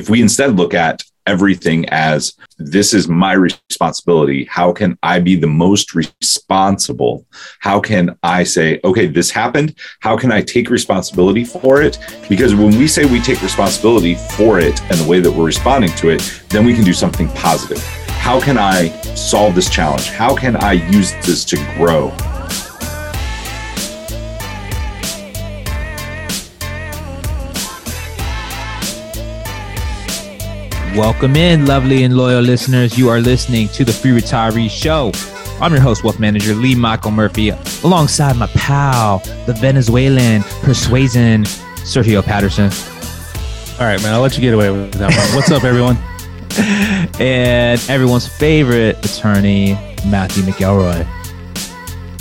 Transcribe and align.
If 0.00 0.08
we 0.08 0.22
instead 0.22 0.56
look 0.56 0.72
at 0.72 1.02
everything 1.26 1.86
as 1.90 2.32
this 2.58 2.94
is 2.94 3.06
my 3.06 3.34
responsibility. 3.34 4.46
How 4.46 4.72
can 4.72 4.98
I 5.02 5.20
be 5.20 5.36
the 5.36 5.46
most 5.46 5.94
responsible? 5.94 7.26
How 7.58 7.80
can 7.80 8.16
I 8.22 8.44
say, 8.44 8.80
okay, 8.82 9.06
this 9.06 9.30
happened? 9.30 9.74
How 10.00 10.16
can 10.16 10.32
I 10.32 10.40
take 10.40 10.70
responsibility 10.70 11.44
for 11.44 11.82
it? 11.82 11.98
Because 12.30 12.54
when 12.54 12.78
we 12.78 12.88
say 12.88 13.04
we 13.04 13.20
take 13.20 13.42
responsibility 13.42 14.14
for 14.14 14.58
it 14.58 14.80
and 14.84 14.98
the 14.98 15.06
way 15.06 15.20
that 15.20 15.30
we're 15.30 15.44
responding 15.44 15.90
to 15.96 16.08
it, 16.08 16.42
then 16.48 16.64
we 16.64 16.72
can 16.74 16.84
do 16.84 16.94
something 16.94 17.28
positive. 17.28 17.82
How 18.08 18.40
can 18.40 18.56
I 18.56 18.88
solve 19.14 19.54
this 19.54 19.68
challenge? 19.68 20.08
How 20.08 20.34
can 20.34 20.56
I 20.56 20.72
use 20.72 21.12
this 21.26 21.44
to 21.44 21.56
grow? 21.76 22.10
Welcome 30.96 31.36
in, 31.36 31.66
lovely 31.66 32.02
and 32.02 32.16
loyal 32.16 32.42
listeners. 32.42 32.98
You 32.98 33.08
are 33.10 33.20
listening 33.20 33.68
to 33.68 33.84
the 33.84 33.92
Free 33.92 34.10
Retiree 34.10 34.68
Show. 34.68 35.12
I'm 35.60 35.72
your 35.72 35.80
host, 35.80 36.02
Wealth 36.02 36.18
Manager 36.18 36.52
Lee 36.52 36.74
Michael 36.74 37.12
Murphy, 37.12 37.50
alongside 37.84 38.36
my 38.36 38.48
pal, 38.48 39.20
the 39.46 39.52
Venezuelan 39.52 40.42
persuasion, 40.62 41.44
Sergio 41.84 42.24
Patterson. 42.24 42.72
All 43.80 43.86
right, 43.86 44.02
man, 44.02 44.12
I'll 44.14 44.20
let 44.20 44.34
you 44.34 44.40
get 44.40 44.52
away 44.52 44.72
with 44.72 44.92
that 44.94 45.16
one. 45.16 45.36
What's 45.36 45.52
up, 45.52 45.62
everyone? 45.62 45.96
and 47.20 47.80
everyone's 47.88 48.26
favorite 48.26 48.98
attorney, 49.04 49.74
Matthew 50.06 50.42
McElroy. 50.42 51.06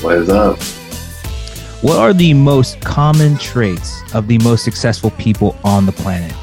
What 0.04 0.16
is 0.20 0.30
up? 0.30 0.62
What 1.82 1.98
are 1.98 2.14
the 2.14 2.36
most 2.36 2.80
common 2.82 3.36
traits 3.40 4.00
of 4.14 4.28
the 4.28 4.38
most 4.38 4.64
successful 4.64 5.10
people 5.12 5.58
on 5.64 5.88
the 5.88 5.92
planet? 5.92 6.36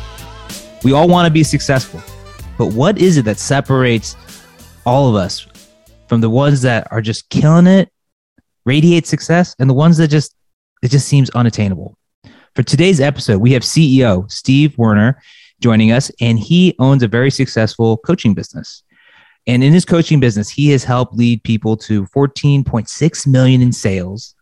We 0.83 0.93
all 0.93 1.07
want 1.07 1.27
to 1.27 1.33
be 1.33 1.45
successful. 1.45 2.03
But 2.59 2.73
what 2.73 2.99
is 2.99 3.17
it 3.17 3.25
that 3.27 3.39
separates 3.39 4.17
all 4.85 5.09
of 5.09 5.15
us 5.15 5.47
from 6.09 6.21
the 6.21 6.31
ones 6.31 6.63
that 6.63 6.91
are 6.91 7.03
just 7.03 7.29
killing 7.29 7.67
it, 7.67 7.91
radiate 8.65 9.07
success, 9.07 9.55
and 9.59 9.69
the 9.69 9.75
ones 9.75 9.99
that 9.99 10.09
just 10.09 10.35
it 10.83 10.91
just 10.91 11.09
seems 11.09 11.31
unattainable? 11.31 11.97
For 12.55 12.63
today's 12.63 13.01
episode, 13.01 13.39
we 13.39 13.53
have 13.53 13.63
CEO 13.63 14.31
Steve 14.31 14.77
Werner 14.79 15.21
joining 15.61 15.93
us, 15.93 16.11
and 16.21 16.39
he 16.39 16.75
owns 16.79 17.03
a 17.03 17.09
very 17.09 17.31
successful 17.31 17.99
coaching 17.99 18.35
business. 18.35 18.83
And 19.47 19.63
in 19.63 19.73
his 19.73 19.85
coaching 19.85 20.21
business, 20.21 20.49
he 20.49 20.71
has 20.71 20.83
helped 20.83 21.15
lead 21.15 21.43
people 21.45 21.77
to 21.79 22.05
14.6 22.07 23.27
million 23.27 23.63
in 23.63 23.73
sales. 23.73 24.35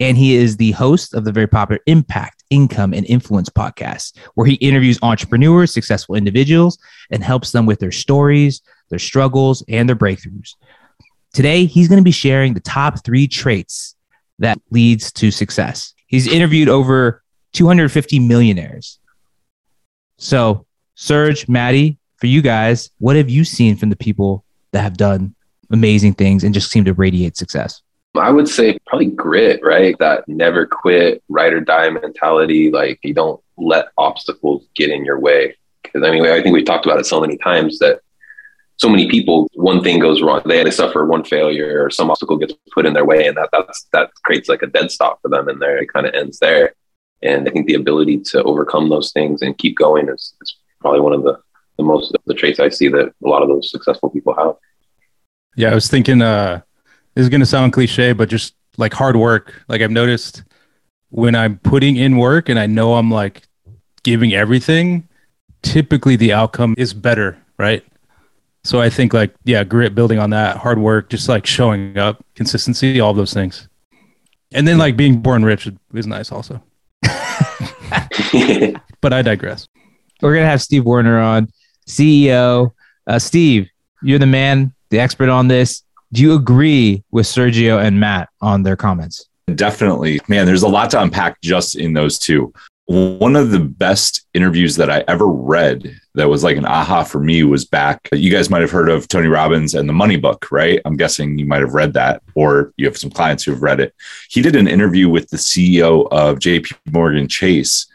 And 0.00 0.16
he 0.16 0.34
is 0.34 0.56
the 0.56 0.72
host 0.72 1.14
of 1.14 1.24
the 1.24 1.32
very 1.32 1.46
popular 1.46 1.80
Impact 1.86 2.39
Income 2.50 2.94
and 2.94 3.06
Influence 3.06 3.48
podcast, 3.48 4.18
where 4.34 4.46
he 4.46 4.54
interviews 4.54 4.98
entrepreneurs, 5.02 5.72
successful 5.72 6.14
individuals, 6.14 6.78
and 7.10 7.24
helps 7.24 7.52
them 7.52 7.66
with 7.66 7.78
their 7.78 7.92
stories, 7.92 8.60
their 8.88 8.98
struggles, 8.98 9.64
and 9.68 9.88
their 9.88 9.96
breakthroughs. 9.96 10.54
Today, 11.32 11.64
he's 11.64 11.88
going 11.88 12.00
to 12.00 12.04
be 12.04 12.10
sharing 12.10 12.54
the 12.54 12.60
top 12.60 13.04
three 13.04 13.28
traits 13.28 13.94
that 14.40 14.60
leads 14.70 15.12
to 15.12 15.30
success. 15.30 15.94
He's 16.06 16.26
interviewed 16.26 16.68
over 16.68 17.22
250 17.52 18.18
millionaires. 18.18 18.98
So, 20.16 20.66
Serge, 20.96 21.48
Maddie, 21.48 21.98
for 22.16 22.26
you 22.26 22.42
guys, 22.42 22.90
what 22.98 23.16
have 23.16 23.30
you 23.30 23.44
seen 23.44 23.76
from 23.76 23.90
the 23.90 23.96
people 23.96 24.44
that 24.72 24.82
have 24.82 24.96
done 24.96 25.34
amazing 25.70 26.14
things 26.14 26.44
and 26.44 26.52
just 26.52 26.70
seem 26.70 26.84
to 26.84 26.94
radiate 26.94 27.36
success? 27.36 27.80
I 28.16 28.30
would 28.30 28.48
say 28.48 28.76
probably 28.86 29.06
grit, 29.06 29.60
right? 29.62 29.96
That 29.98 30.26
never 30.26 30.66
quit, 30.66 31.22
ride 31.28 31.52
or 31.52 31.60
die 31.60 31.88
mentality. 31.90 32.70
Like 32.70 32.98
you 33.02 33.14
don't 33.14 33.40
let 33.56 33.88
obstacles 33.96 34.66
get 34.74 34.90
in 34.90 35.04
your 35.04 35.18
way. 35.18 35.56
Because 35.82 36.02
I 36.02 36.10
mean, 36.10 36.26
I 36.26 36.42
think 36.42 36.52
we've 36.52 36.64
talked 36.64 36.86
about 36.86 36.98
it 36.98 37.06
so 37.06 37.20
many 37.20 37.36
times 37.36 37.78
that 37.78 38.00
so 38.76 38.88
many 38.88 39.08
people, 39.08 39.48
one 39.54 39.82
thing 39.82 39.98
goes 40.00 40.22
wrong, 40.22 40.40
they, 40.46 40.64
they 40.64 40.70
suffer 40.70 41.04
one 41.04 41.22
failure 41.22 41.84
or 41.84 41.90
some 41.90 42.10
obstacle 42.10 42.38
gets 42.38 42.54
put 42.72 42.86
in 42.86 42.94
their 42.94 43.04
way, 43.04 43.26
and 43.26 43.36
that 43.36 43.50
that's 43.52 43.86
that 43.92 44.10
creates 44.24 44.48
like 44.48 44.62
a 44.62 44.66
dead 44.66 44.90
stop 44.90 45.20
for 45.22 45.28
them, 45.28 45.48
and 45.48 45.60
there 45.60 45.78
it 45.78 45.92
kind 45.92 46.06
of 46.06 46.14
ends 46.14 46.38
there. 46.38 46.74
And 47.22 47.46
I 47.46 47.52
think 47.52 47.66
the 47.66 47.74
ability 47.74 48.20
to 48.30 48.42
overcome 48.42 48.88
those 48.88 49.12
things 49.12 49.42
and 49.42 49.56
keep 49.58 49.76
going 49.76 50.08
is, 50.08 50.34
is 50.40 50.56
probably 50.80 51.00
one 51.00 51.12
of 51.12 51.22
the 51.22 51.38
the 51.76 51.84
most 51.84 52.16
the 52.26 52.34
traits 52.34 52.58
I 52.58 52.70
see 52.70 52.88
that 52.88 53.12
a 53.24 53.28
lot 53.28 53.42
of 53.42 53.48
those 53.48 53.70
successful 53.70 54.10
people 54.10 54.34
have. 54.34 54.54
Yeah, 55.56 55.70
I 55.70 55.74
was 55.74 55.88
thinking. 55.88 56.22
uh 56.22 56.62
this 57.14 57.22
is 57.22 57.28
going 57.28 57.40
to 57.40 57.46
sound 57.46 57.72
cliche, 57.72 58.12
but 58.12 58.28
just 58.28 58.54
like 58.76 58.92
hard 58.92 59.16
work. 59.16 59.62
Like 59.68 59.80
I've 59.82 59.90
noticed 59.90 60.42
when 61.10 61.34
I'm 61.34 61.58
putting 61.58 61.96
in 61.96 62.16
work 62.16 62.48
and 62.48 62.58
I 62.58 62.66
know 62.66 62.94
I'm 62.94 63.10
like 63.10 63.42
giving 64.02 64.32
everything, 64.32 65.08
typically 65.62 66.16
the 66.16 66.32
outcome 66.32 66.74
is 66.78 66.94
better, 66.94 67.38
right? 67.58 67.84
So 68.64 68.80
I 68.80 68.90
think 68.90 69.12
like 69.12 69.34
yeah, 69.44 69.64
grit 69.64 69.94
building 69.94 70.18
on 70.18 70.30
that, 70.30 70.56
hard 70.56 70.78
work, 70.78 71.10
just 71.10 71.28
like 71.28 71.46
showing 71.46 71.98
up, 71.98 72.24
consistency, 72.34 73.00
all 73.00 73.14
those 73.14 73.32
things. 73.32 73.68
And 74.52 74.66
then 74.66 74.78
like 74.78 74.96
being 74.96 75.20
born 75.20 75.44
rich 75.44 75.68
is 75.94 76.06
nice 76.06 76.32
also. 76.32 76.62
but 79.00 79.12
I 79.12 79.22
digress. 79.22 79.66
We're 80.20 80.34
gonna 80.34 80.46
have 80.46 80.62
Steve 80.62 80.84
Werner 80.84 81.18
on, 81.20 81.48
CEO. 81.86 82.72
Uh, 83.06 83.18
Steve, 83.18 83.68
you're 84.02 84.18
the 84.18 84.26
man, 84.26 84.74
the 84.90 85.00
expert 85.00 85.28
on 85.28 85.48
this. 85.48 85.82
Do 86.12 86.22
you 86.22 86.34
agree 86.34 87.04
with 87.12 87.26
Sergio 87.26 87.82
and 87.82 88.00
Matt 88.00 88.30
on 88.40 88.64
their 88.64 88.76
comments? 88.76 89.28
Definitely. 89.54 90.20
Man, 90.28 90.44
there's 90.44 90.64
a 90.64 90.68
lot 90.68 90.90
to 90.90 91.00
unpack 91.00 91.40
just 91.40 91.76
in 91.76 91.92
those 91.92 92.18
two. 92.18 92.52
One 92.86 93.36
of 93.36 93.52
the 93.52 93.60
best 93.60 94.26
interviews 94.34 94.74
that 94.76 94.90
I 94.90 95.04
ever 95.06 95.26
read 95.28 95.96
that 96.16 96.28
was 96.28 96.42
like 96.42 96.56
an 96.56 96.66
aha 96.66 97.04
for 97.04 97.20
me 97.20 97.44
was 97.44 97.64
back. 97.64 98.08
You 98.12 98.32
guys 98.32 98.50
might 98.50 98.62
have 98.62 98.72
heard 98.72 98.88
of 98.88 99.06
Tony 99.06 99.28
Robbins 99.28 99.74
and 99.74 99.88
the 99.88 99.92
Money 99.92 100.16
Book, 100.16 100.48
right? 100.50 100.80
I'm 100.84 100.96
guessing 100.96 101.38
you 101.38 101.46
might 101.46 101.60
have 101.60 101.74
read 101.74 101.92
that, 101.92 102.22
or 102.34 102.72
you 102.76 102.86
have 102.86 102.98
some 102.98 103.10
clients 103.10 103.44
who 103.44 103.52
have 103.52 103.62
read 103.62 103.78
it. 103.78 103.94
He 104.28 104.42
did 104.42 104.56
an 104.56 104.66
interview 104.66 105.08
with 105.08 105.30
the 105.30 105.36
CEO 105.36 106.08
of 106.10 106.40
JP 106.40 106.76
Morgan 106.90 107.28
Chase. 107.28 107.86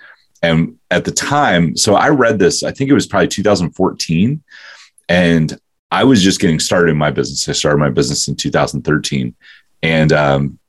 And 0.42 0.78
at 0.92 1.04
the 1.04 1.12
time, 1.12 1.76
so 1.76 1.96
I 1.96 2.10
read 2.10 2.40
this, 2.40 2.64
I 2.64 2.72
think 2.72 2.90
it 2.90 2.94
was 2.94 3.08
probably 3.08 3.28
2014. 3.28 4.42
And 5.10 5.60
I 5.92 6.04
was 6.04 6.22
just 6.22 6.40
getting 6.40 6.60
started 6.60 6.92
in 6.92 6.98
my 6.98 7.12
business. 7.12 7.48
I 7.48 7.54
started 7.54 7.78
my 7.78 7.90
business 7.90 8.28
in 8.28 8.36
2013. 8.36 9.36
And 9.84 10.14
um, 10.14 10.60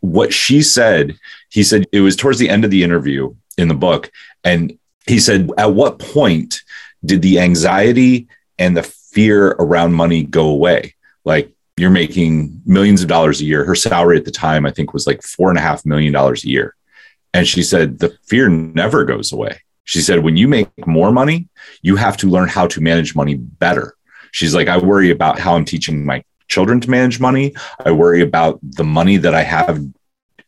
what 0.00 0.32
she 0.32 0.62
said, 0.62 1.18
he 1.50 1.62
said 1.62 1.86
it 1.92 2.00
was 2.00 2.16
towards 2.16 2.38
the 2.38 2.48
end 2.48 2.64
of 2.64 2.70
the 2.70 2.82
interview 2.82 3.34
in 3.58 3.68
the 3.68 3.74
book. 3.74 4.10
And 4.42 4.78
he 5.06 5.18
said, 5.18 5.50
At 5.58 5.74
what 5.74 5.98
point 5.98 6.62
did 7.04 7.22
the 7.22 7.40
anxiety 7.40 8.28
and 8.58 8.76
the 8.76 8.82
fear 8.82 9.48
around 9.58 9.92
money 9.94 10.22
go 10.22 10.48
away? 10.48 10.94
Like, 11.24 11.50
you're 11.76 11.90
making 11.90 12.62
millions 12.64 13.02
of 13.02 13.08
dollars 13.08 13.40
a 13.40 13.44
year. 13.44 13.64
Her 13.64 13.74
salary 13.74 14.16
at 14.16 14.24
the 14.24 14.30
time, 14.30 14.64
I 14.64 14.70
think, 14.70 14.92
was 14.92 15.06
like 15.06 15.22
four 15.22 15.50
and 15.50 15.58
a 15.58 15.62
half 15.62 15.84
million 15.84 16.12
dollars 16.12 16.44
a 16.44 16.48
year. 16.48 16.76
And 17.32 17.46
she 17.46 17.62
said, 17.62 17.98
The 17.98 18.16
fear 18.24 18.48
never 18.48 19.04
goes 19.04 19.32
away. 19.32 19.60
She 19.82 20.00
said, 20.00 20.22
When 20.22 20.36
you 20.36 20.48
make 20.48 20.68
more 20.86 21.12
money, 21.12 21.48
you 21.82 21.96
have 21.96 22.16
to 22.18 22.28
learn 22.28 22.48
how 22.48 22.66
to 22.68 22.80
manage 22.80 23.16
money 23.16 23.34
better. 23.34 23.96
She's 24.34 24.52
like, 24.52 24.66
I 24.66 24.78
worry 24.78 25.12
about 25.12 25.38
how 25.38 25.54
I'm 25.54 25.64
teaching 25.64 26.04
my 26.04 26.24
children 26.48 26.80
to 26.80 26.90
manage 26.90 27.20
money. 27.20 27.54
I 27.84 27.92
worry 27.92 28.20
about 28.20 28.58
the 28.62 28.82
money 28.82 29.16
that 29.18 29.32
I 29.32 29.44
have. 29.44 29.80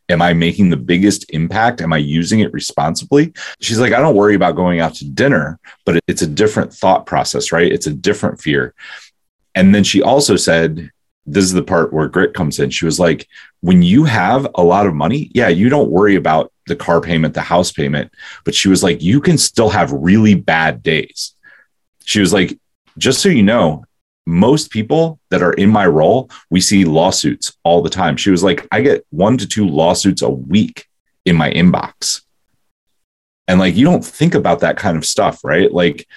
Am 0.09 0.21
I 0.21 0.33
making 0.33 0.71
the 0.71 0.77
biggest 0.77 1.31
impact? 1.31 1.81
Am 1.81 1.93
I 1.93 1.99
using 1.99 2.41
it 2.41 2.53
responsibly? 2.53 3.33
She's 3.61 3.79
like, 3.79 3.93
I 3.93 4.01
don't 4.01 4.17
worry 4.17 4.35
about 4.35 4.57
going 4.57 4.81
out 4.81 4.95
to 4.97 5.09
dinner, 5.09 5.61
but 5.85 6.01
it's 6.09 6.23
a 6.23 6.27
different 6.27 6.75
thought 6.75 7.07
process, 7.07 7.53
right? 7.53 7.73
It's 7.73 7.87
a 7.87 7.93
different 7.93 8.41
fear. 8.41 8.75
And 9.55 9.73
then 9.73 9.85
she 9.85 10.03
also 10.03 10.35
said, 10.35 10.91
this 11.25 11.45
is 11.45 11.53
the 11.53 11.63
part 11.63 11.93
where 11.93 12.09
grit 12.09 12.35
comes 12.35 12.59
in. 12.59 12.71
She 12.71 12.87
was 12.87 12.99
like, 12.99 13.29
when 13.61 13.83
you 13.83 14.03
have 14.03 14.49
a 14.57 14.65
lot 14.65 14.89
of 14.89 14.95
money, 14.95 15.31
yeah, 15.33 15.49
you 15.49 15.69
don't 15.69 15.93
worry 15.93 16.17
about 16.17 16.53
the 16.67 16.75
car 16.75 17.01
payment, 17.01 17.35
the 17.35 17.41
house 17.41 17.71
payment, 17.71 18.11
but 18.45 18.55
she 18.57 18.69
was 18.69 18.83
like, 18.83 19.01
you 19.01 19.21
can 19.21 19.39
still 19.39 19.69
have 19.69 19.93
really 19.93 20.35
bad 20.35 20.83
days. 20.83 21.37
She 22.05 22.19
was 22.19 22.33
like, 22.33 22.59
just 22.99 23.21
so 23.21 23.29
you 23.29 23.43
know, 23.43 23.85
most 24.27 24.71
people 24.71 25.21
that 25.31 25.43
are 25.43 25.53
in 25.53 25.71
my 25.71 25.87
role, 25.87 26.31
we 26.51 26.61
see 26.61 26.85
lawsuits 26.85 27.57
all 27.63 27.83
the 27.83 27.91
time. 27.91 28.17
She 28.17 28.31
was 28.31 28.43
like, 28.43 28.67
I 28.73 28.81
get 28.81 29.07
one 29.11 29.39
to 29.39 29.47
two 29.47 29.69
lawsuits 29.69 30.23
a 30.23 30.31
week 30.31 30.87
in 31.25 31.37
my 31.37 31.51
inbox. 31.51 32.23
And 33.49 33.61
like, 33.61 33.77
you 33.77 33.85
don't 33.85 34.05
think 34.05 34.35
about 34.35 34.61
that 34.61 34.77
kind 34.77 34.97
of 34.97 35.05
stuff, 35.05 35.45
right? 35.45 35.73
Like, 35.73 36.09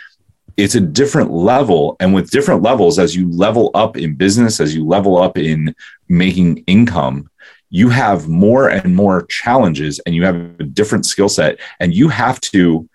it's 0.57 0.75
a 0.75 0.81
different 0.81 1.31
level. 1.31 1.95
And 1.99 2.13
with 2.13 2.31
different 2.31 2.63
levels, 2.63 2.97
as 2.97 3.15
you 3.15 3.31
level 3.31 3.71
up 3.75 3.95
in 3.95 4.15
business, 4.15 4.59
as 4.59 4.75
you 4.75 4.85
level 4.85 5.17
up 5.17 5.37
in 5.37 5.75
making 6.09 6.57
income, 6.65 7.29
you 7.69 7.89
have 7.89 8.27
more 8.27 8.69
and 8.69 8.95
more 8.95 9.27
challenges 9.27 9.99
and 9.99 10.15
you 10.15 10.25
have 10.25 10.35
a 10.35 10.63
different 10.63 11.05
skill 11.05 11.29
set. 11.29 11.59
And 11.79 11.93
you 11.93 12.09
have 12.09 12.41
to, 12.41 12.89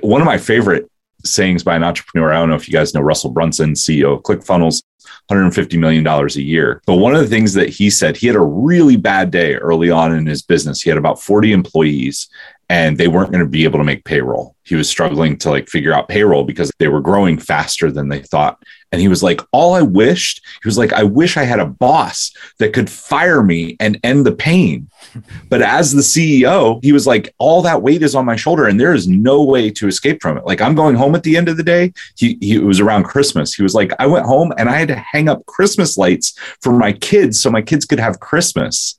one 0.00 0.20
of 0.20 0.26
my 0.26 0.38
favorite 0.38 0.90
sayings 1.32 1.62
by 1.62 1.76
an 1.76 1.84
entrepreneur. 1.84 2.32
I 2.32 2.38
don't 2.38 2.48
know 2.48 2.56
if 2.56 2.68
you 2.68 2.72
guys 2.72 2.94
know 2.94 3.00
Russell 3.00 3.30
Brunson, 3.30 3.72
CEO 3.72 4.16
of 4.16 4.22
ClickFunnels, 4.22 4.82
$150 5.30 5.78
million 5.78 6.06
a 6.06 6.26
year. 6.40 6.82
But 6.86 6.96
one 6.96 7.14
of 7.14 7.20
the 7.20 7.26
things 7.26 7.54
that 7.54 7.68
he 7.68 7.90
said, 7.90 8.16
he 8.16 8.26
had 8.26 8.36
a 8.36 8.40
really 8.40 8.96
bad 8.96 9.30
day 9.30 9.54
early 9.54 9.90
on 9.90 10.14
in 10.14 10.26
his 10.26 10.42
business. 10.42 10.82
He 10.82 10.90
had 10.90 10.98
about 10.98 11.20
40 11.20 11.52
employees 11.52 12.28
and 12.70 12.98
they 12.98 13.08
weren't 13.08 13.30
going 13.30 13.44
to 13.44 13.50
be 13.50 13.64
able 13.64 13.78
to 13.78 13.84
make 13.84 14.04
payroll. 14.04 14.54
He 14.64 14.74
was 14.74 14.88
struggling 14.88 15.38
to 15.38 15.50
like 15.50 15.68
figure 15.68 15.92
out 15.92 16.08
payroll 16.08 16.44
because 16.44 16.70
they 16.78 16.88
were 16.88 17.00
growing 17.00 17.38
faster 17.38 17.90
than 17.90 18.08
they 18.08 18.20
thought. 18.20 18.62
And 18.90 19.00
he 19.00 19.08
was 19.08 19.22
like, 19.22 19.40
All 19.52 19.74
I 19.74 19.82
wished, 19.82 20.44
he 20.62 20.68
was 20.68 20.78
like, 20.78 20.92
I 20.92 21.02
wish 21.02 21.36
I 21.36 21.44
had 21.44 21.60
a 21.60 21.66
boss 21.66 22.32
that 22.58 22.72
could 22.72 22.88
fire 22.88 23.42
me 23.42 23.76
and 23.80 24.00
end 24.02 24.26
the 24.26 24.32
pain. 24.32 24.90
But 25.48 25.62
as 25.62 25.92
the 25.92 26.02
CEO, 26.02 26.82
he 26.82 26.92
was 26.92 27.06
like, 27.06 27.34
All 27.38 27.62
that 27.62 27.82
weight 27.82 28.02
is 28.02 28.14
on 28.14 28.24
my 28.24 28.36
shoulder 28.36 28.66
and 28.66 28.78
there 28.78 28.94
is 28.94 29.08
no 29.08 29.42
way 29.42 29.70
to 29.70 29.88
escape 29.88 30.22
from 30.22 30.36
it. 30.38 30.46
Like, 30.46 30.60
I'm 30.60 30.74
going 30.74 30.94
home 30.94 31.14
at 31.14 31.22
the 31.22 31.36
end 31.36 31.48
of 31.48 31.56
the 31.56 31.62
day. 31.62 31.92
He, 32.16 32.38
he 32.40 32.56
it 32.56 32.64
was 32.64 32.80
around 32.80 33.04
Christmas. 33.04 33.54
He 33.54 33.62
was 33.62 33.74
like, 33.74 33.92
I 33.98 34.06
went 34.06 34.26
home 34.26 34.52
and 34.58 34.68
I 34.68 34.76
had 34.76 34.88
to 34.88 34.96
hang 34.96 35.28
up 35.28 35.44
Christmas 35.46 35.96
lights 35.96 36.38
for 36.60 36.72
my 36.72 36.92
kids 36.92 37.40
so 37.40 37.50
my 37.50 37.62
kids 37.62 37.84
could 37.84 38.00
have 38.00 38.20
Christmas. 38.20 38.98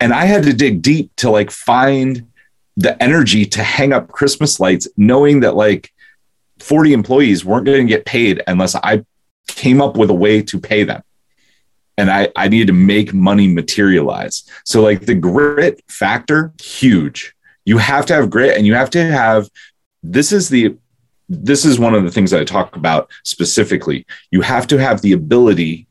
And 0.00 0.12
I 0.12 0.24
had 0.24 0.42
to 0.44 0.52
dig 0.52 0.82
deep 0.82 1.12
to 1.16 1.30
like 1.30 1.50
find 1.50 2.26
the 2.76 3.00
energy 3.02 3.44
to 3.44 3.62
hang 3.62 3.92
up 3.92 4.08
Christmas 4.08 4.58
lights, 4.58 4.88
knowing 4.96 5.40
that 5.40 5.54
like 5.54 5.92
40 6.62 6.92
employees 6.92 7.44
weren't 7.44 7.66
going 7.66 7.86
to 7.86 7.92
get 7.92 8.06
paid 8.06 8.42
unless 8.46 8.74
I 8.74 9.04
came 9.48 9.80
up 9.82 9.96
with 9.96 10.10
a 10.10 10.14
way 10.14 10.42
to 10.42 10.60
pay 10.60 10.84
them. 10.84 11.02
And 11.98 12.10
I, 12.10 12.30
I 12.36 12.48
needed 12.48 12.68
to 12.68 12.72
make 12.72 13.12
money 13.12 13.48
materialize. 13.48 14.44
So, 14.64 14.82
like 14.82 15.02
the 15.02 15.14
grit 15.14 15.82
factor, 15.88 16.52
huge. 16.60 17.34
You 17.64 17.78
have 17.78 18.06
to 18.06 18.14
have 18.14 18.30
grit 18.30 18.56
and 18.56 18.66
you 18.66 18.74
have 18.74 18.90
to 18.90 19.04
have 19.04 19.48
this 20.02 20.32
is 20.32 20.48
the 20.48 20.76
this 21.28 21.64
is 21.64 21.78
one 21.78 21.94
of 21.94 22.02
the 22.02 22.10
things 22.10 22.30
that 22.30 22.40
I 22.40 22.44
talk 22.44 22.76
about 22.76 23.10
specifically. 23.24 24.06
You 24.30 24.40
have 24.40 24.66
to 24.68 24.78
have 24.78 25.00
the 25.00 25.12
ability 25.12 25.86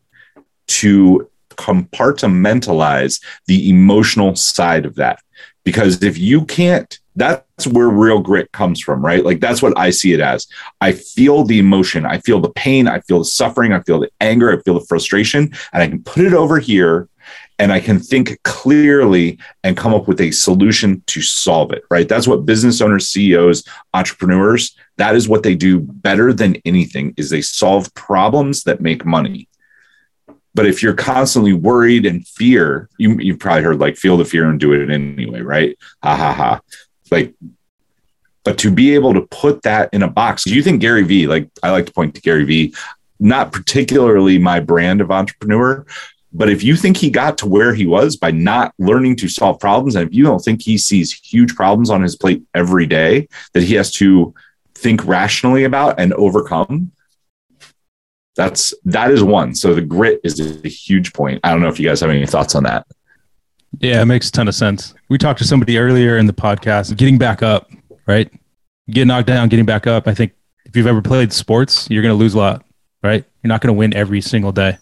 to 0.68 1.30
compartmentalize 1.52 3.24
the 3.48 3.70
emotional 3.70 4.36
side 4.36 4.86
of 4.86 4.96
that 4.96 5.20
because 5.64 6.02
if 6.04 6.18
you 6.18 6.46
can't 6.46 7.00
that's 7.16 7.68
where 7.68 7.90
real 7.90 8.20
grit 8.20 8.52
comes 8.52 8.80
from 8.82 9.04
right? 9.04 9.26
Like 9.26 9.40
that's 9.40 9.62
what 9.62 9.78
i 9.78 9.90
see 9.90 10.14
it 10.14 10.20
as. 10.20 10.48
I 10.80 10.94
feel 10.94 11.44
the 11.44 11.60
emotion. 11.60 12.06
I 12.06 12.20
feel 12.20 12.40
the 12.40 12.52
pain. 12.52 12.88
I 12.88 13.02
feel 13.02 13.20
the 13.20 13.26
suffering. 13.26 13.74
I 13.74 13.82
feel 13.82 14.00
the 14.00 14.10
anger. 14.20 14.52
I 14.52 14.62
feel 14.62 14.80
the 14.80 14.86
frustration. 14.86 15.52
And 15.74 15.84
i 15.84 15.88
can 15.88 16.04
put 16.04 16.26
it 16.26 16.34
over 16.34 16.60
here 16.60 17.08
and 17.60 17.72
i 17.72 17.80
can 17.80 18.00
think 18.00 18.42
clearly 18.44 19.38
and 19.64 19.78
come 19.78 19.94
up 19.94 20.08
with 20.08 20.20
a 20.22 20.32
solution 20.32 21.04
to 21.08 21.22
solve 21.22 21.72
it 21.72 21.84
right? 21.90 22.08
That's 22.08 22.28
what 22.28 22.46
business 22.46 22.82
owners 22.82 23.08
ceos 23.10 23.64
entrepreneurs 23.94 24.76
that 25.02 25.16
is 25.16 25.28
what 25.28 25.42
they 25.42 25.56
do 25.56 25.80
better 25.80 26.32
than 26.32 26.58
anything 26.64 27.16
is 27.18 27.32
they 27.32 27.42
solve 27.42 27.92
problems 27.96 28.66
that 28.66 28.82
make 28.82 29.04
money. 29.04 29.50
But 30.54 30.68
if 30.68 30.84
you're 30.84 30.94
constantly 30.94 31.54
worried 31.54 32.06
and 32.06 32.28
fear, 32.28 32.88
you, 33.00 33.18
you've 33.20 33.40
probably 33.40 33.64
heard 33.64 33.80
like 33.80 33.98
feel 33.98 34.16
the 34.16 34.26
fear 34.26 34.48
and 34.48 34.60
do 34.60 34.74
it 34.74 34.92
anyway, 34.92 35.42
right? 35.42 35.76
Ha 36.04 36.16
ha 36.16 36.34
ha. 36.34 36.60
Like, 37.12 37.36
but 38.44 38.58
to 38.60 38.72
be 38.72 38.96
able 38.96 39.14
to 39.14 39.22
put 39.22 39.62
that 39.64 39.94
in 39.94 40.02
a 40.02 40.10
box, 40.10 40.46
do 40.46 40.56
you 40.56 40.64
think 40.64 40.82
Gary 40.82 41.04
Vee, 41.04 41.28
like 41.28 41.50
I 41.62 41.70
like 41.70 41.86
to 41.86 41.94
point 41.94 42.16
to 42.16 42.22
Gary 42.22 42.44
Vee, 42.44 42.74
not 43.20 43.52
particularly 43.52 44.40
my 44.40 44.60
brand 44.60 45.02
of 45.02 45.12
entrepreneur, 45.12 45.86
but 46.34 46.50
if 46.50 46.64
you 46.64 46.76
think 46.76 46.98
he 46.98 47.10
got 47.10 47.38
to 47.40 47.48
where 47.48 47.74
he 47.74 47.86
was 47.86 48.16
by 48.16 48.32
not 48.32 48.74
learning 48.80 49.18
to 49.18 49.28
solve 49.28 49.60
problems, 49.60 49.96
and 49.96 50.08
if 50.08 50.14
you 50.16 50.24
don't 50.24 50.40
think 50.40 50.62
he 50.62 50.78
sees 50.78 51.14
huge 51.14 51.56
problems 51.56 51.90
on 51.90 52.02
his 52.02 52.16
plate 52.16 52.42
every 52.56 52.86
day 52.86 53.28
that 53.54 53.64
he 53.64 53.76
has 53.76 53.92
to 53.94 54.34
think 54.74 55.06
rationally 55.06 55.66
about 55.66 56.00
and 56.00 56.14
overcome, 56.14 56.92
that's 58.36 58.74
that 58.86 59.12
is 59.12 59.22
one. 59.22 59.54
So 59.56 59.74
the 59.74 59.82
grit 59.82 60.22
is 60.24 60.40
a 60.40 60.68
huge 60.70 61.12
point. 61.14 61.42
I 61.44 61.52
don't 61.52 61.62
know 61.62 61.68
if 61.68 61.80
you 61.80 61.88
guys 61.88 62.00
have 62.00 62.10
any 62.10 62.26
thoughts 62.26 62.56
on 62.56 62.64
that. 62.64 62.88
Yeah, 63.80 64.02
it 64.02 64.06
makes 64.06 64.30
a 64.30 64.32
ton 64.32 64.48
of 64.48 64.56
sense. 64.56 64.94
We 65.12 65.18
talked 65.18 65.40
to 65.40 65.46
somebody 65.46 65.78
earlier 65.78 66.18
in 66.18 66.26
the 66.26 66.32
podcast, 66.32 66.96
getting 66.96 67.18
back 67.18 67.44
up, 67.44 67.70
right? 68.08 68.32
Get 68.90 69.08
knocked 69.08 69.28
down, 69.28 69.50
getting 69.50 69.66
back 69.66 69.86
up. 69.86 70.08
I 70.08 70.14
think 70.14 70.32
if 70.64 70.74
you've 70.74 70.88
ever 70.88 71.02
played 71.02 71.34
sports, 71.34 71.86
you're 71.90 72.02
going 72.02 72.14
to 72.14 72.18
lose 72.18 72.34
a 72.34 72.38
lot, 72.38 72.66
right? 73.04 73.26
You're 73.44 73.50
not 73.50 73.60
going 73.60 73.76
to 73.76 73.78
win 73.78 73.94
every 73.94 74.22
single 74.22 74.54
day. 74.54 74.78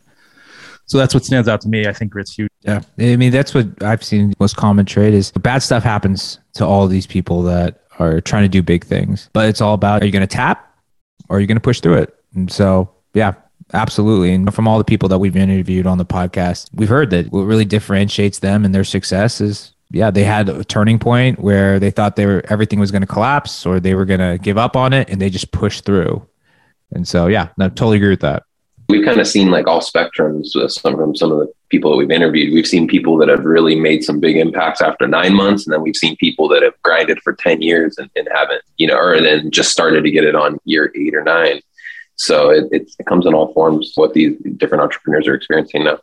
So 0.86 1.00
that's 1.00 1.16
what 1.16 1.26
stands 1.26 1.48
out 1.48 1.62
to 1.62 1.68
me. 1.68 1.88
I 1.88 1.94
think 1.94 2.12
grit's 2.12 2.36
huge. 2.36 2.52
Yeah. 2.62 2.84
I 3.00 3.16
mean, 3.16 3.32
that's 3.32 3.56
what 3.56 3.82
I've 3.82 4.04
seen 4.04 4.36
most 4.40 4.56
common 4.56 4.86
trait 4.86 5.16
is 5.16 5.32
bad 5.32 5.64
stuff 5.64 5.82
happens 5.82 6.38
to 6.54 6.64
all 6.64 6.86
these 6.86 7.08
people 7.08 7.42
that 7.44 7.82
are 7.98 8.22
trying 8.22 8.44
to 8.44 8.50
do 8.50 8.62
big 8.62 8.86
things. 8.86 9.32
But 9.34 9.50
it's 9.50 9.62
all 9.62 9.74
about 9.74 10.04
are 10.04 10.06
you 10.06 10.12
going 10.12 10.22
to 10.22 10.28
tap 10.28 10.72
or 11.28 11.38
are 11.38 11.40
you 11.40 11.48
going 11.48 11.58
to 11.58 11.60
push 11.60 11.80
through 11.80 12.04
it? 12.04 12.16
And 12.36 12.52
so 12.52 12.88
yeah, 13.16 13.34
absolutely. 13.74 14.32
And 14.36 14.54
from 14.54 14.68
all 14.68 14.78
the 14.78 14.84
people 14.84 15.10
that 15.10 15.18
we've 15.18 15.36
interviewed 15.36 15.88
on 15.88 15.98
the 15.98 16.06
podcast, 16.06 16.70
we've 16.72 16.88
heard 16.88 17.10
that 17.10 17.32
what 17.32 17.46
really 17.46 17.66
differentiates 17.66 18.38
them 18.38 18.64
and 18.64 18.76
their 18.76 18.84
success 18.84 19.42
is 19.42 19.74
yeah, 19.92 20.12
they 20.12 20.24
had 20.24 20.50
a 20.50 20.64
turning 20.64 21.00
point 21.00 21.40
where 21.40 21.80
they 21.80 21.92
thought 21.92 22.16
they 22.16 22.26
were 22.26 22.44
everything 22.50 22.80
was 22.80 22.92
going 22.92 23.02
to 23.02 23.08
collapse 23.08 23.66
or 23.66 23.80
they 23.80 23.96
were 23.96 24.06
going 24.06 24.20
to 24.20 24.38
give 24.42 24.58
up 24.58 24.76
on 24.76 24.94
it 24.94 25.10
and 25.10 25.20
they 25.20 25.30
just 25.30 25.52
pushed 25.52 25.86
through. 25.86 26.26
And 26.92 27.08
so 27.08 27.28
yeah, 27.28 27.50
I 27.60 27.70
totally 27.70 27.98
agree 27.98 28.10
with 28.10 28.22
that. 28.22 28.44
We've 28.88 29.06
kind 29.06 29.20
of 29.20 29.28
seen 29.28 29.52
like 29.52 29.68
all 29.68 29.82
spectrums 29.82 30.56
with 30.56 30.72
some 30.72 30.96
from 30.96 31.16
some 31.16 31.32
of 31.32 31.40
the 31.40 31.54
people 31.70 31.92
that 31.92 31.98
we've 31.98 32.10
interviewed. 32.10 32.54
We've 32.54 32.68
seen 32.68 32.88
people 32.88 33.18
that 33.18 33.30
have 33.30 33.46
really 33.46 33.76
made 33.76 34.04
some 34.04 34.20
big 34.20 34.36
impacts 34.36 34.82
after 34.82 35.08
nine 35.08 35.36
months, 35.36 35.66
and 35.66 35.74
then 35.74 35.82
we've 35.82 35.96
seen 35.96 36.16
people 36.18 36.48
that 36.50 36.64
have 36.64 36.74
grinded 36.82 37.20
for 37.22 37.34
10 37.34 37.62
years 37.62 38.00
and, 38.00 38.10
and 38.16 38.28
haven't, 38.34 38.64
you 38.78 38.88
know, 38.88 38.98
or 38.98 39.22
then 39.22 39.52
just 39.52 39.72
started 39.72 40.04
to 40.04 40.12
get 40.12 40.24
it 40.24 40.36
on 40.36 40.58
year 40.66 40.92
eight 40.96 41.14
or 41.14 41.24
nine. 41.24 41.62
So 42.16 42.50
it, 42.50 42.66
it, 42.72 42.92
it 42.98 43.06
comes 43.06 43.28
in 43.28 43.36
all 43.36 43.54
forms, 43.54 43.94
what 43.96 44.14
these 44.14 44.36
different 44.58 44.84
entrepreneurs 44.84 45.28
are 45.28 45.36
experiencing 45.36 45.84
now. 45.84 46.00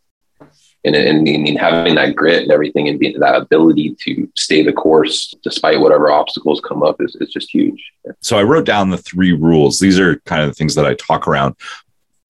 And, 0.87 0.95
and, 0.95 1.27
and 1.27 1.59
having 1.59 1.97
that 1.97 2.15
grit 2.15 2.45
and 2.45 2.53
everything 2.53 2.89
and 2.89 2.99
being 2.99 3.19
that 3.19 3.35
ability 3.35 3.97
to 4.01 4.31
stay 4.37 4.63
the 4.63 4.73
course 4.73 5.35
despite 5.43 5.81
whatever 5.81 6.13
obstacles 6.13 6.61
come 6.61 6.85
up 6.85 7.01
is, 7.01 7.17
is 7.21 7.33
just 7.33 7.53
huge. 7.53 7.93
So 8.21 8.39
I 8.39 8.45
wrote 8.45 8.65
down 8.65 8.91
the 8.91 8.99
three 8.99 9.33
rules. 9.33 9.81
These 9.81 9.99
are 9.99 10.17
kind 10.21 10.43
of 10.43 10.49
the 10.49 10.55
things 10.55 10.77
that 10.77 10.87
I 10.87 10.95
talk 10.95 11.27
around. 11.27 11.57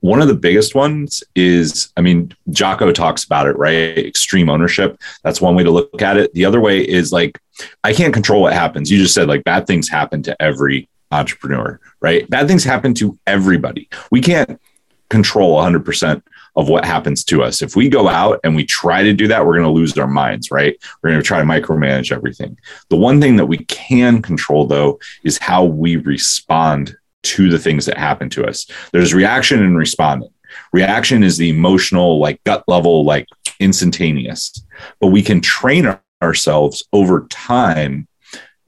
One 0.01 0.23
of 0.23 0.29
the 0.29 0.35
biggest 0.35 0.75
ones 0.75 1.23
is, 1.35 1.93
I 1.99 2.01
mean, 2.01 2.35
Jocko 2.51 2.93
talks 2.93 3.25
about 3.25 3.47
it, 3.47 3.59
right? 3.59 3.99
Extreme 3.99 4.49
ownership. 4.49 4.99
That's 5.23 5.41
one 5.41 5.55
way 5.55 5.63
to 5.63 5.71
look 5.71 6.01
at 6.01 6.17
it. 6.17 6.33
The 6.33 6.47
other 6.47 6.61
way 6.61 6.81
is 6.81 7.13
like, 7.13 7.39
I 7.85 7.93
can't 7.93 8.15
control 8.15 8.43
what 8.43 8.55
happens. 8.55 8.91
You 8.91 8.99
just 8.99 9.15
said 9.15 9.29
like 9.29 9.45
bad 9.45 9.67
things 9.67 9.89
happen 9.89 10.23
to 10.25 10.41
every 10.41 10.89
entrepreneur, 11.11 11.79
right? 12.01 12.29
Bad 12.31 12.49
things 12.49 12.65
happen 12.65 12.95
to 12.95 13.19
everybody. 13.27 13.89
We 14.11 14.21
can't 14.21 14.61
control 15.09 15.57
100% 15.59 16.23
of 16.57 16.69
what 16.69 16.85
happens 16.85 17.23
to 17.25 17.43
us. 17.43 17.63
If 17.63 17.77
we 17.77 17.89
go 17.89 18.09
out 18.09 18.41
and 18.43 18.57
we 18.57 18.65
try 18.65 19.03
to 19.03 19.13
do 19.13 19.29
that, 19.29 19.45
we're 19.45 19.55
going 19.55 19.65
to 19.65 19.71
lose 19.71 19.97
our 19.99 20.07
minds, 20.07 20.51
right? 20.51 20.77
We're 21.03 21.11
going 21.11 21.23
to 21.23 21.27
try 21.27 21.39
to 21.39 21.45
micromanage 21.45 22.13
everything. 22.13 22.59
The 22.89 22.97
one 22.97 23.21
thing 23.21 23.37
that 23.37 23.47
we 23.47 23.59
can 23.59 24.23
control, 24.23 24.67
though, 24.67 24.99
is 25.23 25.39
how 25.39 25.65
we 25.65 25.97
respond 25.97 26.97
to 27.25 27.51
the 27.51 27.59
things 27.59 27.87
that 27.87 27.99
happen 27.99 28.31
to 28.31 28.47
us. 28.47 28.67
There's 28.93 29.13
reaction 29.13 29.63
and 29.63 29.77
responding. 29.77 30.31
Reaction 30.73 31.23
is 31.23 31.37
the 31.37 31.51
emotional, 31.51 32.19
like 32.19 32.43
gut 32.45 32.65
level, 32.69 33.05
like 33.05 33.27
instantaneous, 33.61 34.65
but 35.01 35.09
we 35.09 35.23
can 35.23 35.41
train 35.41 35.99
ourselves 36.23 36.85
over 36.93 37.27
time 37.29 38.09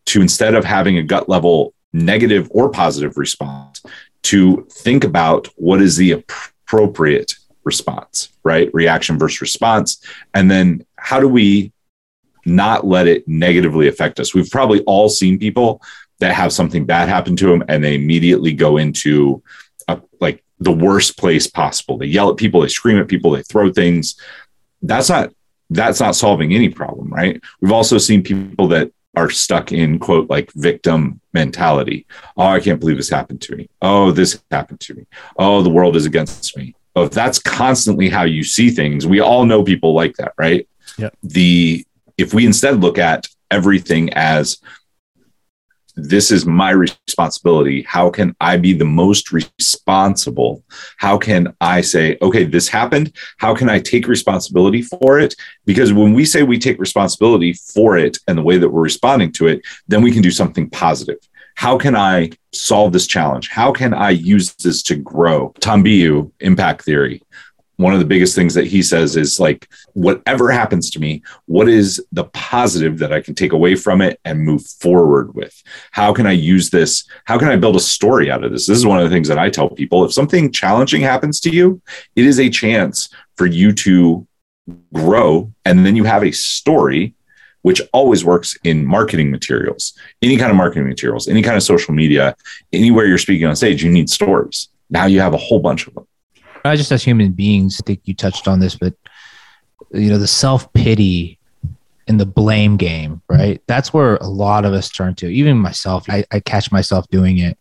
to 0.06 0.20
instead 0.20 0.54
of 0.54 0.64
having 0.64 0.98
a 0.98 1.02
gut 1.02 1.28
level 1.28 1.72
negative 1.92 2.48
or 2.50 2.68
positive 2.68 3.16
response 3.16 3.82
to 4.22 4.66
think 4.70 5.04
about 5.04 5.48
what 5.56 5.80
is 5.80 5.96
the 5.96 6.12
appropriate 6.12 7.34
response, 7.68 8.30
right? 8.42 8.72
Reaction 8.72 9.18
versus 9.18 9.40
response. 9.40 10.02
And 10.34 10.50
then 10.50 10.84
how 10.96 11.20
do 11.20 11.28
we 11.28 11.72
not 12.46 12.86
let 12.86 13.06
it 13.06 13.28
negatively 13.28 13.86
affect 13.88 14.18
us? 14.18 14.34
We've 14.34 14.50
probably 14.50 14.80
all 14.84 15.08
seen 15.08 15.38
people 15.38 15.82
that 16.20 16.34
have 16.34 16.52
something 16.52 16.84
bad 16.84 17.08
happen 17.08 17.36
to 17.36 17.46
them 17.46 17.62
and 17.68 17.84
they 17.84 17.94
immediately 17.94 18.52
go 18.52 18.78
into 18.78 19.42
a, 19.86 20.00
like 20.20 20.42
the 20.58 20.72
worst 20.72 21.18
place 21.18 21.46
possible. 21.46 21.98
They 21.98 22.06
yell 22.06 22.30
at 22.30 22.38
people, 22.38 22.62
they 22.62 22.68
scream 22.68 22.98
at 22.98 23.06
people, 23.06 23.30
they 23.30 23.42
throw 23.42 23.72
things. 23.72 24.16
That's 24.82 25.08
not 25.08 25.32
that's 25.70 26.00
not 26.00 26.16
solving 26.16 26.54
any 26.54 26.70
problem, 26.70 27.12
right? 27.12 27.40
We've 27.60 27.72
also 27.72 27.98
seen 27.98 28.22
people 28.22 28.68
that 28.68 28.90
are 29.16 29.30
stuck 29.30 29.72
in 29.72 29.98
quote 29.98 30.30
like 30.30 30.50
victim 30.52 31.20
mentality. 31.34 32.06
Oh, 32.36 32.46
I 32.46 32.60
can't 32.60 32.80
believe 32.80 32.96
this 32.96 33.10
happened 33.10 33.42
to 33.42 33.56
me. 33.56 33.68
Oh, 33.82 34.10
this 34.10 34.42
happened 34.50 34.80
to 34.80 34.94
me. 34.94 35.06
Oh, 35.36 35.62
the 35.62 35.70
world 35.70 35.96
is 35.96 36.06
against 36.06 36.56
me. 36.56 36.74
If 37.04 37.10
that's 37.10 37.38
constantly 37.38 38.08
how 38.08 38.24
you 38.24 38.42
see 38.42 38.70
things, 38.70 39.06
we 39.06 39.20
all 39.20 39.44
know 39.44 39.62
people 39.62 39.94
like 39.94 40.16
that, 40.16 40.32
right? 40.38 40.68
Yeah. 40.96 41.10
The 41.22 41.84
if 42.16 42.34
we 42.34 42.46
instead 42.46 42.80
look 42.80 42.98
at 42.98 43.28
everything 43.50 44.12
as 44.14 44.58
this 45.98 46.30
is 46.30 46.46
my 46.46 46.70
responsibility. 46.70 47.82
How 47.82 48.08
can 48.08 48.34
I 48.40 48.56
be 48.56 48.72
the 48.72 48.84
most 48.84 49.32
responsible? 49.32 50.62
How 50.96 51.18
can 51.18 51.54
I 51.60 51.80
say, 51.80 52.16
okay, 52.22 52.44
this 52.44 52.68
happened? 52.68 53.12
How 53.38 53.54
can 53.54 53.68
I 53.68 53.80
take 53.80 54.06
responsibility 54.06 54.82
for 54.82 55.18
it? 55.18 55.34
Because 55.66 55.92
when 55.92 56.14
we 56.14 56.24
say 56.24 56.44
we 56.44 56.58
take 56.58 56.78
responsibility 56.78 57.52
for 57.52 57.98
it 57.98 58.16
and 58.28 58.38
the 58.38 58.42
way 58.42 58.58
that 58.58 58.68
we're 58.68 58.82
responding 58.82 59.32
to 59.32 59.48
it, 59.48 59.62
then 59.88 60.02
we 60.02 60.12
can 60.12 60.22
do 60.22 60.30
something 60.30 60.70
positive. 60.70 61.18
How 61.58 61.76
can 61.76 61.96
I 61.96 62.30
solve 62.52 62.92
this 62.92 63.08
challenge? 63.08 63.48
How 63.48 63.72
can 63.72 63.92
I 63.92 64.10
use 64.10 64.54
this 64.54 64.80
to 64.84 64.94
grow? 64.94 65.52
Tom 65.58 65.82
Bilyeu, 65.82 66.30
impact 66.38 66.84
theory. 66.84 67.20
one 67.78 67.92
of 67.92 67.98
the 67.98 68.04
biggest 68.04 68.36
things 68.36 68.54
that 68.54 68.68
he 68.68 68.80
says 68.80 69.16
is 69.16 69.40
like, 69.40 69.68
whatever 69.94 70.52
happens 70.52 70.88
to 70.90 71.00
me, 71.00 71.20
what 71.46 71.68
is 71.68 72.00
the 72.12 72.26
positive 72.26 72.98
that 72.98 73.12
I 73.12 73.20
can 73.20 73.34
take 73.34 73.52
away 73.52 73.74
from 73.74 74.00
it 74.00 74.20
and 74.24 74.40
move 74.40 74.64
forward 74.66 75.34
with? 75.34 75.60
How 75.90 76.12
can 76.12 76.28
I 76.28 76.32
use 76.32 76.70
this? 76.70 77.04
How 77.24 77.38
can 77.38 77.48
I 77.48 77.56
build 77.56 77.74
a 77.74 77.80
story 77.80 78.30
out 78.30 78.44
of 78.44 78.52
this? 78.52 78.68
This 78.68 78.78
is 78.78 78.86
one 78.86 78.98
of 78.98 79.10
the 79.10 79.14
things 79.14 79.26
that 79.26 79.38
I 79.38 79.50
tell 79.50 79.68
people. 79.68 80.04
If 80.04 80.12
something 80.12 80.52
challenging 80.52 81.02
happens 81.02 81.40
to 81.40 81.50
you, 81.50 81.82
it 82.14 82.24
is 82.24 82.38
a 82.38 82.50
chance 82.50 83.08
for 83.36 83.46
you 83.46 83.72
to 83.72 84.28
grow. 84.94 85.52
And 85.64 85.84
then 85.84 85.96
you 85.96 86.04
have 86.04 86.22
a 86.22 86.30
story, 86.30 87.14
which 87.68 87.82
always 87.92 88.24
works 88.24 88.56
in 88.64 88.86
marketing 88.86 89.30
materials, 89.30 89.92
any 90.22 90.38
kind 90.38 90.50
of 90.50 90.56
marketing 90.56 90.88
materials, 90.88 91.28
any 91.28 91.42
kind 91.42 91.54
of 91.54 91.62
social 91.62 91.92
media, 91.92 92.34
anywhere 92.72 93.04
you're 93.04 93.18
speaking 93.18 93.46
on 93.46 93.54
stage, 93.54 93.84
you 93.84 93.90
need 93.90 94.08
stories. 94.08 94.68
Now 94.88 95.04
you 95.04 95.20
have 95.20 95.34
a 95.34 95.36
whole 95.36 95.60
bunch 95.60 95.86
of 95.86 95.92
them. 95.92 96.06
I 96.64 96.76
just 96.76 96.90
as 96.92 97.04
human 97.04 97.32
beings, 97.32 97.78
I 97.78 97.84
think 97.84 98.00
you 98.04 98.14
touched 98.14 98.48
on 98.48 98.58
this, 98.58 98.74
but 98.74 98.94
you 99.92 100.08
know, 100.08 100.16
the 100.16 100.26
self 100.26 100.72
pity 100.72 101.38
and 102.06 102.18
the 102.18 102.24
blame 102.24 102.78
game, 102.78 103.20
right? 103.28 103.60
That's 103.66 103.92
where 103.92 104.16
a 104.16 104.28
lot 104.28 104.64
of 104.64 104.72
us 104.72 104.88
turn 104.88 105.14
to. 105.16 105.28
Even 105.28 105.58
myself, 105.58 106.06
I, 106.08 106.24
I 106.32 106.40
catch 106.40 106.72
myself 106.72 107.06
doing 107.10 107.36
it. 107.36 107.58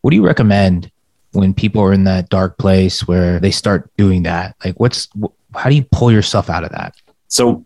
What 0.00 0.10
do 0.10 0.16
you 0.16 0.26
recommend 0.26 0.90
when 1.30 1.54
people 1.54 1.80
are 1.80 1.92
in 1.92 2.02
that 2.04 2.28
dark 2.28 2.58
place 2.58 3.06
where 3.06 3.38
they 3.38 3.52
start 3.52 3.88
doing 3.96 4.24
that? 4.24 4.56
Like, 4.64 4.80
what's 4.80 5.08
how 5.54 5.70
do 5.70 5.76
you 5.76 5.84
pull 5.92 6.10
yourself 6.10 6.50
out 6.50 6.64
of 6.64 6.72
that? 6.72 6.96
So, 7.28 7.64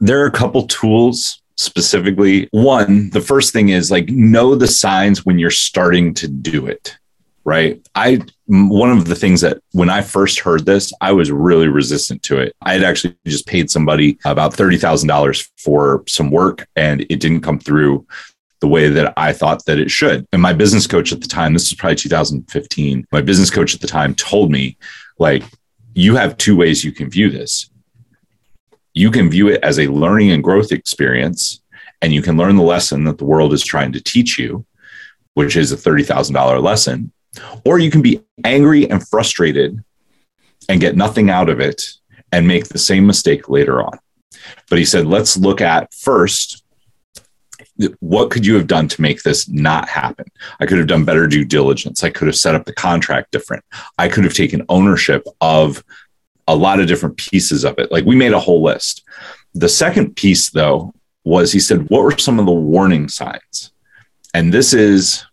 there 0.00 0.22
are 0.22 0.26
a 0.26 0.32
couple 0.32 0.66
tools 0.66 1.42
specifically. 1.56 2.48
One, 2.50 3.10
the 3.10 3.20
first 3.20 3.52
thing 3.52 3.68
is 3.68 3.90
like 3.90 4.08
know 4.08 4.54
the 4.54 4.66
signs 4.66 5.24
when 5.24 5.38
you're 5.38 5.50
starting 5.50 6.14
to 6.14 6.28
do 6.28 6.66
it 6.66 6.96
right? 7.44 7.86
I 7.94 8.20
one 8.46 8.90
of 8.90 9.06
the 9.06 9.14
things 9.14 9.40
that 9.42 9.58
when 9.72 9.90
I 9.90 10.02
first 10.02 10.40
heard 10.40 10.66
this, 10.66 10.92
I 11.00 11.12
was 11.12 11.30
really 11.30 11.68
resistant 11.68 12.22
to 12.24 12.38
it. 12.38 12.54
I 12.62 12.74
had 12.74 12.82
actually 12.82 13.16
just 13.26 13.46
paid 13.46 13.70
somebody 13.70 14.18
about 14.24 14.54
thirty 14.54 14.76
thousand 14.76 15.08
dollars 15.08 15.50
for 15.58 16.02
some 16.08 16.30
work, 16.30 16.66
and 16.76 17.02
it 17.02 17.20
didn't 17.20 17.42
come 17.42 17.58
through 17.58 18.06
the 18.60 18.68
way 18.68 18.88
that 18.88 19.12
I 19.16 19.32
thought 19.32 19.64
that 19.66 19.78
it 19.78 19.90
should. 19.90 20.26
And 20.32 20.40
my 20.40 20.52
business 20.52 20.86
coach 20.86 21.12
at 21.12 21.20
the 21.20 21.28
time, 21.28 21.52
this 21.52 21.66
is 21.66 21.74
probably 21.74 21.96
2015, 21.96 23.06
my 23.12 23.20
business 23.20 23.50
coach 23.50 23.74
at 23.74 23.82
the 23.82 23.86
time 23.86 24.14
told 24.14 24.50
me, 24.50 24.78
like, 25.18 25.42
you 25.94 26.16
have 26.16 26.38
two 26.38 26.56
ways 26.56 26.82
you 26.82 26.92
can 26.92 27.10
view 27.10 27.28
this. 27.28 27.68
You 28.94 29.10
can 29.10 29.28
view 29.28 29.48
it 29.48 29.62
as 29.62 29.78
a 29.78 29.88
learning 29.88 30.30
and 30.30 30.42
growth 30.42 30.72
experience, 30.72 31.60
and 32.00 32.12
you 32.12 32.22
can 32.22 32.36
learn 32.36 32.56
the 32.56 32.62
lesson 32.62 33.04
that 33.04 33.18
the 33.18 33.24
world 33.24 33.52
is 33.52 33.62
trying 33.62 33.92
to 33.92 34.00
teach 34.00 34.38
you, 34.38 34.64
which 35.34 35.56
is 35.56 35.72
a 35.72 35.76
$30,000 35.76 36.62
lesson 36.62 37.12
or 37.64 37.78
you 37.78 37.90
can 37.90 38.02
be 38.02 38.22
angry 38.44 38.88
and 38.88 39.06
frustrated 39.06 39.82
and 40.68 40.80
get 40.80 40.96
nothing 40.96 41.30
out 41.30 41.48
of 41.48 41.60
it 41.60 41.82
and 42.32 42.46
make 42.46 42.68
the 42.68 42.78
same 42.78 43.06
mistake 43.06 43.48
later 43.48 43.82
on. 43.82 43.98
But 44.68 44.78
he 44.78 44.84
said, 44.84 45.06
let's 45.06 45.36
look 45.36 45.60
at 45.60 45.92
first 45.94 46.62
what 47.98 48.30
could 48.30 48.46
you 48.46 48.54
have 48.54 48.68
done 48.68 48.86
to 48.86 49.02
make 49.02 49.22
this 49.22 49.48
not 49.48 49.88
happen? 49.88 50.26
I 50.60 50.66
could 50.66 50.78
have 50.78 50.86
done 50.86 51.04
better 51.04 51.26
due 51.26 51.44
diligence. 51.44 52.04
I 52.04 52.10
could 52.10 52.28
have 52.28 52.36
set 52.36 52.54
up 52.54 52.66
the 52.66 52.72
contract 52.72 53.32
different. 53.32 53.64
I 53.98 54.08
could 54.08 54.22
have 54.22 54.34
taken 54.34 54.64
ownership 54.68 55.26
of 55.40 55.82
a 56.46 56.54
lot 56.54 56.80
of 56.80 56.86
different 56.86 57.16
pieces 57.16 57.64
of 57.64 57.78
it. 57.78 57.90
Like 57.90 58.04
we 58.04 58.16
made 58.16 58.32
a 58.32 58.40
whole 58.40 58.62
list. 58.62 59.02
The 59.54 59.68
second 59.68 60.16
piece, 60.16 60.50
though, 60.50 60.92
was 61.24 61.52
he 61.52 61.60
said, 61.60 61.88
What 61.88 62.02
were 62.02 62.18
some 62.18 62.38
of 62.38 62.46
the 62.46 62.52
warning 62.52 63.08
signs? 63.08 63.72
And 64.34 64.52
this 64.52 64.74
is 64.74 65.24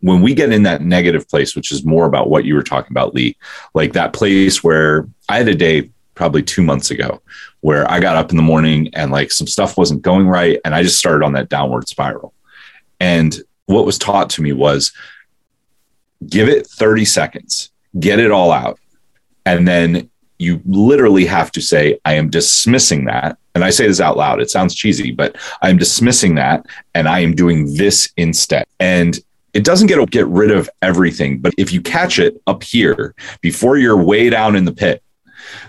when 0.00 0.22
we 0.22 0.34
get 0.34 0.52
in 0.52 0.62
that 0.64 0.82
negative 0.82 1.28
place, 1.28 1.56
which 1.56 1.72
is 1.72 1.84
more 1.84 2.06
about 2.06 2.30
what 2.30 2.44
you 2.44 2.54
were 2.54 2.62
talking 2.62 2.92
about, 2.92 3.14
Lee, 3.14 3.36
like 3.74 3.92
that 3.92 4.12
place 4.12 4.62
where 4.62 5.08
I 5.28 5.38
had 5.38 5.48
a 5.48 5.54
day 5.54 5.90
probably 6.14 6.42
two 6.42 6.62
months 6.62 6.90
ago 6.90 7.22
where 7.60 7.88
I 7.90 8.00
got 8.00 8.16
up 8.16 8.30
in 8.30 8.36
the 8.36 8.42
morning 8.42 8.90
and 8.94 9.10
like 9.10 9.32
some 9.32 9.46
stuff 9.46 9.76
wasn't 9.76 10.02
going 10.02 10.28
right. 10.28 10.60
And 10.64 10.74
I 10.74 10.82
just 10.82 10.98
started 10.98 11.24
on 11.24 11.32
that 11.32 11.48
downward 11.48 11.88
spiral. 11.88 12.34
And 13.00 13.36
what 13.66 13.86
was 13.86 13.98
taught 13.98 14.30
to 14.30 14.42
me 14.42 14.52
was 14.52 14.92
give 16.26 16.48
it 16.48 16.66
30 16.66 17.04
seconds, 17.04 17.70
get 17.98 18.18
it 18.18 18.30
all 18.30 18.52
out. 18.52 18.78
And 19.46 19.66
then 19.66 20.10
you 20.38 20.60
literally 20.64 21.26
have 21.26 21.50
to 21.52 21.60
say, 21.60 21.98
I 22.04 22.14
am 22.14 22.30
dismissing 22.30 23.04
that. 23.06 23.38
And 23.54 23.64
I 23.64 23.70
say 23.70 23.86
this 23.88 24.00
out 24.00 24.16
loud. 24.16 24.40
It 24.40 24.50
sounds 24.50 24.74
cheesy, 24.74 25.10
but 25.10 25.36
I'm 25.62 25.78
dismissing 25.78 26.36
that 26.36 26.64
and 26.94 27.08
I 27.08 27.20
am 27.20 27.34
doing 27.34 27.74
this 27.74 28.08
instead. 28.16 28.66
And 28.78 29.18
it 29.52 29.64
doesn't 29.64 29.88
get 29.88 30.10
get 30.10 30.26
rid 30.28 30.50
of 30.50 30.70
everything, 30.82 31.38
but 31.38 31.54
if 31.58 31.72
you 31.72 31.80
catch 31.80 32.18
it 32.18 32.40
up 32.46 32.62
here 32.62 33.14
before 33.40 33.78
you're 33.78 34.00
way 34.00 34.30
down 34.30 34.54
in 34.54 34.64
the 34.64 34.72
pit, 34.72 35.02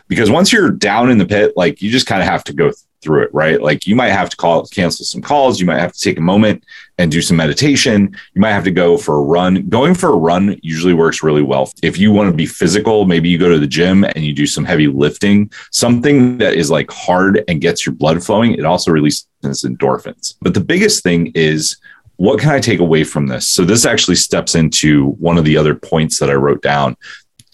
because 0.07 0.29
once 0.29 0.51
you're 0.51 0.69
down 0.69 1.09
in 1.09 1.17
the 1.17 1.25
pit, 1.25 1.53
like 1.55 1.81
you 1.81 1.89
just 1.89 2.05
kind 2.05 2.21
of 2.21 2.27
have 2.27 2.43
to 2.43 2.53
go 2.53 2.71
through 3.01 3.23
it, 3.23 3.33
right? 3.33 3.61
Like 3.61 3.87
you 3.87 3.95
might 3.95 4.09
have 4.09 4.29
to 4.29 4.37
call 4.37 4.65
cancel 4.67 5.05
some 5.05 5.21
calls, 5.21 5.59
you 5.59 5.65
might 5.65 5.79
have 5.79 5.93
to 5.93 5.99
take 5.99 6.17
a 6.17 6.21
moment 6.21 6.63
and 6.97 7.11
do 7.11 7.21
some 7.21 7.37
meditation. 7.37 8.15
You 8.33 8.41
might 8.41 8.51
have 8.51 8.63
to 8.65 8.71
go 8.71 8.97
for 8.97 9.15
a 9.15 9.21
run. 9.21 9.67
Going 9.69 9.95
for 9.95 10.09
a 10.09 10.17
run 10.17 10.59
usually 10.61 10.93
works 10.93 11.23
really 11.23 11.41
well. 11.41 11.71
If 11.81 11.97
you 11.97 12.11
want 12.11 12.29
to 12.29 12.35
be 12.35 12.45
physical, 12.45 13.05
maybe 13.05 13.29
you 13.29 13.37
go 13.37 13.49
to 13.49 13.59
the 13.59 13.67
gym 13.67 14.03
and 14.03 14.17
you 14.17 14.33
do 14.33 14.45
some 14.45 14.65
heavy 14.65 14.87
lifting, 14.87 15.51
something 15.71 16.37
that 16.39 16.55
is 16.55 16.69
like 16.69 16.91
hard 16.91 17.43
and 17.47 17.61
gets 17.61 17.85
your 17.85 17.95
blood 17.95 18.23
flowing. 18.23 18.53
It 18.53 18.65
also 18.65 18.91
releases 18.91 19.27
endorphins. 19.43 20.35
But 20.41 20.53
the 20.53 20.59
biggest 20.59 21.03
thing 21.03 21.31
is 21.35 21.77
what 22.17 22.39
can 22.39 22.49
I 22.49 22.59
take 22.59 22.81
away 22.81 23.05
from 23.05 23.27
this? 23.27 23.49
So 23.49 23.63
this 23.63 23.85
actually 23.85 24.17
steps 24.17 24.53
into 24.53 25.11
one 25.11 25.37
of 25.37 25.45
the 25.45 25.55
other 25.55 25.73
points 25.73 26.19
that 26.19 26.29
I 26.29 26.33
wrote 26.33 26.61
down. 26.61 26.97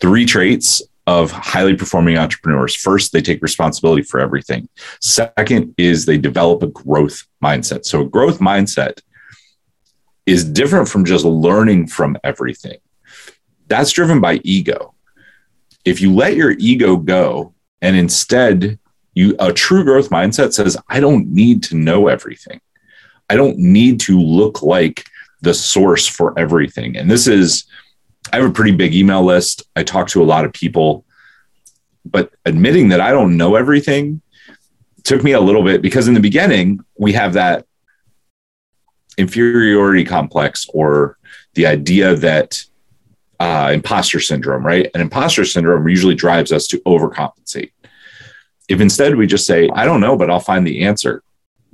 Three 0.02 0.26
traits 0.26 0.82
of 1.08 1.32
highly 1.32 1.76
performing 1.76 2.18
entrepreneurs. 2.18 2.76
First, 2.76 3.12
they 3.12 3.22
take 3.22 3.42
responsibility 3.42 4.02
for 4.02 4.20
everything. 4.20 4.68
Second 5.02 5.74
is 5.78 6.06
they 6.06 6.18
develop 6.18 6.64
a 6.64 6.68
growth 6.68 7.24
mindset. 7.44 7.86
So 7.86 8.02
a 8.02 8.10
growth 8.10 8.40
mindset 8.40 9.02
is 10.26 10.44
different 10.44 10.90
from 10.90 11.06
just 11.06 11.24
learning 11.24 11.88
from 11.88 12.18
everything. 12.24 12.78
That's 13.68 13.92
driven 13.92 14.20
by 14.20 14.36
ego. 14.44 14.96
If 15.84 16.02
you 16.02 16.14
let 16.14 16.36
your 16.36 16.52
ego 16.52 16.98
go 16.98 17.54
and 17.82 17.96
instead 17.96 18.80
you 19.14 19.36
a 19.40 19.52
true 19.54 19.84
growth 19.84 20.10
mindset 20.10 20.54
says 20.54 20.78
I 20.90 21.00
don't 21.00 21.30
need 21.30 21.64
to 21.64 21.76
know 21.76 22.08
everything. 22.08 22.60
I 23.30 23.36
don't 23.36 23.58
need 23.58 24.00
to 24.02 24.20
look 24.20 24.62
like 24.62 25.06
the 25.42 25.54
source 25.54 26.06
for 26.08 26.38
everything. 26.38 26.98
And 26.98 27.10
this 27.10 27.28
is, 27.28 27.66
I 28.32 28.38
have 28.38 28.50
a 28.50 28.54
pretty 28.54 28.72
big 28.72 28.94
email 28.94 29.24
list. 29.24 29.64
I 29.76 29.84
talk 29.84 30.08
to 30.10 30.22
a 30.22 30.26
lot 30.26 30.46
of 30.46 30.54
people, 30.54 31.06
but 32.04 32.34
admitting 32.46 32.90
that 32.90 33.02
I 33.02 33.12
don't 33.12 33.38
know 33.38 33.56
everything 33.56 34.22
took 35.04 35.24
me 35.24 35.34
a 35.34 35.40
little 35.40 35.64
bit 35.64 35.82
because 35.82 36.08
in 36.08 36.14
the 36.14 36.20
beginning, 36.20 36.80
we 36.98 37.14
have 37.14 37.34
that 37.34 37.66
inferiority 39.18 40.04
complex 40.04 40.68
or 40.74 41.18
the 41.54 41.68
idea 41.68 42.16
that 42.16 42.64
uh, 43.40 43.72
imposter 43.74 44.20
syndrome, 44.20 44.66
right? 44.66 44.90
And 44.94 45.02
imposter 45.02 45.46
syndrome 45.46 45.88
usually 45.88 46.16
drives 46.16 46.52
us 46.52 46.68
to 46.68 46.80
overcompensate. 46.82 47.72
If 48.68 48.82
instead 48.82 49.16
we 49.16 49.28
just 49.28 49.46
say, 49.46 49.70
I 49.74 49.86
don't 49.86 50.02
know, 50.02 50.18
but 50.18 50.32
I'll 50.32 50.40
find 50.40 50.66
the 50.66 50.86
answer, 50.86 51.24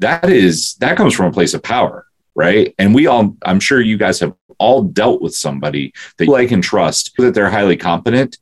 that 0.02 0.30
is 0.30 0.76
that 0.76 0.98
comes 0.98 1.14
from 1.14 1.28
a 1.28 1.32
place 1.32 1.54
of 1.54 1.64
power 1.64 2.06
right 2.36 2.74
and 2.78 2.94
we 2.94 3.08
all 3.08 3.36
i'm 3.44 3.60
sure 3.60 3.80
you 3.80 3.98
guys 3.98 4.20
have 4.20 4.34
all 4.62 4.84
dealt 4.84 5.22
with 5.22 5.36
somebody 5.36 5.92
that 6.18 6.26
you 6.26 6.32
like? 6.32 6.52
and 6.52 6.64
trust 6.64 7.14
that 7.18 7.34
they're 7.34 7.50
highly 7.50 7.76
competent. 7.76 8.38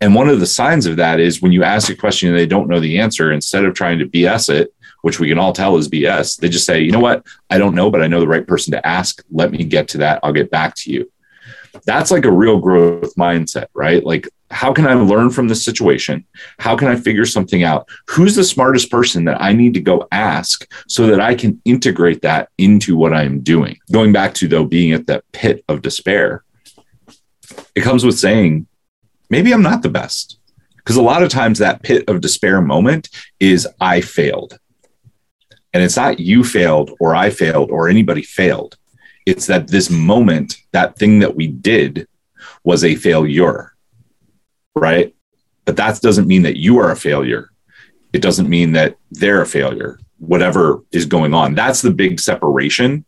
And 0.00 0.14
one 0.14 0.28
of 0.28 0.40
the 0.40 0.46
signs 0.46 0.86
of 0.86 0.96
that 0.96 1.18
is 1.20 1.40
when 1.40 1.52
you 1.52 1.62
ask 1.62 1.88
a 1.88 1.94
question 1.94 2.28
and 2.28 2.36
they 2.36 2.46
don't 2.46 2.68
know 2.68 2.80
the 2.80 2.98
answer 2.98 3.32
instead 3.32 3.64
of 3.64 3.74
trying 3.74 3.98
to 4.00 4.06
bs 4.06 4.52
it 4.52 4.74
which 5.02 5.18
we 5.18 5.28
can 5.28 5.38
all 5.38 5.52
tell 5.52 5.76
is 5.76 5.88
bs 5.88 6.38
they 6.38 6.48
just 6.48 6.66
say 6.66 6.80
you 6.80 6.92
know 6.92 7.00
what? 7.00 7.24
I 7.50 7.58
don't 7.58 7.74
know 7.74 7.90
but 7.90 8.02
i 8.02 8.06
know 8.06 8.20
the 8.20 8.28
right 8.28 8.46
person 8.46 8.72
to 8.72 8.86
ask. 8.86 9.22
Let 9.30 9.50
me 9.50 9.64
get 9.64 9.88
to 9.88 9.98
that. 9.98 10.20
I'll 10.22 10.32
get 10.32 10.50
back 10.50 10.74
to 10.76 10.92
you. 10.92 11.10
That's 11.86 12.10
like 12.10 12.26
a 12.26 12.32
real 12.32 12.58
growth 12.58 13.14
mindset 13.16 13.66
right? 13.74 14.04
Like 14.04 14.28
how 14.52 14.72
can 14.72 14.86
I 14.86 14.92
learn 14.94 15.30
from 15.30 15.48
this 15.48 15.64
situation? 15.64 16.26
How 16.58 16.76
can 16.76 16.88
I 16.88 16.96
figure 16.96 17.24
something 17.24 17.62
out? 17.62 17.88
Who's 18.08 18.36
the 18.36 18.44
smartest 18.44 18.90
person 18.90 19.24
that 19.24 19.40
I 19.40 19.52
need 19.54 19.72
to 19.74 19.80
go 19.80 20.06
ask 20.12 20.70
so 20.88 21.06
that 21.06 21.20
I 21.20 21.34
can 21.34 21.60
integrate 21.64 22.22
that 22.22 22.50
into 22.58 22.96
what 22.96 23.14
I'm 23.14 23.40
doing? 23.40 23.78
Going 23.90 24.12
back 24.12 24.34
to, 24.34 24.48
though, 24.48 24.66
being 24.66 24.92
at 24.92 25.06
that 25.06 25.24
pit 25.32 25.64
of 25.68 25.80
despair, 25.80 26.44
it 27.74 27.80
comes 27.80 28.04
with 28.04 28.18
saying, 28.18 28.66
maybe 29.30 29.52
I'm 29.52 29.62
not 29.62 29.82
the 29.82 29.88
best. 29.88 30.38
Because 30.76 30.96
a 30.96 31.02
lot 31.02 31.22
of 31.22 31.30
times 31.30 31.58
that 31.58 31.82
pit 31.82 32.04
of 32.08 32.20
despair 32.20 32.60
moment 32.60 33.08
is, 33.40 33.66
I 33.80 34.02
failed. 34.02 34.58
And 35.72 35.82
it's 35.82 35.96
not 35.96 36.20
you 36.20 36.44
failed 36.44 36.90
or 37.00 37.14
I 37.14 37.30
failed 37.30 37.70
or 37.70 37.88
anybody 37.88 38.22
failed. 38.22 38.76
It's 39.24 39.46
that 39.46 39.68
this 39.68 39.88
moment, 39.88 40.56
that 40.72 40.96
thing 40.98 41.20
that 41.20 41.36
we 41.36 41.46
did 41.46 42.06
was 42.64 42.84
a 42.84 42.96
failure 42.96 43.71
right? 44.74 45.14
But 45.64 45.76
that 45.76 46.00
doesn't 46.00 46.28
mean 46.28 46.42
that 46.42 46.56
you 46.56 46.78
are 46.78 46.90
a 46.90 46.96
failure. 46.96 47.50
It 48.12 48.22
doesn't 48.22 48.48
mean 48.48 48.72
that 48.72 48.96
they're 49.10 49.42
a 49.42 49.46
failure, 49.46 49.98
whatever 50.18 50.82
is 50.92 51.06
going 51.06 51.34
on. 51.34 51.54
That's 51.54 51.82
the 51.82 51.90
big 51.90 52.20
separation. 52.20 53.04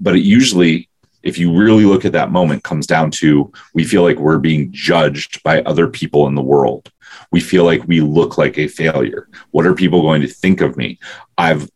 But 0.00 0.16
it 0.16 0.22
usually 0.22 0.88
if 1.24 1.38
you 1.38 1.52
really 1.52 1.86
look 1.86 2.04
at 2.04 2.12
that 2.12 2.30
moment, 2.30 2.62
comes 2.62 2.86
down 2.86 3.10
to 3.10 3.50
we 3.72 3.82
feel 3.82 4.02
like 4.02 4.18
we're 4.18 4.38
being 4.38 4.70
judged 4.70 5.42
by 5.42 5.62
other 5.62 5.88
people 5.88 6.28
in 6.28 6.34
the 6.34 6.42
world. 6.42 6.92
We 7.32 7.40
feel 7.40 7.64
like 7.64 7.82
we 7.88 8.00
look 8.00 8.36
like 8.38 8.58
a 8.58 8.68
failure. 8.68 9.28
What 9.50 9.66
are 9.66 9.74
people 9.74 10.02
going 10.02 10.20
to 10.20 10.28
think 10.28 10.60
of 10.60 10.76
me? 10.76 10.98
I've 11.38 11.68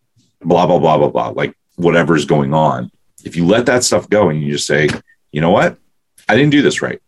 blah, 0.43 0.67
blah, 0.67 0.79
blah, 0.79 0.99
blah, 0.99 1.09
blah, 1.09 1.29
like 1.29 1.57
whatever's 1.77 2.27
going 2.27 2.53
on. 2.53 2.91
If 3.25 3.37
you 3.37 3.47
let 3.47 3.67
that 3.67 3.85
stuff 3.85 4.09
go 4.09 4.29
and 4.29 4.41
you 4.41 4.53
just 4.53 4.67
say, 4.67 4.89
you 5.33 5.41
know 5.41 5.51
what? 5.51 5.79
I 6.29 6.37
didn't 6.37 6.51
do 6.51 6.63
this 6.63 6.83
right. 6.83 7.01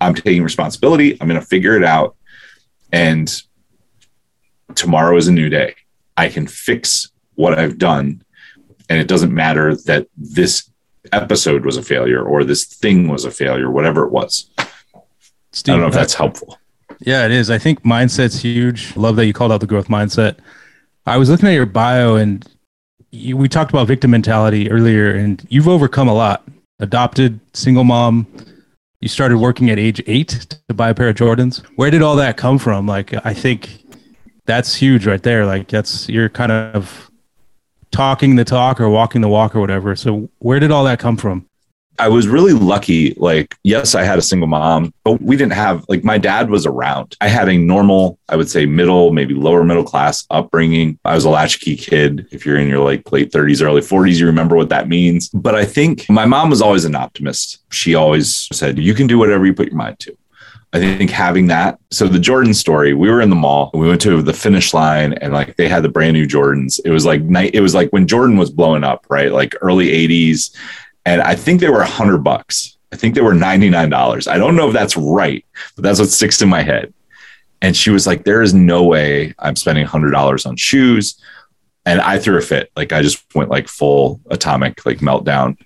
I'm 0.00 0.14
taking 0.14 0.42
responsibility. 0.42 1.20
I'm 1.20 1.28
going 1.28 1.40
to 1.40 1.46
figure 1.46 1.76
it 1.76 1.84
out. 1.84 2.16
And 2.92 3.30
tomorrow 4.74 5.16
is 5.16 5.28
a 5.28 5.32
new 5.32 5.48
day. 5.48 5.74
I 6.16 6.28
can 6.28 6.46
fix 6.46 7.10
what 7.34 7.58
I've 7.58 7.78
done. 7.78 8.22
And 8.88 8.98
it 8.98 9.08
doesn't 9.08 9.34
matter 9.34 9.76
that 9.86 10.08
this 10.16 10.70
episode 11.12 11.64
was 11.64 11.76
a 11.76 11.82
failure 11.82 12.22
or 12.22 12.44
this 12.44 12.64
thing 12.64 13.08
was 13.08 13.24
a 13.24 13.30
failure, 13.30 13.70
whatever 13.70 14.04
it 14.04 14.10
was. 14.10 14.50
Steve, 15.52 15.74
I 15.74 15.76
don't 15.76 15.80
know 15.82 15.88
if 15.88 15.94
that's 15.94 16.14
helpful. 16.14 16.58
Yeah, 17.00 17.24
it 17.24 17.30
is. 17.30 17.50
I 17.50 17.58
think 17.58 17.82
mindset's 17.82 18.42
huge. 18.42 18.96
Love 18.96 19.16
that 19.16 19.26
you 19.26 19.32
called 19.32 19.52
out 19.52 19.60
the 19.60 19.66
growth 19.66 19.88
mindset. 19.88 20.38
I 21.06 21.16
was 21.16 21.30
looking 21.30 21.48
at 21.48 21.54
your 21.54 21.66
bio 21.66 22.16
and 22.16 22.46
you, 23.10 23.36
we 23.36 23.48
talked 23.48 23.70
about 23.70 23.86
victim 23.86 24.10
mentality 24.10 24.70
earlier, 24.70 25.14
and 25.14 25.44
you've 25.48 25.68
overcome 25.68 26.08
a 26.08 26.14
lot. 26.14 26.46
Adopted, 26.78 27.40
single 27.54 27.84
mom. 27.84 28.26
You 29.00 29.08
started 29.08 29.38
working 29.38 29.70
at 29.70 29.78
age 29.78 30.02
eight 30.06 30.46
to 30.68 30.74
buy 30.74 30.90
a 30.90 30.94
pair 30.94 31.08
of 31.08 31.16
Jordans. 31.16 31.64
Where 31.76 31.90
did 31.90 32.02
all 32.02 32.16
that 32.16 32.36
come 32.36 32.58
from? 32.58 32.86
Like, 32.86 33.14
I 33.24 33.32
think 33.32 33.84
that's 34.44 34.74
huge 34.74 35.06
right 35.06 35.22
there. 35.22 35.46
Like, 35.46 35.68
that's 35.68 36.08
you're 36.08 36.28
kind 36.28 36.50
of 36.50 37.08
talking 37.92 38.34
the 38.34 38.44
talk 38.44 38.80
or 38.80 38.88
walking 38.88 39.20
the 39.20 39.28
walk 39.28 39.54
or 39.54 39.60
whatever. 39.60 39.94
So, 39.94 40.28
where 40.38 40.58
did 40.58 40.72
all 40.72 40.84
that 40.84 40.98
come 40.98 41.16
from? 41.16 41.46
I 41.98 42.08
was 42.08 42.28
really 42.28 42.52
lucky. 42.52 43.14
Like, 43.14 43.56
yes, 43.64 43.94
I 43.94 44.04
had 44.04 44.18
a 44.18 44.22
single 44.22 44.46
mom, 44.46 44.94
but 45.04 45.20
we 45.20 45.36
didn't 45.36 45.54
have, 45.54 45.84
like, 45.88 46.04
my 46.04 46.18
dad 46.18 46.48
was 46.50 46.64
around. 46.64 47.16
I 47.20 47.28
had 47.28 47.48
a 47.48 47.58
normal, 47.58 48.18
I 48.28 48.36
would 48.36 48.48
say 48.48 48.66
middle, 48.66 49.12
maybe 49.12 49.34
lower 49.34 49.64
middle 49.64 49.84
class 49.84 50.26
upbringing. 50.30 50.98
I 51.04 51.14
was 51.14 51.24
a 51.24 51.30
latchkey 51.30 51.76
kid. 51.76 52.28
If 52.30 52.46
you're 52.46 52.58
in 52.58 52.68
your 52.68 52.84
like 52.84 53.10
late 53.10 53.32
30s, 53.32 53.62
early 53.62 53.80
40s, 53.80 54.18
you 54.18 54.26
remember 54.26 54.56
what 54.56 54.68
that 54.68 54.88
means. 54.88 55.28
But 55.30 55.54
I 55.54 55.64
think 55.64 56.08
my 56.08 56.24
mom 56.24 56.50
was 56.50 56.62
always 56.62 56.84
an 56.84 56.94
optimist. 56.94 57.62
She 57.70 57.94
always 57.94 58.48
said, 58.52 58.78
you 58.78 58.94
can 58.94 59.06
do 59.06 59.18
whatever 59.18 59.44
you 59.46 59.54
put 59.54 59.68
your 59.68 59.76
mind 59.76 59.98
to. 60.00 60.16
I 60.72 60.78
think 60.78 61.10
having 61.10 61.46
that. 61.46 61.78
So 61.90 62.06
the 62.06 62.18
Jordan 62.18 62.52
story, 62.52 62.92
we 62.92 63.08
were 63.08 63.22
in 63.22 63.30
the 63.30 63.36
mall. 63.36 63.70
We 63.72 63.88
went 63.88 64.02
to 64.02 64.20
the 64.20 64.34
finish 64.34 64.74
line 64.74 65.14
and 65.14 65.32
like 65.32 65.56
they 65.56 65.66
had 65.66 65.82
the 65.82 65.88
brand 65.88 66.12
new 66.12 66.26
Jordans. 66.26 66.78
It 66.84 66.90
was 66.90 67.06
like 67.06 67.22
night. 67.22 67.54
It 67.54 67.62
was 67.62 67.74
like 67.74 67.90
when 67.90 68.06
Jordan 68.06 68.36
was 68.36 68.50
blowing 68.50 68.84
up, 68.84 69.06
right? 69.08 69.32
Like 69.32 69.54
early 69.62 69.88
80s 69.88 70.54
and 71.08 71.22
I 71.22 71.34
think 71.34 71.60
they 71.60 71.70
were 71.70 71.80
a 71.80 71.86
hundred 71.86 72.18
bucks. 72.18 72.76
I 72.92 72.96
think 72.96 73.14
they 73.14 73.22
were 73.22 73.32
$99. 73.32 74.28
I 74.28 74.36
don't 74.36 74.56
know 74.56 74.68
if 74.68 74.74
that's 74.74 74.94
right, 74.94 75.42
but 75.74 75.82
that's 75.82 75.98
what 75.98 76.10
sticks 76.10 76.42
in 76.42 76.50
my 76.50 76.60
head. 76.62 76.92
And 77.62 77.74
she 77.74 77.88
was 77.88 78.06
like, 78.06 78.24
there 78.24 78.42
is 78.42 78.52
no 78.52 78.84
way 78.84 79.32
I'm 79.38 79.56
spending 79.56 79.86
hundred 79.86 80.10
dollars 80.10 80.44
on 80.44 80.56
shoes. 80.56 81.18
And 81.86 82.02
I 82.02 82.18
threw 82.18 82.36
a 82.36 82.42
fit. 82.42 82.70
Like 82.76 82.92
I 82.92 83.00
just 83.00 83.24
went 83.34 83.48
like 83.48 83.68
full 83.68 84.20
atomic, 84.30 84.84
like 84.84 84.98
meltdown. 84.98 85.56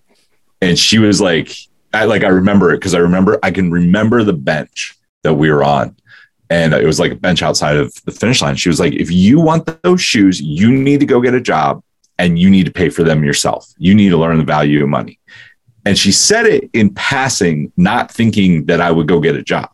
and 0.60 0.76
she 0.76 0.98
was 0.98 1.20
like, 1.20 1.56
I 1.94 2.06
like, 2.06 2.24
I 2.24 2.28
remember 2.28 2.72
it 2.72 2.78
because 2.78 2.94
I 2.94 2.98
remember, 2.98 3.38
I 3.44 3.52
can 3.52 3.70
remember 3.70 4.24
the 4.24 4.32
bench 4.32 4.98
that 5.22 5.34
we 5.34 5.52
were 5.52 5.62
on. 5.62 5.94
And 6.50 6.74
it 6.74 6.84
was 6.84 6.98
like 6.98 7.12
a 7.12 7.16
bench 7.16 7.44
outside 7.44 7.76
of 7.76 7.94
the 8.06 8.10
finish 8.10 8.42
line. 8.42 8.56
She 8.56 8.68
was 8.68 8.80
like, 8.80 8.94
if 8.94 9.08
you 9.08 9.40
want 9.40 9.82
those 9.84 10.00
shoes, 10.00 10.40
you 10.40 10.72
need 10.72 10.98
to 10.98 11.06
go 11.06 11.20
get 11.20 11.34
a 11.34 11.40
job 11.40 11.80
and 12.20 12.38
you 12.38 12.50
need 12.50 12.66
to 12.66 12.70
pay 12.70 12.90
for 12.90 13.02
them 13.02 13.24
yourself. 13.24 13.72
You 13.78 13.94
need 13.94 14.10
to 14.10 14.18
learn 14.18 14.36
the 14.36 14.44
value 14.44 14.82
of 14.82 14.90
money. 14.90 15.18
And 15.86 15.96
she 15.96 16.12
said 16.12 16.44
it 16.44 16.68
in 16.74 16.92
passing, 16.92 17.72
not 17.78 18.10
thinking 18.10 18.66
that 18.66 18.78
I 18.78 18.90
would 18.90 19.08
go 19.08 19.20
get 19.20 19.36
a 19.36 19.42
job. 19.42 19.70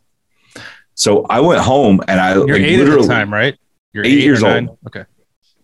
So 0.95 1.25
I 1.29 1.41
went 1.41 1.59
home 1.59 1.99
and 2.07 2.21
I 2.21 2.35
You're 2.35 2.47
like, 2.47 2.61
eight 2.61 2.79
at 2.79 3.01
the 3.01 3.05
time, 3.05 3.31
right? 3.31 3.53
You're 3.91 4.05
eight, 4.05 4.13
eight 4.13 4.23
years 4.23 4.43
old. 4.43 4.77
Okay. 4.87 5.03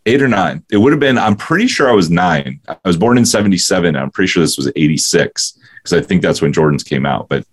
Eight 0.05 0.21
or 0.21 0.27
nine. 0.27 0.65
It 0.69 0.75
would 0.75 0.91
have 0.91 0.99
been, 0.99 1.17
I'm 1.17 1.37
pretty 1.37 1.67
sure 1.67 1.89
I 1.89 1.93
was 1.93 2.09
nine. 2.09 2.59
I 2.67 2.75
was 2.83 2.97
born 2.97 3.17
in 3.17 3.25
77. 3.25 3.95
I'm 3.95 4.11
pretty 4.11 4.27
sure 4.27 4.43
this 4.43 4.57
was 4.57 4.69
86 4.75 5.57
because 5.77 5.93
I 5.93 6.05
think 6.05 6.21
that's 6.21 6.41
when 6.41 6.51
Jordans 6.51 6.85
came 6.85 7.05
out. 7.05 7.29
But 7.29 7.47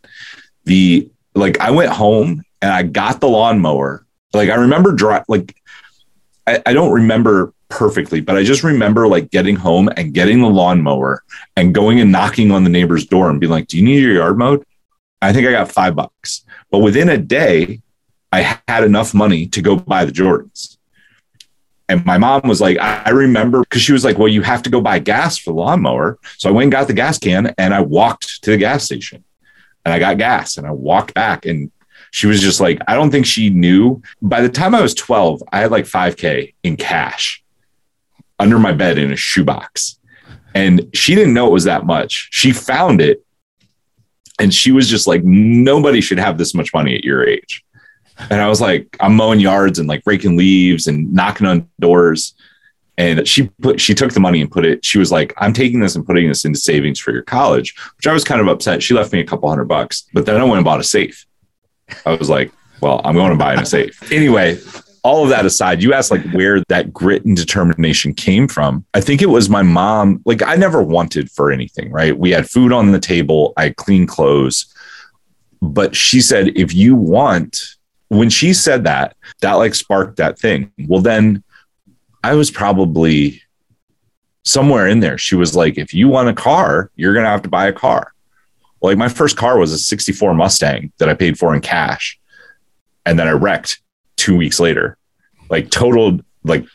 the, 0.64 1.08
like, 1.36 1.60
I 1.60 1.70
went 1.70 1.92
home 1.92 2.42
and 2.60 2.72
I 2.72 2.82
got 2.82 3.20
the 3.20 3.28
lawnmower. 3.28 4.04
Like, 4.34 4.50
I 4.50 4.56
remember, 4.56 4.90
dry, 4.90 5.22
like, 5.28 5.54
I, 6.48 6.60
I 6.66 6.72
don't 6.72 6.92
remember 6.92 7.54
perfectly, 7.70 8.20
but 8.20 8.36
I 8.36 8.42
just 8.42 8.62
remember 8.62 9.08
like 9.08 9.30
getting 9.30 9.56
home 9.56 9.88
and 9.96 10.12
getting 10.12 10.42
the 10.42 10.50
lawnmower 10.50 11.22
and 11.56 11.74
going 11.74 12.00
and 12.00 12.12
knocking 12.12 12.50
on 12.50 12.64
the 12.64 12.70
neighbor's 12.70 13.06
door 13.06 13.30
and 13.30 13.40
being 13.40 13.50
like, 13.50 13.68
Do 13.68 13.78
you 13.78 13.84
need 13.84 14.02
your 14.02 14.14
yard 14.14 14.36
mowed? 14.36 14.64
I 15.22 15.32
think 15.32 15.46
I 15.46 15.52
got 15.52 15.72
five 15.72 15.94
bucks. 15.94 16.44
But 16.70 16.80
within 16.80 17.08
a 17.08 17.16
day, 17.16 17.80
I 18.32 18.60
had 18.68 18.84
enough 18.84 19.14
money 19.14 19.46
to 19.48 19.62
go 19.62 19.76
buy 19.76 20.04
the 20.04 20.12
Jordans. 20.12 20.76
And 21.88 22.04
my 22.04 22.18
mom 22.18 22.42
was 22.44 22.60
like, 22.60 22.78
I 22.78 23.10
remember 23.10 23.60
because 23.60 23.82
she 23.82 23.92
was 23.92 24.04
like, 24.04 24.18
Well, 24.18 24.28
you 24.28 24.42
have 24.42 24.62
to 24.64 24.70
go 24.70 24.80
buy 24.80 24.98
gas 24.98 25.38
for 25.38 25.50
the 25.50 25.60
lawnmower. 25.60 26.18
So 26.36 26.50
I 26.50 26.52
went 26.52 26.64
and 26.64 26.72
got 26.72 26.88
the 26.88 26.94
gas 26.94 27.18
can 27.18 27.54
and 27.56 27.72
I 27.72 27.80
walked 27.80 28.42
to 28.42 28.50
the 28.50 28.58
gas 28.58 28.84
station 28.84 29.24
and 29.84 29.94
I 29.94 29.98
got 29.98 30.18
gas 30.18 30.58
and 30.58 30.66
I 30.66 30.72
walked 30.72 31.14
back 31.14 31.46
and 31.46 31.70
she 32.12 32.26
was 32.26 32.40
just 32.40 32.60
like, 32.60 32.80
I 32.88 32.94
don't 32.94 33.10
think 33.10 33.26
she 33.26 33.50
knew. 33.50 34.02
By 34.20 34.40
the 34.40 34.48
time 34.48 34.74
I 34.74 34.82
was 34.82 34.94
12, 34.94 35.44
I 35.52 35.60
had 35.60 35.70
like 35.70 35.84
5K 35.84 36.54
in 36.64 36.76
cash 36.76 37.42
under 38.40 38.58
my 38.58 38.72
bed 38.72 38.98
in 38.98 39.12
a 39.12 39.16
shoebox. 39.16 39.98
And 40.54 40.88
she 40.92 41.14
didn't 41.14 41.34
know 41.34 41.46
it 41.46 41.52
was 41.52 41.64
that 41.64 41.86
much. 41.86 42.28
She 42.32 42.52
found 42.52 43.00
it 43.00 43.24
and 44.40 44.52
she 44.52 44.72
was 44.72 44.88
just 44.88 45.06
like, 45.06 45.22
nobody 45.22 46.00
should 46.00 46.18
have 46.18 46.38
this 46.38 46.54
much 46.54 46.72
money 46.74 46.96
at 46.96 47.04
your 47.04 47.24
age. 47.24 47.62
And 48.30 48.40
I 48.40 48.48
was 48.48 48.60
like, 48.60 48.96
I'm 48.98 49.14
mowing 49.14 49.38
yards 49.38 49.78
and 49.78 49.88
like 49.88 50.02
raking 50.06 50.36
leaves 50.36 50.86
and 50.86 51.12
knocking 51.12 51.46
on 51.46 51.68
doors. 51.78 52.34
And 52.98 53.26
she 53.26 53.48
put, 53.62 53.80
she 53.80 53.94
took 53.94 54.12
the 54.12 54.20
money 54.20 54.40
and 54.40 54.50
put 54.50 54.64
it, 54.64 54.84
she 54.84 54.98
was 54.98 55.12
like, 55.12 55.32
I'm 55.38 55.52
taking 55.52 55.80
this 55.80 55.94
and 55.94 56.04
putting 56.04 56.28
this 56.28 56.44
into 56.44 56.58
savings 56.58 56.98
for 56.98 57.12
your 57.12 57.22
college, 57.22 57.74
which 57.96 58.06
I 58.06 58.12
was 58.12 58.24
kind 58.24 58.40
of 58.40 58.48
upset. 58.48 58.82
She 58.82 58.94
left 58.94 59.12
me 59.12 59.20
a 59.20 59.24
couple 59.24 59.48
hundred 59.48 59.66
bucks, 59.66 60.08
but 60.12 60.26
then 60.26 60.40
I 60.40 60.44
went 60.44 60.56
and 60.56 60.64
bought 60.64 60.80
a 60.80 60.84
safe. 60.84 61.26
I 62.04 62.14
was 62.14 62.28
like, 62.28 62.52
well, 62.80 63.00
I'm 63.04 63.14
going 63.14 63.30
to 63.30 63.38
buy 63.38 63.54
a 63.54 63.64
safe. 63.64 64.12
Anyway, 64.12 64.58
all 65.02 65.24
of 65.24 65.30
that 65.30 65.46
aside, 65.46 65.82
you 65.82 65.92
asked 65.92 66.10
like 66.10 66.24
where 66.32 66.62
that 66.68 66.92
grit 66.92 67.24
and 67.24 67.36
determination 67.36 68.14
came 68.14 68.48
from. 68.48 68.84
I 68.94 69.00
think 69.00 69.22
it 69.22 69.26
was 69.26 69.48
my 69.48 69.62
mom. 69.62 70.22
Like 70.24 70.42
I 70.42 70.56
never 70.56 70.82
wanted 70.82 71.30
for 71.30 71.50
anything, 71.50 71.90
right? 71.90 72.16
We 72.16 72.30
had 72.30 72.48
food 72.48 72.72
on 72.72 72.92
the 72.92 73.00
table, 73.00 73.52
I 73.56 73.70
clean 73.70 74.06
clothes. 74.06 74.72
But 75.62 75.94
she 75.94 76.20
said, 76.20 76.56
if 76.56 76.74
you 76.74 76.94
want, 76.94 77.60
when 78.08 78.30
she 78.30 78.52
said 78.52 78.84
that, 78.84 79.16
that 79.40 79.54
like 79.54 79.74
sparked 79.74 80.16
that 80.16 80.38
thing. 80.38 80.72
Well, 80.86 81.02
then 81.02 81.42
I 82.24 82.34
was 82.34 82.50
probably 82.50 83.42
somewhere 84.44 84.86
in 84.86 85.00
there. 85.00 85.18
She 85.18 85.36
was 85.36 85.54
like, 85.54 85.78
if 85.78 85.94
you 85.94 86.08
want 86.08 86.28
a 86.28 86.34
car, 86.34 86.90
you're 86.96 87.14
going 87.14 87.24
to 87.24 87.30
have 87.30 87.42
to 87.42 87.48
buy 87.48 87.68
a 87.68 87.72
car. 87.72 88.12
Like 88.82 88.96
my 88.96 89.08
first 89.08 89.36
car 89.36 89.58
was 89.58 89.72
a 89.72 89.78
64 89.78 90.34
Mustang 90.34 90.92
that 90.98 91.08
I 91.08 91.14
paid 91.14 91.38
for 91.38 91.54
in 91.54 91.60
cash. 91.60 92.18
And 93.04 93.18
then 93.18 93.28
I 93.28 93.32
wrecked 93.32 93.80
two 94.20 94.36
weeks 94.36 94.60
later, 94.60 94.98
like 95.48 95.70
totaled 95.70 96.22
like 96.44 96.66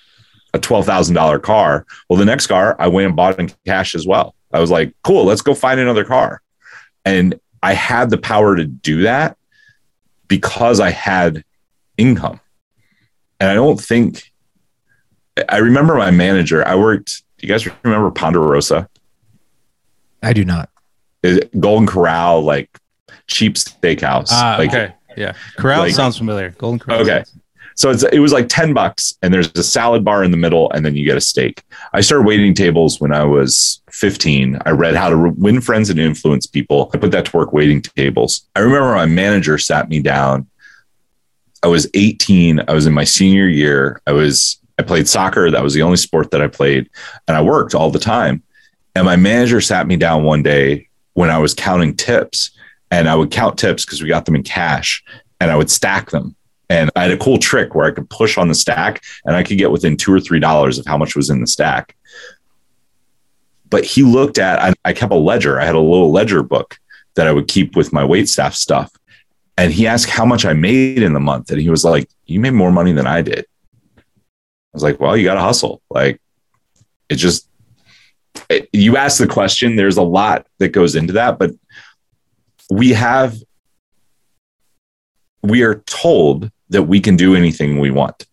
a 0.56 0.60
$12,000 0.60 1.42
car. 1.44 1.86
Well, 2.10 2.18
the 2.18 2.26
next 2.26 2.48
car 2.48 2.76
I 2.80 2.88
went 2.88 3.06
and 3.06 3.16
bought 3.16 3.40
in 3.40 3.52
cash 3.66 3.94
as 3.94 4.08
well. 4.08 4.34
I 4.52 4.60
was 4.60 4.72
like, 4.72 4.96
cool, 5.04 5.26
let's 5.26 5.44
go 5.44 5.54
find 5.54 5.80
another 5.80 6.04
car. 6.04 6.42
And 7.06 7.40
I 7.62 7.74
had 7.74 8.10
the 8.10 8.18
power 8.18 8.56
to 8.56 8.66
do 8.66 9.04
that 9.04 9.38
because 10.28 10.80
I 10.80 10.90
had 10.90 11.44
income. 11.98 12.40
And 13.40 13.52
I 13.52 13.54
don't 13.54 13.80
think, 13.80 14.32
I 15.48 15.58
remember 15.58 15.96
my 15.96 16.10
manager, 16.10 16.68
I 16.68 16.76
worked, 16.76 17.24
do 17.38 17.46
you 17.46 17.54
guys 17.54 17.68
remember 17.84 18.10
Ponderosa? 18.10 18.90
I 20.24 20.34
do 20.34 20.44
not. 20.46 20.70
Golden 21.60 21.86
Corral, 21.86 22.42
like 22.42 22.80
cheap 23.28 23.56
steakhouse. 23.56 24.30
Ah, 24.32 24.56
like, 24.58 24.70
okay. 24.70 24.94
Yeah. 25.18 25.34
Corral 25.58 25.82
like, 25.82 25.94
sounds 25.94 26.18
familiar. 26.18 26.52
Golden 26.52 26.80
Corral. 26.80 27.02
Okay. 27.02 27.24
So 27.76 27.90
it's 27.90 28.04
it 28.04 28.20
was 28.20 28.32
like 28.32 28.48
10 28.48 28.74
bucks 28.74 29.18
and 29.22 29.34
there's 29.34 29.52
a 29.54 29.64
salad 29.64 30.04
bar 30.04 30.24
in 30.24 30.32
the 30.32 30.38
middle 30.38 30.72
and 30.72 30.86
then 30.86 30.96
you 30.96 31.06
get 31.06 31.18
a 31.18 31.22
steak. 31.22 31.62
I 31.92 32.00
started 32.02 32.26
waiting 32.26 32.54
tables 32.54 33.02
when 33.02 33.14
I 33.14 33.26
was 33.26 33.82
15. 33.92 34.60
I 34.66 34.72
read 34.72 34.96
how 34.96 35.10
to 35.10 35.34
win 35.38 35.60
friends 35.60 35.90
and 35.90 36.00
influence 36.00 36.48
people. 36.48 36.90
I 36.94 36.98
put 36.98 37.12
that 37.12 37.26
to 37.26 37.38
work 37.38 37.52
waiting 37.52 37.82
tables. 37.82 38.48
I 38.56 38.62
remember 38.62 38.96
my 38.96 39.06
manager 39.06 39.58
sat 39.58 39.90
me 39.90 40.00
down. 40.00 40.48
I 41.64 41.68
was 41.68 41.90
18. 41.94 42.62
I 42.66 42.74
was 42.74 42.86
in 42.86 42.94
my 42.94 43.04
senior 43.04 43.48
year. 43.48 44.02
I 44.08 44.14
was 44.14 44.58
I 44.80 44.84
played 44.84 45.08
soccer. 45.08 45.52
That 45.52 45.64
was 45.64 45.74
the 45.74 45.82
only 45.82 45.98
sport 45.98 46.32
that 46.32 46.42
I 46.42 46.48
played 46.48 46.90
and 47.28 47.36
I 47.36 47.42
worked 47.42 47.76
all 47.76 47.92
the 47.92 48.00
time. 48.00 48.42
And 48.96 49.04
my 49.04 49.18
manager 49.18 49.60
sat 49.60 49.86
me 49.86 49.98
down 49.98 50.24
one 50.24 50.44
day 50.44 50.88
when 51.14 51.30
I 51.30 51.40
was 51.40 51.54
counting 51.54 51.98
tips 51.98 52.52
and 52.90 53.10
I 53.10 53.16
would 53.16 53.32
count 53.32 53.60
tips 53.60 53.84
because 53.84 54.02
we 54.02 54.08
got 54.08 54.26
them 54.26 54.36
in 54.36 54.44
cash 54.44 55.04
and 55.42 55.52
I 55.52 55.58
would 55.58 55.70
stack 55.70 56.12
them 56.12 56.38
and 56.70 56.90
I 56.96 57.04
had 57.04 57.12
a 57.12 57.18
cool 57.18 57.38
trick 57.38 57.76
where 57.76 57.86
I 57.86 57.92
could 57.92 58.10
push 58.10 58.38
on 58.38 58.48
the 58.48 58.56
stack 58.56 59.04
and 59.26 59.36
I 59.36 59.44
could 59.44 59.58
get 59.58 59.72
within 59.72 59.98
two 59.98 60.14
or 60.14 60.20
three 60.20 60.40
dollars 60.40 60.80
of 60.80 60.86
how 60.86 60.98
much 60.98 61.16
was 61.16 61.30
in 61.30 61.42
the 61.42 61.48
stack. 61.48 61.96
But 63.70 63.86
he 63.86 64.04
looked 64.04 64.38
at, 64.38 64.60
I, 64.60 64.74
I 64.84 64.94
kept 64.94 65.12
a 65.12 65.18
ledger. 65.18 65.60
I 65.60 65.66
had 65.66 65.76
a 65.76 65.80
little 65.80 66.12
ledger 66.12 66.44
book 66.44 66.78
that 67.16 67.28
I 67.28 67.32
would 67.32 67.48
keep 67.48 67.76
with 67.76 67.94
my 67.94 68.04
wait 68.04 68.30
staff 68.30 68.56
stuff. 68.56 68.92
And 69.58 69.72
he 69.72 69.88
asked 69.88 70.10
how 70.10 70.26
much 70.26 70.46
I 70.46 70.54
made 70.54 71.02
in 71.02 71.14
the 71.14 71.20
month. 71.20 71.50
And 71.52 71.62
he 71.62 71.70
was 71.70 71.84
like, 71.84 72.10
You 72.26 72.40
made 72.40 72.54
more 72.54 72.72
money 72.72 72.92
than 72.92 73.08
I 73.08 73.22
did. 73.22 73.46
I 73.98 74.02
was 74.74 74.84
like, 74.84 75.00
Well, 75.00 75.16
you 75.16 75.24
got 75.24 75.36
to 75.36 75.42
hustle. 75.42 75.82
Like, 75.90 76.22
it 77.10 77.16
just, 77.16 77.48
it, 78.50 78.70
you 78.74 78.98
ask 78.98 79.18
the 79.18 79.28
question, 79.28 79.76
there's 79.76 79.98
a 79.98 80.04
lot 80.04 80.46
that 80.58 80.70
goes 80.70 80.96
into 80.96 81.14
that. 81.14 81.40
But 81.40 81.52
we 82.70 82.90
have, 82.90 83.38
we 85.42 85.64
are 85.64 85.76
told 85.86 86.52
that 86.76 86.84
we 86.84 87.00
can 87.00 87.16
do 87.16 87.36
anything 87.36 87.80
we 87.80 87.90
want. 87.90 88.26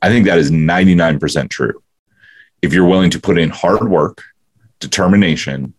I 0.00 0.08
think 0.08 0.24
that 0.26 0.38
is 0.38 0.50
99% 0.50 1.50
true. 1.50 1.82
If 2.62 2.72
you're 2.72 2.86
willing 2.86 3.10
to 3.10 3.20
put 3.20 3.38
in 3.38 3.50
hard 3.50 3.88
work, 3.88 4.22
determination, 4.80 5.74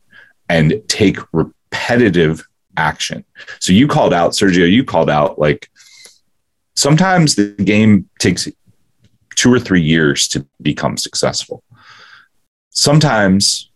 and 0.50 0.82
take 0.88 1.18
repetitive 1.34 2.48
action. 2.78 3.26
So 3.60 3.74
you 3.74 3.88
called 3.88 4.14
out, 4.14 4.32
Sergio, 4.32 4.72
you 4.72 4.84
called 4.84 5.10
out 5.10 5.40
like 5.40 5.70
sometimes 6.76 7.36
the 7.36 7.50
game 7.64 8.08
takes 8.20 8.48
two 9.36 9.52
or 9.52 9.60
three 9.60 9.82
years 9.82 10.28
to 10.30 10.46
become 10.62 10.96
successful. 10.96 11.64
Sometimes 12.70 13.72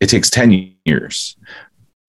it 0.00 0.08
takes 0.08 0.28
10 0.28 0.74
years. 0.84 1.36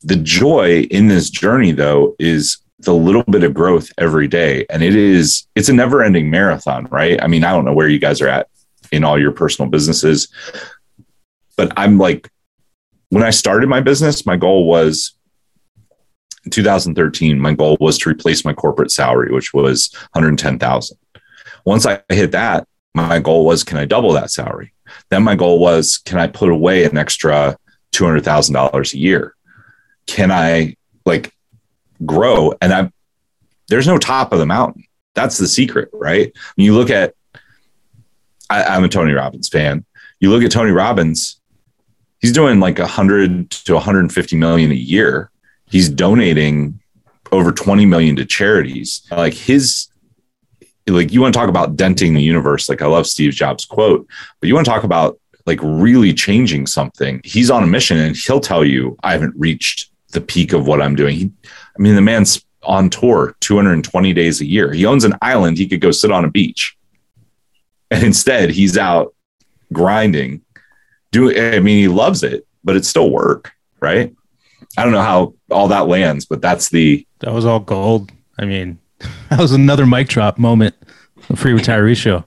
The 0.03 0.17
joy 0.17 0.83
in 0.91 1.09
this 1.09 1.29
journey, 1.29 1.73
though, 1.73 2.17
is 2.19 2.59
the 2.87 2.95
little 2.95 3.25
bit 3.25 3.45
of 3.45 3.53
growth 3.53 3.91
every 3.99 4.29
day. 4.29 4.65
And 4.71 4.83
it 4.83 4.95
is, 4.95 5.47
it's 5.57 5.69
a 5.69 5.73
never 5.73 6.03
ending 6.03 6.31
marathon, 6.31 6.87
right? 6.87 7.21
I 7.23 7.27
mean, 7.27 7.45
I 7.45 7.51
don't 7.51 7.65
know 7.65 7.75
where 7.75 7.89
you 7.89 7.99
guys 7.99 8.21
are 8.23 8.29
at 8.29 8.49
in 8.93 9.05
all 9.05 9.21
your 9.21 9.33
personal 9.33 9.69
businesses, 9.69 10.29
but 11.57 11.73
I'm 11.77 11.99
like, 11.99 12.31
when 13.11 13.25
I 13.25 13.31
started 13.31 13.69
my 13.69 13.81
business, 13.81 14.25
my 14.25 14.37
goal 14.37 14.67
was 14.67 15.15
in 16.45 16.53
2013, 16.53 17.41
my 17.41 17.55
goal 17.55 17.77
was 17.81 17.99
to 17.99 18.09
replace 18.09 18.45
my 18.45 18.53
corporate 18.53 18.93
salary, 18.93 19.33
which 19.33 19.53
was 19.53 19.93
110,000. 20.13 20.97
Once 21.65 21.87
I 21.87 22.01
hit 22.09 22.31
that, 22.31 22.69
my 22.95 23.19
goal 23.19 23.45
was, 23.45 23.65
can 23.65 23.79
I 23.79 23.85
double 23.85 24.13
that 24.13 24.31
salary? 24.31 24.73
Then 25.11 25.25
my 25.25 25.35
goal 25.35 25.59
was, 25.59 25.99
can 25.99 26.19
I 26.19 26.29
put 26.29 26.51
away 26.51 26.85
an 26.85 26.97
extra 26.97 27.59
$200,000 27.93 28.95
a 28.95 28.99
year? 28.99 29.35
Can 30.07 30.31
I 30.31 30.77
like 31.05 31.33
grow? 32.05 32.55
And 32.61 32.73
I, 32.73 32.91
there's 33.69 33.87
no 33.87 33.99
top 33.99 34.33
of 34.33 34.39
the 34.39 34.47
mountain. 34.47 34.85
That's 35.15 35.39
the 35.39 35.49
secret, 35.49 35.89
right? 35.93 36.33
When 36.57 36.65
you 36.65 36.75
look 36.75 36.91
at, 36.91 37.15
I, 38.51 38.63
I'm 38.65 38.85
a 38.85 38.89
Tony 38.89 39.13
Robbins 39.13 39.49
fan. 39.49 39.85
You 40.21 40.31
look 40.31 40.43
at 40.43 40.51
Tony 40.51 40.71
Robbins, 40.71 41.41
he's 42.21 42.33
doing 42.33 42.61
like 42.61 42.79
100 42.79 43.51
to 43.51 43.75
150 43.75 44.37
million 44.37 44.71
a 44.71 44.75
year. 44.75 45.31
He's 45.69 45.89
donating 45.89 46.81
over 47.33 47.53
20 47.53 47.87
million 47.87 48.17
to 48.17 48.25
charities. 48.25 49.07
Like 49.11 49.35
his 49.35 49.89
like 50.89 51.13
you 51.13 51.21
want 51.21 51.35
to 51.35 51.39
talk 51.39 51.49
about 51.49 51.75
denting 51.75 52.15
the 52.15 52.23
universe 52.23 52.69
like 52.69 52.81
I 52.81 52.87
love 52.87 53.07
Steve 53.07 53.33
Jobs 53.33 53.65
quote, 53.65 54.07
but 54.41 54.47
you 54.47 54.55
want 54.55 54.65
to 54.65 54.71
talk 54.71 54.85
about 54.85 55.19
like 55.45 55.59
really 55.63 56.13
changing 56.13 56.67
something. 56.67 57.21
He's 57.25 57.51
on 57.51 57.63
a 57.63 57.67
mission 57.67 57.99
and 57.99 58.17
he'll 58.17 58.41
tell 58.41 58.65
you 58.65 58.97
I 59.03 59.13
haven't 59.13 59.35
reached 59.37 59.91
the 60.13 60.21
peak 60.21 60.53
of 60.53 60.67
what 60.67 60.81
I'm 60.81 60.95
doing. 60.95 61.17
He, 61.17 61.31
I 61.79 61.83
mean, 61.83 61.95
the 61.95 62.01
man's 62.01 62.45
on 62.63 62.91
tour 62.91 63.37
220 63.41 64.13
days 64.13 64.41
a 64.41 64.47
year. 64.47 64.73
He 64.73 64.87
owns 64.87 65.05
an 65.05 65.15
island 65.23 65.59
he 65.59 65.69
could 65.69 65.81
go 65.81 65.91
sit 65.91 66.11
on 66.11 66.25
a 66.25 66.31
beach. 66.31 66.77
And 67.91 68.03
instead, 68.03 68.51
he's 68.51 68.77
out 68.77 69.15
grinding 69.73 70.43
do 71.17 71.55
I 71.55 71.61
mean 71.61 71.79
he 71.79 71.89
loves 71.89 72.23
it, 72.23 72.47
but 72.63 72.77
it's 72.77 72.89
still 72.89 73.11
work, 73.11 73.53
right? 73.81 74.15
I 74.77 74.83
don't 74.83 74.93
know 74.93 75.03
how 75.03 75.35
all 75.51 75.69
that 75.69 75.89
lands, 75.89 76.27
but 76.27 76.43
that's 76.43 76.69
the 76.69 77.07
that 77.21 77.33
was 77.33 77.47
all 77.47 77.61
gold. 77.61 78.13
I 78.39 78.45
mean, 78.45 78.79
that 79.31 79.41
was 79.41 79.53
another 79.53 79.87
mic 79.87 80.09
drop 80.09 80.39
moment, 80.39 80.75
a 81.31 81.37
free 81.37 81.53
retiree 81.53 81.97
show. 81.97 82.25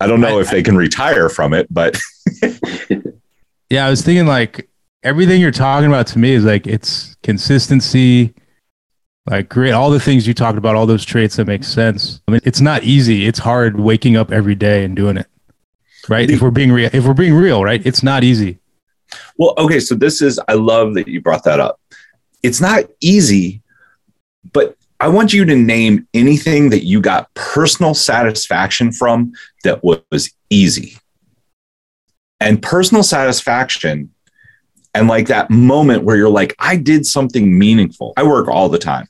I 0.00 0.06
don't 0.06 0.20
know 0.20 0.38
I, 0.38 0.42
if 0.42 0.50
they 0.50 0.62
can 0.62 0.76
retire 0.76 1.28
from 1.28 1.54
it, 1.54 1.66
but 1.70 1.98
yeah, 3.70 3.86
I 3.86 3.90
was 3.90 4.02
thinking 4.02 4.26
like 4.26 4.68
everything 5.04 5.40
you're 5.40 5.50
talking 5.52 5.88
about 5.88 6.06
to 6.08 6.18
me 6.18 6.32
is 6.32 6.44
like 6.44 6.66
it's 6.66 7.16
consistency, 7.22 8.34
like 9.26 9.48
great, 9.48 9.72
all 9.72 9.90
the 9.90 10.00
things 10.00 10.26
you 10.26 10.34
talked 10.34 10.58
about, 10.58 10.74
all 10.74 10.86
those 10.86 11.04
traits 11.04 11.36
that 11.36 11.46
make 11.46 11.62
sense. 11.62 12.20
I 12.26 12.32
mean, 12.32 12.40
it's 12.44 12.60
not 12.60 12.82
easy. 12.82 13.26
It's 13.26 13.38
hard 13.38 13.78
waking 13.78 14.16
up 14.16 14.32
every 14.32 14.54
day 14.54 14.84
and 14.84 14.96
doing 14.96 15.16
it 15.16 15.28
right? 16.08 16.28
The, 16.28 16.34
if 16.34 16.42
we're 16.42 16.50
being 16.50 16.72
real, 16.72 16.90
if 16.92 17.06
we're 17.06 17.14
being 17.14 17.34
real, 17.34 17.62
right? 17.62 17.84
It's 17.84 18.02
not 18.02 18.24
easy. 18.24 18.58
Well, 19.36 19.54
okay, 19.58 19.80
so 19.80 19.94
this 19.94 20.22
is 20.22 20.40
I 20.48 20.54
love 20.54 20.94
that 20.94 21.08
you 21.08 21.20
brought 21.20 21.44
that 21.44 21.60
up. 21.60 21.80
It's 22.42 22.60
not 22.60 22.84
easy, 23.00 23.62
but 24.52 24.76
I 25.00 25.08
want 25.08 25.32
you 25.32 25.44
to 25.44 25.56
name 25.56 26.06
anything 26.14 26.70
that 26.70 26.84
you 26.84 27.00
got 27.00 27.32
personal 27.34 27.94
satisfaction 27.94 28.92
from 28.92 29.32
that 29.64 29.82
was 29.82 30.32
easy. 30.50 30.96
And 32.40 32.62
personal 32.62 33.02
satisfaction 33.02 34.12
and 34.94 35.08
like 35.08 35.26
that 35.26 35.50
moment 35.50 36.04
where 36.04 36.16
you're 36.16 36.28
like, 36.30 36.54
I 36.58 36.76
did 36.76 37.04
something 37.04 37.58
meaningful. 37.58 38.14
I 38.16 38.22
work 38.22 38.48
all 38.48 38.68
the 38.68 38.78
time. 38.78 39.08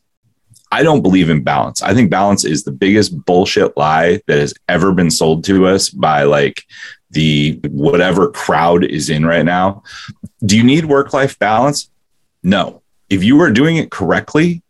I 0.72 0.82
don't 0.82 1.02
believe 1.02 1.30
in 1.30 1.44
balance. 1.44 1.82
I 1.82 1.94
think 1.94 2.10
balance 2.10 2.44
is 2.44 2.64
the 2.64 2.72
biggest 2.72 3.24
bullshit 3.26 3.76
lie 3.76 4.20
that 4.26 4.38
has 4.38 4.54
ever 4.68 4.92
been 4.92 5.10
sold 5.10 5.44
to 5.44 5.66
us 5.66 5.88
by 5.88 6.24
like 6.24 6.64
the 7.10 7.60
whatever 7.68 8.28
crowd 8.28 8.82
is 8.84 9.08
in 9.08 9.24
right 9.24 9.44
now. 9.44 9.84
Do 10.44 10.56
you 10.56 10.64
need 10.64 10.86
work 10.86 11.12
life 11.12 11.38
balance? 11.38 11.90
No. 12.42 12.82
If 13.08 13.22
you 13.22 13.40
are 13.42 13.52
doing 13.52 13.76
it 13.76 13.92
correctly, 13.92 14.62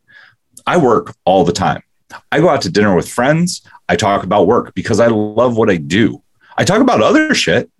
I 0.66 0.76
work 0.76 1.14
all 1.24 1.44
the 1.44 1.52
time. 1.52 1.82
I 2.30 2.40
go 2.40 2.50
out 2.50 2.62
to 2.62 2.70
dinner 2.70 2.94
with 2.94 3.08
friends. 3.08 3.62
I 3.88 3.96
talk 3.96 4.24
about 4.24 4.46
work 4.46 4.74
because 4.74 5.00
I 5.00 5.06
love 5.06 5.56
what 5.56 5.70
I 5.70 5.76
do. 5.76 6.22
I 6.56 6.64
talk 6.64 6.80
about 6.80 7.00
other 7.00 7.34
shit 7.34 7.70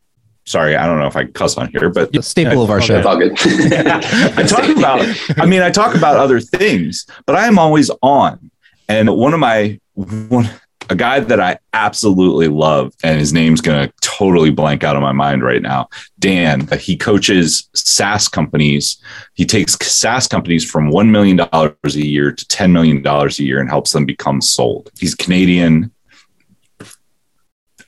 sorry, 0.45 0.77
I 0.77 0.87
don't 0.87 0.99
know 0.99 1.07
if 1.07 1.17
I 1.17 1.25
cuss 1.25 1.57
on 1.57 1.69
here, 1.71 1.91
but 1.91 2.13
the 2.13 2.23
staple 2.23 2.63
of 2.63 2.71
our 2.71 2.81
show. 2.81 2.99
It's 2.99 3.07
all 3.07 3.19
good. 3.19 3.33
I 4.39 4.43
talk 4.43 4.69
about, 4.77 5.07
I 5.39 5.47
mean, 5.47 5.63
I 5.63 5.71
talk 5.71 5.95
about 5.95 6.17
other 6.17 6.41
things, 6.41 7.07
but 7.27 7.37
I 7.37 7.47
am 7.47 7.59
always 7.59 7.91
on. 8.03 8.51
And 8.89 9.15
one 9.17 9.33
of 9.33 9.41
my, 9.41 9.81
one, 9.95 10.51
a 10.91 10.95
guy 10.95 11.21
that 11.21 11.41
I 11.41 11.59
absolutely 11.73 12.49
love, 12.49 12.93
and 13.03 13.19
his 13.19 13.33
name's 13.33 13.61
going 13.61 13.89
to 13.89 13.95
totally 14.01 14.51
blank 14.51 14.85
out 14.85 14.97
of 14.97 15.03
my 15.03 15.13
mind 15.13 15.43
right 15.43 15.63
now. 15.63 15.89
Dan, 16.19 16.69
he 16.79 16.97
coaches 16.97 17.69
SaaS 17.75 18.29
companies. 18.29 18.99
He 19.35 19.47
takes 19.47 19.75
SaaS 19.75 20.29
companies 20.29 20.69
from 20.69 20.91
$1 20.91 21.09
million 21.09 21.41
a 21.41 21.89
year 21.89 22.33
to 22.33 22.45
$10 22.45 22.71
million 22.71 23.07
a 23.07 23.29
year 23.43 23.61
and 23.61 23.69
helps 23.69 23.93
them 23.93 24.05
become 24.05 24.41
sold. 24.41 24.91
He's 24.99 25.15
Canadian. 25.15 25.91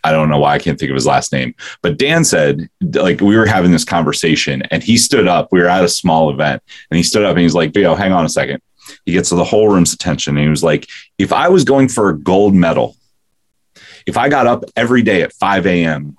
I 0.06 0.12
don't 0.12 0.28
know 0.28 0.38
why 0.38 0.54
I 0.54 0.58
can't 0.60 0.78
think 0.78 0.90
of 0.90 0.94
his 0.94 1.06
last 1.06 1.32
name, 1.32 1.52
but 1.82 1.98
Dan 1.98 2.22
said, 2.24 2.68
like, 2.80 3.20
we 3.20 3.36
were 3.36 3.44
having 3.44 3.72
this 3.72 3.84
conversation 3.84 4.62
and 4.70 4.80
he 4.80 4.96
stood 4.96 5.26
up. 5.26 5.48
We 5.50 5.60
were 5.60 5.68
at 5.68 5.84
a 5.84 5.88
small 5.88 6.30
event 6.30 6.62
and 6.90 6.96
he 6.96 7.02
stood 7.02 7.24
up 7.24 7.32
and 7.32 7.40
he's 7.40 7.56
like, 7.56 7.74
yo, 7.74 7.96
hang 7.96 8.12
on 8.12 8.24
a 8.24 8.28
second. 8.28 8.62
He 9.04 9.12
gets 9.12 9.30
the 9.30 9.42
whole 9.42 9.68
room's 9.68 9.92
attention 9.92 10.36
and 10.36 10.44
he 10.44 10.48
was 10.48 10.62
like, 10.62 10.86
if 11.18 11.32
I 11.32 11.48
was 11.48 11.64
going 11.64 11.88
for 11.88 12.08
a 12.08 12.16
gold 12.16 12.54
medal, 12.54 12.96
if 14.06 14.16
I 14.16 14.28
got 14.28 14.46
up 14.46 14.62
every 14.76 15.02
day 15.02 15.22
at 15.22 15.32
5 15.32 15.66
a.m. 15.66 16.16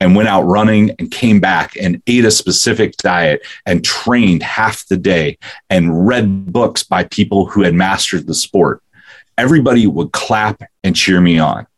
and 0.00 0.16
went 0.16 0.28
out 0.28 0.42
running 0.42 0.90
and 0.98 1.12
came 1.12 1.38
back 1.38 1.76
and 1.80 2.02
ate 2.08 2.24
a 2.24 2.32
specific 2.32 2.96
diet 2.96 3.46
and 3.66 3.84
trained 3.84 4.42
half 4.42 4.84
the 4.88 4.96
day 4.96 5.38
and 5.70 6.08
read 6.08 6.52
books 6.52 6.82
by 6.82 7.04
people 7.04 7.46
who 7.46 7.62
had 7.62 7.74
mastered 7.74 8.26
the 8.26 8.34
sport, 8.34 8.82
everybody 9.36 9.86
would 9.86 10.10
clap 10.10 10.60
and 10.82 10.96
cheer 10.96 11.20
me 11.20 11.38
on. 11.38 11.68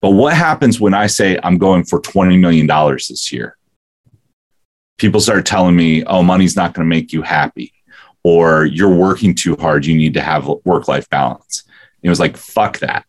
But 0.00 0.10
what 0.10 0.34
happens 0.34 0.80
when 0.80 0.94
I 0.94 1.06
say 1.06 1.38
I'm 1.42 1.58
going 1.58 1.84
for 1.84 2.00
$20 2.00 2.40
million 2.40 2.66
this 2.66 3.32
year? 3.32 3.56
People 4.96 5.20
start 5.20 5.46
telling 5.46 5.76
me, 5.76 6.04
oh, 6.04 6.22
money's 6.22 6.56
not 6.56 6.74
going 6.74 6.86
to 6.86 6.88
make 6.88 7.12
you 7.12 7.22
happy, 7.22 7.72
or 8.22 8.64
you're 8.64 8.94
working 8.94 9.34
too 9.34 9.56
hard. 9.56 9.86
You 9.86 9.96
need 9.96 10.14
to 10.14 10.22
have 10.22 10.48
work 10.64 10.88
life 10.88 11.08
balance. 11.10 11.64
And 11.66 12.08
it 12.08 12.10
was 12.10 12.20
like, 12.20 12.36
fuck 12.36 12.78
that. 12.78 13.04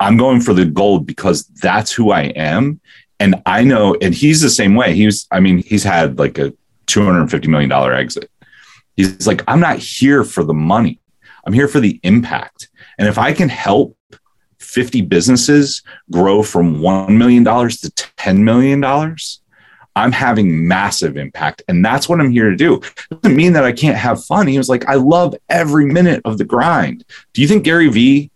I'm 0.00 0.16
going 0.16 0.40
for 0.40 0.54
the 0.54 0.64
gold 0.64 1.06
because 1.06 1.44
that's 1.44 1.90
who 1.92 2.10
I 2.12 2.22
am. 2.22 2.80
And 3.20 3.42
I 3.46 3.64
know, 3.64 3.96
and 4.00 4.14
he's 4.14 4.40
the 4.40 4.50
same 4.50 4.76
way. 4.76 4.94
He 4.94 5.06
was, 5.06 5.26
I 5.32 5.40
mean, 5.40 5.58
he's 5.58 5.82
had 5.82 6.20
like 6.20 6.38
a 6.38 6.52
$250 6.86 7.48
million 7.48 7.72
exit. 7.72 8.30
He's 8.96 9.26
like, 9.26 9.42
I'm 9.48 9.60
not 9.60 9.78
here 9.78 10.22
for 10.22 10.44
the 10.44 10.54
money. 10.54 11.00
I'm 11.44 11.52
here 11.52 11.68
for 11.68 11.80
the 11.80 11.98
impact. 12.04 12.68
And 12.96 13.08
if 13.08 13.18
I 13.18 13.32
can 13.32 13.48
help 13.48 13.96
50 14.58 15.02
businesses 15.02 15.82
grow 16.10 16.42
from 16.42 16.80
$1 16.80 17.10
million 17.10 17.44
to 17.44 17.50
$10 17.50 18.38
million, 18.38 18.84
I'm 19.96 20.12
having 20.12 20.66
massive 20.66 21.16
impact. 21.16 21.62
And 21.68 21.84
that's 21.84 22.08
what 22.08 22.20
I'm 22.20 22.30
here 22.30 22.50
to 22.50 22.56
do. 22.56 22.74
It 22.76 23.22
doesn't 23.22 23.36
mean 23.36 23.52
that 23.54 23.64
I 23.64 23.72
can't 23.72 23.96
have 23.96 24.24
fun. 24.24 24.46
He 24.46 24.58
was 24.58 24.68
like, 24.68 24.86
I 24.86 24.94
love 24.94 25.34
every 25.48 25.86
minute 25.86 26.22
of 26.24 26.38
the 26.38 26.44
grind. 26.44 27.04
Do 27.32 27.42
you 27.42 27.48
think 27.48 27.64
Gary 27.64 27.88
Vee 27.88 28.30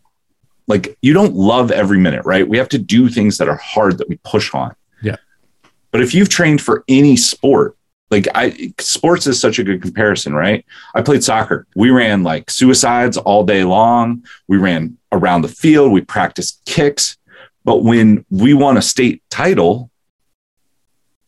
like 0.66 0.96
you 1.02 1.12
don't 1.12 1.34
love 1.34 1.70
every 1.70 1.98
minute, 1.98 2.24
right? 2.24 2.48
We 2.48 2.58
have 2.58 2.68
to 2.70 2.78
do 2.78 3.08
things 3.08 3.38
that 3.38 3.48
are 3.48 3.56
hard 3.56 3.98
that 3.98 4.08
we 4.08 4.16
push 4.18 4.54
on. 4.54 4.74
Yeah. 5.02 5.16
But 5.90 6.00
if 6.00 6.14
you've 6.14 6.28
trained 6.28 6.60
for 6.60 6.84
any 6.88 7.16
sport, 7.16 7.76
like 8.12 8.28
I 8.34 8.74
sports 8.78 9.26
is 9.26 9.40
such 9.40 9.58
a 9.58 9.64
good 9.64 9.80
comparison, 9.80 10.34
right? 10.34 10.64
I 10.94 11.00
played 11.00 11.24
soccer. 11.24 11.66
We 11.74 11.90
ran 11.90 12.22
like 12.22 12.50
suicides 12.50 13.16
all 13.16 13.42
day 13.42 13.64
long. 13.64 14.24
We 14.46 14.58
ran 14.58 14.98
around 15.10 15.42
the 15.42 15.48
field, 15.48 15.90
we 15.90 16.02
practiced 16.02 16.62
kicks. 16.66 17.16
But 17.64 17.82
when 17.82 18.24
we 18.28 18.54
won 18.54 18.76
a 18.76 18.82
state 18.82 19.22
title, 19.30 19.90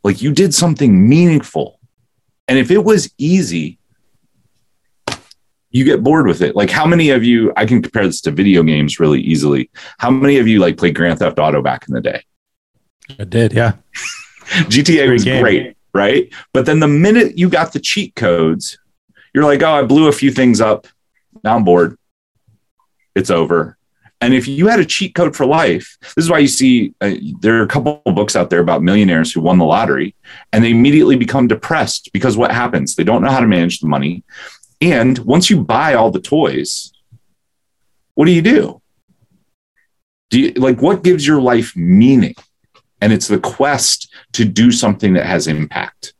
like 0.03 0.21
you 0.21 0.33
did 0.33 0.55
something 0.55 1.09
meaningful. 1.09 1.81
And 2.49 2.59
if 2.59 2.71
it 2.71 2.85
was 2.85 3.13
easy, 3.17 3.79
you 5.71 5.85
get 5.85 6.03
bored 6.03 6.27
with 6.27 6.43
it. 6.43 6.55
Like 6.55 6.71
how 6.71 6.85
many 6.85 7.11
of 7.11 7.25
you 7.25 7.51
I 7.57 7.65
can 7.65 7.81
compare 7.81 8.07
this 8.07 8.21
to 8.23 8.31
video 8.31 8.63
games 8.63 9.01
really 9.01 9.21
easily. 9.23 9.71
How 9.99 10.11
many 10.11 10.37
of 10.37 10.47
you 10.47 10.61
like 10.61 10.77
played 10.77 10.95
Grand 10.95 11.19
Theft 11.19 11.39
Auto 11.39 11.63
back 11.63 11.89
in 11.89 11.95
the 11.95 12.03
day? 12.03 12.23
I 13.19 13.25
did, 13.25 13.55
yeah. 13.55 13.73
GTA 14.45 15.11
was 15.11 15.25
great, 15.25 15.77
right? 15.95 16.31
But 16.53 16.67
then 16.67 16.81
the 16.81 16.89
minute 16.89 17.39
you 17.39 17.49
got 17.49 17.73
the 17.73 17.81
cheat 17.81 18.15
codes, 18.17 18.79
you're 19.33 19.45
like, 19.45 19.63
oh, 19.63 19.73
I 19.73 19.83
blew 19.83 20.09
a 20.09 20.13
few 20.13 20.31
things 20.31 20.61
up. 20.61 20.87
Now 21.43 21.57
I'm 21.57 21.65
bored. 21.65 21.97
It's 23.15 23.31
over. 23.31 23.79
And 24.21 24.33
if 24.33 24.49
you 24.49 24.69
had 24.69 24.81
a 24.81 24.85
cheat 24.85 25.15
code 25.15 25.37
for 25.37 25.45
life, 25.45 25.99
this 26.01 26.25
is 26.25 26.31
why 26.31 26.39
you 26.39 26.49
see 26.49 26.95
uh, 27.01 27.15
there 27.41 27.59
are 27.59 27.63
a 27.63 27.69
couple 27.69 28.01
books 28.07 28.37
out 28.37 28.49
there 28.49 28.61
about 28.61 28.83
millionaires 28.83 29.33
who 29.33 29.41
won 29.41 29.59
the 29.59 29.65
lottery 29.65 30.15
and 30.53 30.65
they 30.65 30.71
immediately 30.71 31.17
become 31.17 31.47
depressed 31.47 32.11
because 32.13 32.37
what 32.37 32.51
happens? 32.51 32.95
They 32.95 33.05
don't 33.05 33.23
know 33.23 33.31
how 33.31 33.41
to 33.41 33.47
manage 33.47 33.81
the 33.81 33.89
money. 33.89 34.25
And 34.81 35.19
once 35.19 35.51
you 35.51 35.63
buy 35.63 35.95
all 35.95 36.11
the 36.11 36.21
toys, 36.21 36.93
what 38.15 38.27
do 38.27 38.33
you 38.33 38.43
do? 38.43 38.81
Do 40.31 40.41
you 40.41 40.53
like 40.53 40.81
what 40.81 41.05
gives 41.05 41.27
your 41.27 41.41
life 41.41 41.77
meaning? 41.77 42.35
And 43.05 43.13
it's 43.13 43.29
the 43.29 43.39
quest 43.39 44.11
to 44.33 44.47
do 44.47 44.73
something 44.73 45.13
that 45.13 45.27
has 45.27 45.47
impact. 45.47 46.15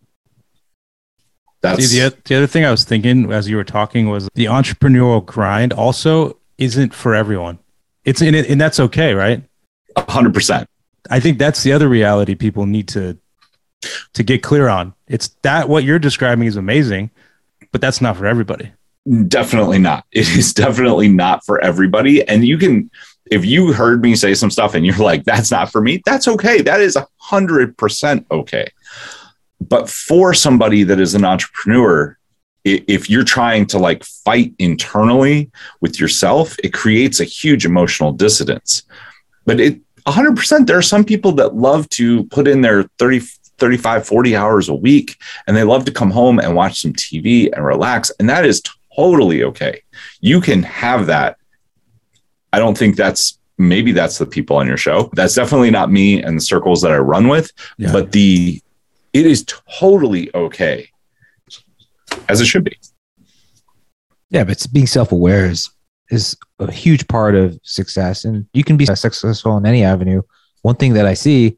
That's 1.63 1.89
See, 1.89 1.99
the, 1.99 2.15
the 2.27 2.37
other 2.37 2.47
thing 2.47 2.67
I 2.67 2.71
was 2.71 2.85
thinking 2.85 3.33
as 3.33 3.49
you 3.49 3.57
were 3.57 3.65
talking 3.65 4.11
was 4.11 4.29
the 4.35 4.45
entrepreneurial 4.45 5.25
grind 5.25 5.73
also 5.73 6.39
isn't 6.59 6.93
for 6.93 7.15
everyone. 7.15 7.59
It's 8.05 8.21
in 8.21 8.35
it, 8.35 8.51
and 8.51 8.61
that's 8.61 8.79
okay, 8.79 9.15
right? 9.15 9.43
hundred 9.97 10.35
percent. 10.35 10.69
I 11.09 11.21
think 11.21 11.39
that's 11.39 11.63
the 11.63 11.73
other 11.73 11.89
reality 11.89 12.35
people 12.35 12.67
need 12.67 12.89
to 12.89 13.17
to 14.13 14.23
get 14.23 14.43
clear 14.43 14.69
on. 14.69 14.93
It's 15.09 15.29
that 15.41 15.71
what 15.71 15.85
you're 15.85 15.99
describing 15.99 16.47
is 16.47 16.57
amazing, 16.57 17.11
but 17.73 17.81
that's 17.81 18.03
not 18.03 18.19
for 18.19 18.27
everybody. 18.27 18.73
Definitely 19.29 19.79
not. 19.79 20.05
It 20.13 20.29
is 20.37 20.53
definitely 20.53 21.09
not 21.09 21.47
for 21.47 21.63
everybody. 21.63 22.27
And 22.29 22.45
you 22.47 22.59
can, 22.59 22.91
if 23.31 23.45
you 23.45 23.73
heard 23.73 24.03
me 24.03 24.15
say 24.15 24.35
some 24.35 24.51
stuff 24.51 24.75
and 24.75 24.85
you're 24.85 24.97
like, 24.97 25.25
that's 25.25 25.51
not 25.51 25.71
for 25.71 25.81
me, 25.81 26.03
that's 26.05 26.29
okay. 26.29 26.63
That 26.63 26.81
is 26.81 26.97
a 26.97 27.07
hundred 27.17 27.77
percent 27.77 28.27
okay. 28.31 28.69
But 29.61 29.89
for 29.89 30.35
somebody 30.35 30.83
that 30.85 31.01
is 31.01 31.15
an 31.15 31.25
entrepreneur, 31.25 32.19
if 32.65 33.11
you're 33.11 33.25
trying 33.25 33.67
to 33.67 33.79
like 33.79 34.05
fight 34.05 34.55
internally 34.59 35.51
with 35.81 36.01
yourself, 36.01 36.57
it 36.65 36.73
creates 36.73 37.21
a 37.21 37.25
huge 37.25 37.67
emotional 37.67 38.13
dissidence. 38.13 38.83
But 39.45 39.61
it 39.61 39.81
100%, 40.07 40.67
there 40.67 40.77
are 40.77 40.83
some 40.83 41.05
people 41.05 41.33
that 41.33 41.55
love 41.55 41.89
to 41.91 42.25
put 42.25 42.47
in 42.47 42.61
their 42.61 42.85
30, 42.99 43.21
35, 43.59 44.07
40 44.07 44.37
hours 44.37 44.69
a 44.69 44.75
week 44.75 45.17
and 45.47 45.57
they 45.57 45.63
love 45.63 45.85
to 45.87 45.93
come 45.93 46.11
home 46.11 46.39
and 46.39 46.55
watch 46.55 46.83
some 46.83 46.93
TV 46.93 47.51
and 47.53 47.65
relax. 47.65 48.11
And 48.19 48.29
that 48.29 48.45
is 48.45 48.63
totally 48.95 49.43
okay. 49.45 49.83
You 50.21 50.41
can 50.41 50.63
have 50.63 51.07
that. 51.07 51.39
I 52.55 52.59
don't 52.61 52.79
think 52.79 52.95
that's 52.95 53.37
maybe 53.59 53.91
that's 53.93 54.19
the 54.19 54.27
people 54.27 54.57
on 54.57 54.67
your 54.69 54.77
show. 54.77 55.11
That's 55.15 55.35
definitely 55.35 55.71
not 55.73 55.91
me 55.91 56.23
and 56.23 56.37
the 56.37 56.41
circles 56.41 56.83
that 56.83 56.93
I 56.93 56.99
run 56.99 57.27
with, 57.29 57.51
Yeah. 57.79 57.91
but 57.93 58.13
the 58.13 58.61
it 59.13 59.27
is 59.27 59.45
totally 59.81 60.31
okay 60.35 60.89
as 62.29 62.41
it 62.41 62.47
should 62.47 62.65
be. 62.65 62.77
Yeah, 64.31 64.45
but 64.45 64.65
being 64.73 64.87
self-aware 64.87 65.47
is 65.47 65.69
is 66.11 66.37
a 66.61 66.71
huge 66.71 67.09
part 67.09 67.35
of 67.35 67.59
success, 67.65 68.25
and 68.25 68.47
you 68.53 68.63
can 68.63 68.77
be 68.77 68.87
successful 68.87 69.57
in 69.57 69.67
any 69.67 69.83
avenue. 69.83 70.23
One 70.63 70.77
thing 70.77 70.93
that 70.95 71.07
I 71.07 71.15
see, 71.15 71.57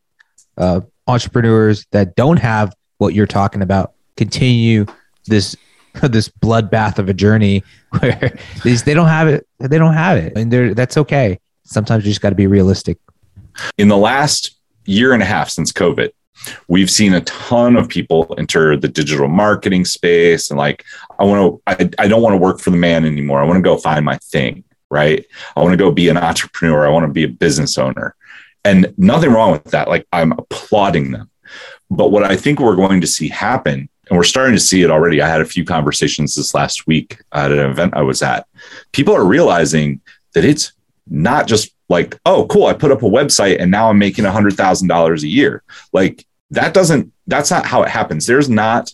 uh, 0.56 0.80
entrepreneurs 1.06 1.84
that 1.92 2.16
don't 2.16 2.38
have 2.38 2.74
what 2.98 3.12
you're 3.14 3.26
talking 3.26 3.60
about 3.60 3.92
continue 4.16 4.86
this 5.26 5.56
this 6.02 6.28
bloodbath 6.28 6.98
of 6.98 7.08
a 7.08 7.14
journey 7.14 7.62
where 7.98 8.38
these 8.64 8.84
they 8.84 8.94
don't 8.94 9.08
have 9.08 9.28
it. 9.28 9.46
They 9.58 9.78
don't 9.78 9.94
have 9.94 10.18
it, 10.18 10.36
and 10.36 10.52
they're 10.52 10.74
that's 10.74 10.96
okay. 10.96 11.38
Sometimes 11.64 12.04
you 12.04 12.10
just 12.10 12.20
got 12.20 12.30
to 12.30 12.36
be 12.36 12.46
realistic. 12.46 12.98
in 13.78 13.88
the 13.88 13.96
last 13.96 14.56
year 14.84 15.12
and 15.12 15.22
a 15.22 15.26
half 15.26 15.50
since 15.50 15.72
COVID, 15.72 16.10
we've 16.68 16.90
seen 16.90 17.14
a 17.14 17.20
ton 17.22 17.76
of 17.76 17.88
people 17.88 18.34
enter 18.38 18.76
the 18.76 18.88
digital 18.88 19.28
marketing 19.28 19.84
space 19.84 20.50
and 20.50 20.58
like, 20.58 20.84
I 21.18 21.24
want 21.24 21.60
to, 21.66 21.72
I, 21.98 22.04
I 22.04 22.08
don't 22.08 22.22
want 22.22 22.34
to 22.34 22.38
work 22.38 22.60
for 22.60 22.70
the 22.70 22.76
man 22.76 23.04
anymore. 23.04 23.40
I 23.40 23.44
want 23.44 23.56
to 23.56 23.62
go 23.62 23.76
find 23.76 24.04
my 24.04 24.18
thing, 24.18 24.64
right? 24.90 25.24
I 25.56 25.60
want 25.60 25.72
to 25.72 25.76
go 25.76 25.90
be 25.90 26.08
an 26.08 26.16
entrepreneur. 26.16 26.86
I 26.86 26.90
want 26.90 27.06
to 27.06 27.12
be 27.12 27.24
a 27.24 27.28
business 27.28 27.78
owner. 27.78 28.14
And 28.64 28.92
nothing 28.96 29.30
wrong 29.30 29.52
with 29.52 29.64
that. 29.64 29.88
Like, 29.88 30.06
I'm 30.12 30.32
applauding 30.32 31.12
them. 31.12 31.30
But 31.88 32.10
what 32.10 32.24
I 32.24 32.36
think 32.36 32.58
we're 32.58 32.76
going 32.76 33.00
to 33.00 33.06
see 33.06 33.28
happen, 33.28 33.88
and 34.08 34.16
we're 34.16 34.24
starting 34.24 34.54
to 34.54 34.60
see 34.60 34.82
it 34.82 34.90
already. 34.90 35.20
I 35.20 35.28
had 35.28 35.40
a 35.40 35.46
few 35.46 35.64
conversations 35.64 36.34
this 36.34 36.54
last 36.54 36.86
week 36.86 37.18
at 37.32 37.50
an 37.50 37.58
event 37.58 37.94
I 37.96 38.02
was 38.02 38.22
at. 38.22 38.46
People 38.92 39.14
are 39.14 39.24
realizing 39.24 40.00
that 40.34 40.44
it's 40.44 40.72
not 41.08 41.46
just 41.46 41.74
like, 41.88 42.18
oh, 42.26 42.46
cool, 42.46 42.66
I 42.66 42.72
put 42.72 42.92
up 42.92 43.02
a 43.02 43.06
website 43.06 43.60
and 43.60 43.70
now 43.70 43.90
I'm 43.90 43.98
making 43.98 44.24
$100,000 44.24 45.22
a 45.22 45.28
year. 45.28 45.62
Like, 45.92 46.24
that 46.50 46.74
doesn't, 46.74 47.12
that's 47.26 47.50
not 47.50 47.66
how 47.66 47.82
it 47.82 47.88
happens. 47.88 48.26
There's 48.26 48.48
not 48.48 48.92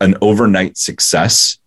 an 0.00 0.16
overnight 0.20 0.76
success. 0.76 1.58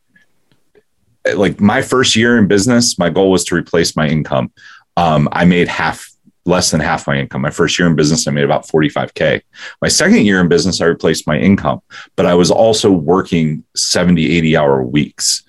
Like, 1.36 1.60
my 1.60 1.82
first 1.82 2.16
year 2.16 2.38
in 2.38 2.48
business, 2.48 2.98
my 3.00 3.10
goal 3.10 3.32
was 3.32 3.44
to 3.46 3.56
replace 3.56 3.96
my 3.96 4.08
income. 4.08 4.52
Um, 4.96 5.30
I 5.32 5.46
made 5.46 5.68
half, 5.68 6.10
less 6.48 6.72
than 6.72 6.80
half 6.80 7.08
my 7.08 7.18
income. 7.18 7.42
My 7.42 7.50
first 7.50 7.78
year 7.78 7.88
in 7.88 7.96
business, 7.96 8.28
I 8.28 8.32
made 8.32 8.46
about 8.46 8.68
45K. 8.68 9.42
My 9.82 9.88
second 9.88 10.26
year 10.26 10.40
in 10.40 10.48
business, 10.48 10.82
I 10.82 10.86
replaced 10.86 11.28
my 11.28 11.38
income, 11.38 11.82
but 12.16 12.26
I 12.26 12.34
was 12.34 12.50
also 12.50 12.92
working 12.92 13.64
70, 13.76 14.38
80 14.38 14.58
hour 14.58 14.84
weeks. 14.84 15.44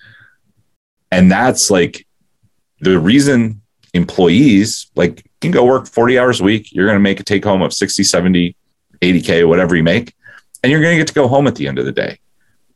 And 1.11 1.31
that's 1.31 1.71
like 1.71 2.07
the 2.81 2.99
reason 2.99 3.63
employees 3.95 4.91
like 4.97 5.19
you 5.19 5.31
can 5.41 5.51
go 5.51 5.65
work 5.65 5.87
40 5.87 6.19
hours 6.19 6.41
a 6.41 6.45
week 6.45 6.73
you're 6.73 6.87
going 6.87 6.97
to 6.97 7.01
make 7.01 7.21
a 7.21 7.25
take 7.25 7.45
home 7.45 7.63
of 7.63 7.73
60 7.73 8.05
70 8.05 8.55
80k 9.01 9.49
whatever 9.49 9.77
you 9.77 9.83
make 9.83 10.15
and 10.63 10.71
you're 10.71 10.81
going 10.81 10.95
to 10.95 10.99
get 10.99 11.09
to 11.09 11.15
go 11.15 11.27
home 11.27 11.47
at 11.47 11.55
the 11.55 11.67
end 11.67 11.79
of 11.79 11.87
the 11.87 11.93
day 11.93 12.19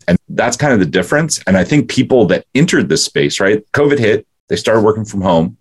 and 0.09 0.19
that's 0.31 0.57
kind 0.57 0.73
of 0.73 0.79
the 0.79 0.87
difference 0.87 1.43
and 1.47 1.57
i 1.57 1.65
think 1.65 1.91
people 1.91 2.27
that 2.27 2.47
entered 2.55 2.89
this 2.89 3.05
space 3.05 3.41
right 3.41 3.63
covid 3.73 3.99
hit 3.99 4.27
they 4.49 4.57
started 4.57 4.81
working 4.81 5.05
from 5.05 5.21
home 5.21 5.57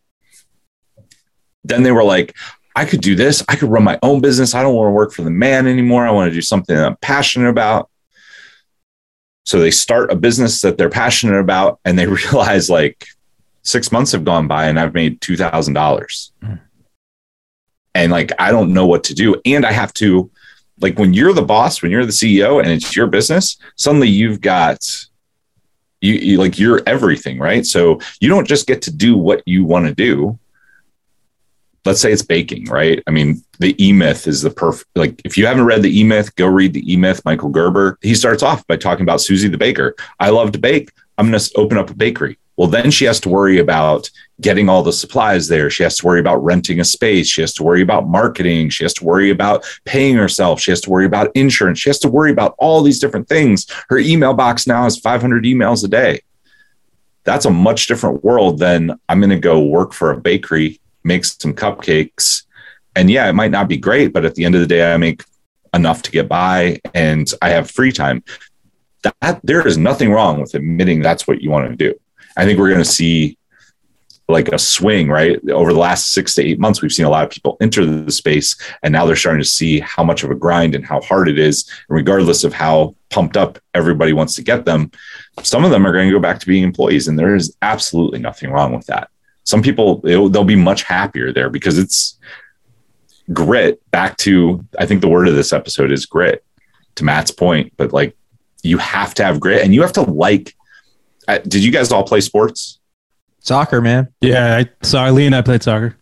then 1.63 1.83
they 1.83 1.91
were 1.91 2.03
like 2.03 2.35
i 2.75 2.85
could 2.85 3.01
do 3.01 3.15
this 3.15 3.43
i 3.49 3.55
could 3.55 3.69
run 3.69 3.83
my 3.83 3.99
own 4.01 4.21
business 4.21 4.55
i 4.55 4.61
don't 4.61 4.75
want 4.75 4.87
to 4.87 4.91
work 4.91 5.11
for 5.11 5.23
the 5.23 5.29
man 5.29 5.67
anymore 5.67 6.05
i 6.05 6.11
want 6.11 6.29
to 6.29 6.33
do 6.33 6.41
something 6.41 6.75
that 6.75 6.85
i'm 6.85 6.97
passionate 6.97 7.49
about 7.49 7.89
so 9.45 9.59
they 9.59 9.71
start 9.71 10.11
a 10.11 10.15
business 10.15 10.61
that 10.61 10.77
they're 10.77 10.89
passionate 10.89 11.39
about 11.39 11.79
and 11.85 11.97
they 11.97 12.07
realize 12.23 12.69
like 12.69 13.07
six 13.63 13.91
months 13.91 14.11
have 14.11 14.25
gone 14.25 14.47
by 14.47 14.65
and 14.67 14.79
I've 14.79 14.93
made 14.93 15.21
two 15.21 15.37
thousand 15.37 15.73
dollars. 15.73 16.31
Mm. 16.41 16.59
And 17.93 18.11
like 18.11 18.31
I 18.39 18.51
don't 18.51 18.73
know 18.73 18.87
what 18.87 19.03
to 19.05 19.13
do. 19.13 19.39
And 19.45 19.65
I 19.65 19.71
have 19.71 19.93
to 19.95 20.31
like 20.79 20.97
when 20.97 21.13
you're 21.13 21.33
the 21.33 21.41
boss, 21.41 21.81
when 21.81 21.91
you're 21.91 22.05
the 22.05 22.11
CEO 22.11 22.61
and 22.61 22.71
it's 22.71 22.95
your 22.95 23.07
business, 23.07 23.57
suddenly 23.75 24.07
you've 24.07 24.41
got 24.41 24.79
you, 25.99 26.13
you 26.13 26.37
like 26.37 26.57
you're 26.57 26.81
everything, 26.87 27.37
right? 27.37 27.65
So 27.65 27.99
you 28.19 28.29
don't 28.29 28.47
just 28.47 28.67
get 28.67 28.81
to 28.83 28.91
do 28.91 29.17
what 29.17 29.43
you 29.45 29.65
want 29.65 29.85
to 29.85 29.93
do. 29.93 30.39
Let's 31.83 31.99
say 31.99 32.11
it's 32.11 32.21
baking, 32.21 32.65
right? 32.65 33.01
I 33.07 33.11
mean, 33.11 33.43
the 33.59 33.75
E 33.83 33.91
Myth 33.91 34.27
is 34.27 34.41
the 34.41 34.51
perfect. 34.51 34.89
Like, 34.95 35.19
if 35.25 35.37
you 35.37 35.47
haven't 35.47 35.65
read 35.65 35.81
the 35.81 35.99
E 35.99 36.03
Myth, 36.03 36.35
go 36.35 36.45
read 36.45 36.73
the 36.73 36.91
E 36.91 36.95
Myth. 36.95 37.21
Michael 37.25 37.49
Gerber. 37.49 37.97
He 38.01 38.13
starts 38.13 38.43
off 38.43 38.65
by 38.67 38.77
talking 38.77 39.03
about 39.03 39.21
Susie 39.21 39.47
the 39.47 39.57
baker. 39.57 39.95
I 40.19 40.29
love 40.29 40.51
to 40.51 40.59
bake. 40.59 40.91
I'm 41.17 41.29
going 41.29 41.39
to 41.39 41.51
open 41.55 41.77
up 41.77 41.89
a 41.89 41.95
bakery. 41.95 42.37
Well, 42.57 42.69
then 42.69 42.91
she 42.91 43.05
has 43.05 43.19
to 43.21 43.29
worry 43.29 43.57
about 43.57 44.09
getting 44.39 44.69
all 44.69 44.83
the 44.83 44.93
supplies 44.93 45.47
there. 45.47 45.69
She 45.69 45.83
has 45.83 45.97
to 45.97 46.05
worry 46.05 46.19
about 46.19 46.43
renting 46.43 46.79
a 46.79 46.83
space. 46.83 47.27
She 47.27 47.41
has 47.41 47.53
to 47.55 47.63
worry 47.63 47.81
about 47.81 48.07
marketing. 48.07 48.69
She 48.69 48.83
has 48.83 48.93
to 48.95 49.03
worry 49.03 49.31
about 49.31 49.65
paying 49.85 50.15
herself. 50.15 50.59
She 50.59 50.71
has 50.71 50.81
to 50.81 50.89
worry 50.89 51.05
about 51.05 51.31
insurance. 51.35 51.79
She 51.79 51.89
has 51.89 51.99
to 51.99 52.09
worry 52.09 52.31
about 52.31 52.55
all 52.59 52.83
these 52.83 52.99
different 52.99 53.27
things. 53.27 53.65
Her 53.89 53.97
email 53.97 54.33
box 54.33 54.67
now 54.67 54.83
has 54.83 54.99
500 54.99 55.43
emails 55.43 55.83
a 55.83 55.87
day. 55.87 56.21
That's 57.23 57.45
a 57.45 57.51
much 57.51 57.87
different 57.87 58.23
world 58.23 58.59
than 58.59 58.99
I'm 59.07 59.19
going 59.19 59.29
to 59.29 59.39
go 59.39 59.61
work 59.61 59.93
for 59.93 60.11
a 60.11 60.19
bakery, 60.19 60.79
make 61.03 61.25
some 61.25 61.53
cupcakes. 61.53 62.43
And 62.95 63.09
yeah, 63.09 63.29
it 63.29 63.33
might 63.33 63.51
not 63.51 63.67
be 63.67 63.77
great, 63.77 64.13
but 64.13 64.25
at 64.25 64.35
the 64.35 64.45
end 64.45 64.55
of 64.55 64.61
the 64.61 64.67
day, 64.67 64.93
I 64.93 64.97
make 64.97 65.23
enough 65.73 66.01
to 66.03 66.11
get 66.11 66.27
by 66.27 66.79
and 66.93 67.31
I 67.41 67.49
have 67.49 67.71
free 67.71 67.91
time. 67.91 68.23
That 69.03 69.39
there 69.43 69.65
is 69.65 69.77
nothing 69.77 70.11
wrong 70.11 70.39
with 70.39 70.53
admitting 70.53 71.01
that's 71.01 71.27
what 71.27 71.41
you 71.41 71.49
want 71.49 71.69
to 71.69 71.75
do. 71.75 71.97
I 72.37 72.45
think 72.45 72.59
we're 72.59 72.69
going 72.69 72.83
to 72.83 72.85
see 72.85 73.37
like 74.27 74.47
a 74.49 74.59
swing, 74.59 75.09
right? 75.09 75.39
Over 75.49 75.73
the 75.73 75.79
last 75.79 76.13
six 76.13 76.35
to 76.35 76.43
eight 76.43 76.59
months, 76.59 76.81
we've 76.81 76.91
seen 76.91 77.05
a 77.05 77.09
lot 77.09 77.25
of 77.25 77.29
people 77.29 77.57
enter 77.61 77.85
the 77.85 78.11
space 78.11 78.55
and 78.81 78.91
now 78.91 79.05
they're 79.05 79.15
starting 79.15 79.41
to 79.41 79.47
see 79.47 79.79
how 79.79 80.03
much 80.03 80.23
of 80.23 80.31
a 80.31 80.35
grind 80.35 80.73
and 80.73 80.85
how 80.85 81.01
hard 81.01 81.27
it 81.27 81.37
is. 81.37 81.69
And 81.89 81.95
regardless 81.95 82.43
of 82.43 82.53
how 82.53 82.95
pumped 83.09 83.37
up 83.37 83.59
everybody 83.73 84.13
wants 84.13 84.35
to 84.35 84.43
get 84.43 84.65
them, 84.65 84.91
some 85.43 85.65
of 85.65 85.71
them 85.71 85.85
are 85.85 85.91
going 85.91 86.07
to 86.07 86.13
go 86.13 86.19
back 86.19 86.39
to 86.39 86.47
being 86.47 86.63
employees. 86.63 87.07
And 87.07 87.19
there 87.19 87.35
is 87.35 87.55
absolutely 87.61 88.19
nothing 88.19 88.51
wrong 88.51 88.73
with 88.73 88.85
that. 88.87 89.09
Some 89.43 89.61
people, 89.61 89.97
they'll 90.01 90.43
be 90.43 90.55
much 90.55 90.83
happier 90.83 91.31
there 91.33 91.49
because 91.49 91.77
it's 91.77 92.17
grit. 93.33 93.81
Back 93.91 94.17
to, 94.17 94.65
I 94.77 94.85
think 94.85 95.01
the 95.01 95.07
word 95.09 95.27
of 95.27 95.35
this 95.35 95.51
episode 95.53 95.91
is 95.91 96.05
grit 96.05 96.43
to 96.95 97.03
Matt's 97.03 97.31
point, 97.31 97.73
but 97.77 97.91
like 97.93 98.15
you 98.63 98.77
have 98.77 99.13
to 99.15 99.23
have 99.23 99.39
grit 99.39 99.63
and 99.63 99.73
you 99.73 99.81
have 99.81 99.93
to 99.93 100.01
like. 100.03 100.55
Uh, 101.27 101.39
did 101.39 101.63
you 101.63 101.71
guys 101.71 101.91
all 101.91 102.03
play 102.03 102.21
sports? 102.21 102.79
Soccer, 103.39 103.81
man. 103.81 104.07
Yeah, 104.21 104.57
I 104.57 104.69
saw 104.85 105.05
Lee 105.09 105.25
and 105.25 105.35
I 105.35 105.41
played 105.41 105.63
soccer. 105.63 105.95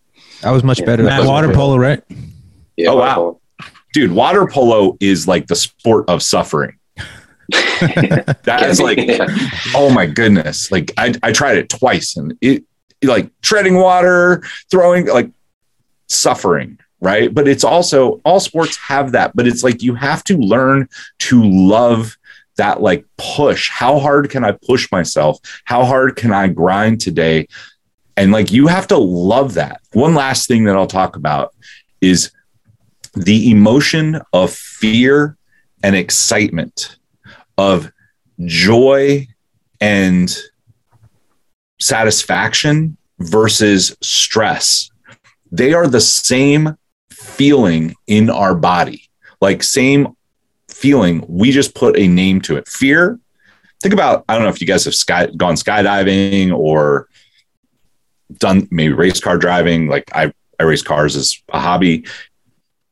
I 0.44 0.52
was 0.52 0.64
much 0.64 0.80
Yeah. 0.80 0.86
better. 0.86 1.04
Matt, 1.04 1.26
water 1.26 1.52
polo, 1.54 1.78
right? 1.78 2.02
Yeah, 2.76 2.90
Oh, 2.90 2.98
wow. 2.98 3.40
Dude, 3.94 4.12
water 4.12 4.46
polo 4.46 4.98
is 5.00 5.28
like 5.28 5.48
the 5.48 5.56
sport 5.56 6.10
of 6.10 6.22
suffering. 6.22 6.78
That 7.80 8.66
is 8.70 8.80
like, 8.82 8.98
Yeah. 9.00 9.26
oh 9.76 9.90
my 9.90 10.06
goodness. 10.06 10.72
Like 10.72 10.92
I, 10.98 11.14
I 11.24 11.32
tried 11.32 11.58
it 11.58 11.70
twice 11.70 12.16
and 12.18 12.38
it 12.42 12.64
like 13.04 13.30
treading 13.42 13.76
water, 13.76 14.44
throwing 14.70 15.08
like 15.08 15.30
suffering, 16.08 16.80
right? 17.00 17.34
But 17.34 17.48
it's 17.48 17.64
also 17.64 18.22
all 18.26 18.40
sports 18.40 18.78
have 18.78 19.14
that, 19.14 19.36
but 19.36 19.48
it's 19.48 19.64
like 19.64 19.82
you 19.82 19.96
have 19.96 20.24
to 20.26 20.38
learn 20.38 20.90
to 21.20 21.44
love 21.44 22.18
that 22.58 22.82
like 22.82 23.06
push. 23.18 23.70
How 23.70 24.00
hard 24.00 24.30
can 24.30 24.44
I 24.44 24.52
push 24.52 24.92
myself? 24.92 25.40
How 25.64 25.86
hard 25.86 26.16
can 26.16 26.34
I 26.34 26.48
grind 26.48 27.02
today? 27.02 27.48
And 28.18 28.32
like 28.32 28.52
you 28.52 28.68
have 28.68 28.88
to 28.88 28.98
love 28.98 29.54
that. 29.54 29.82
One 29.94 30.14
last 30.14 30.48
thing 30.48 30.66
that 30.66 30.76
I'll 30.76 30.88
talk 30.88 31.16
about 31.16 31.56
is 32.02 32.32
the 33.16 33.50
emotion 33.50 34.20
of 34.34 34.52
fear 34.52 35.38
and 35.84 35.96
excitement, 35.96 36.98
of 37.58 37.92
joy 38.46 39.28
and 39.82 40.36
satisfaction 41.80 42.98
versus 43.20 43.96
stress. 44.02 44.90
They 45.52 45.74
are 45.74 45.88
the 45.88 46.02
same 46.02 46.78
feeling 47.10 47.96
in 48.08 48.30
our 48.30 48.56
body, 48.56 49.10
like 49.42 49.64
same 49.64 50.16
feeling. 50.68 51.26
We 51.28 51.52
just 51.52 51.76
put 51.76 51.98
a 51.98 52.08
name 52.08 52.42
to 52.42 52.58
it. 52.58 52.68
Fear. 52.68 53.20
Think 53.82 53.94
about, 53.94 54.26
I 54.28 54.36
don't 54.36 54.44
know 54.44 54.50
if 54.50 54.62
you 54.62 54.68
guys 54.68 54.86
have 54.86 54.96
sky, 54.96 55.28
gone 55.28 55.56
skydiving 55.56 56.56
or 56.56 57.08
done 58.38 58.68
maybe 58.72 58.94
race 58.94 59.20
car 59.20 59.38
driving. 59.38 59.88
Like 59.88 60.10
I, 60.14 60.34
I 60.60 60.64
race 60.64 60.82
cars 60.82 61.16
as 61.16 61.42
a 61.50 61.60
hobby. 61.60 62.06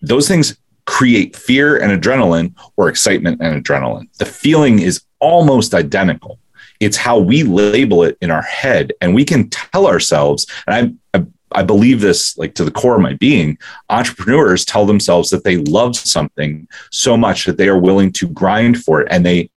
Those 0.01 0.27
things 0.27 0.57
create 0.85 1.35
fear 1.35 1.77
and 1.77 2.01
adrenaline 2.01 2.55
or 2.77 2.87
excitement 2.87 3.41
and 3.41 3.63
adrenaline. 3.63 4.07
The 4.17 4.25
feeling 4.25 4.79
is 4.79 5.03
almost 5.19 5.73
identical. 5.73 6.39
It's 6.79 6.97
how 6.97 7.19
we 7.19 7.43
label 7.43 8.03
it 8.03 8.17
in 8.21 8.31
our 8.31 8.41
head. 8.41 8.93
And 9.01 9.15
we 9.15 9.25
can 9.25 9.49
tell 9.49 9.87
ourselves, 9.87 10.45
and 10.67 10.97
I, 11.13 11.17
I, 11.19 11.25
I 11.51 11.63
believe 11.63 12.01
this 12.01 12.37
like 12.37 12.53
to 12.55 12.65
the 12.65 12.71
core 12.71 12.95
of 12.95 13.01
my 13.01 13.13
being, 13.13 13.57
entrepreneurs 13.89 14.65
tell 14.65 14.85
themselves 14.85 15.29
that 15.29 15.43
they 15.43 15.57
love 15.57 15.95
something 15.95 16.67
so 16.91 17.17
much 17.17 17.45
that 17.45 17.57
they 17.57 17.69
are 17.69 17.79
willing 17.79 18.11
to 18.13 18.27
grind 18.29 18.83
for 18.83 19.01
it. 19.01 19.07
And 19.09 19.25
they, 19.25 19.49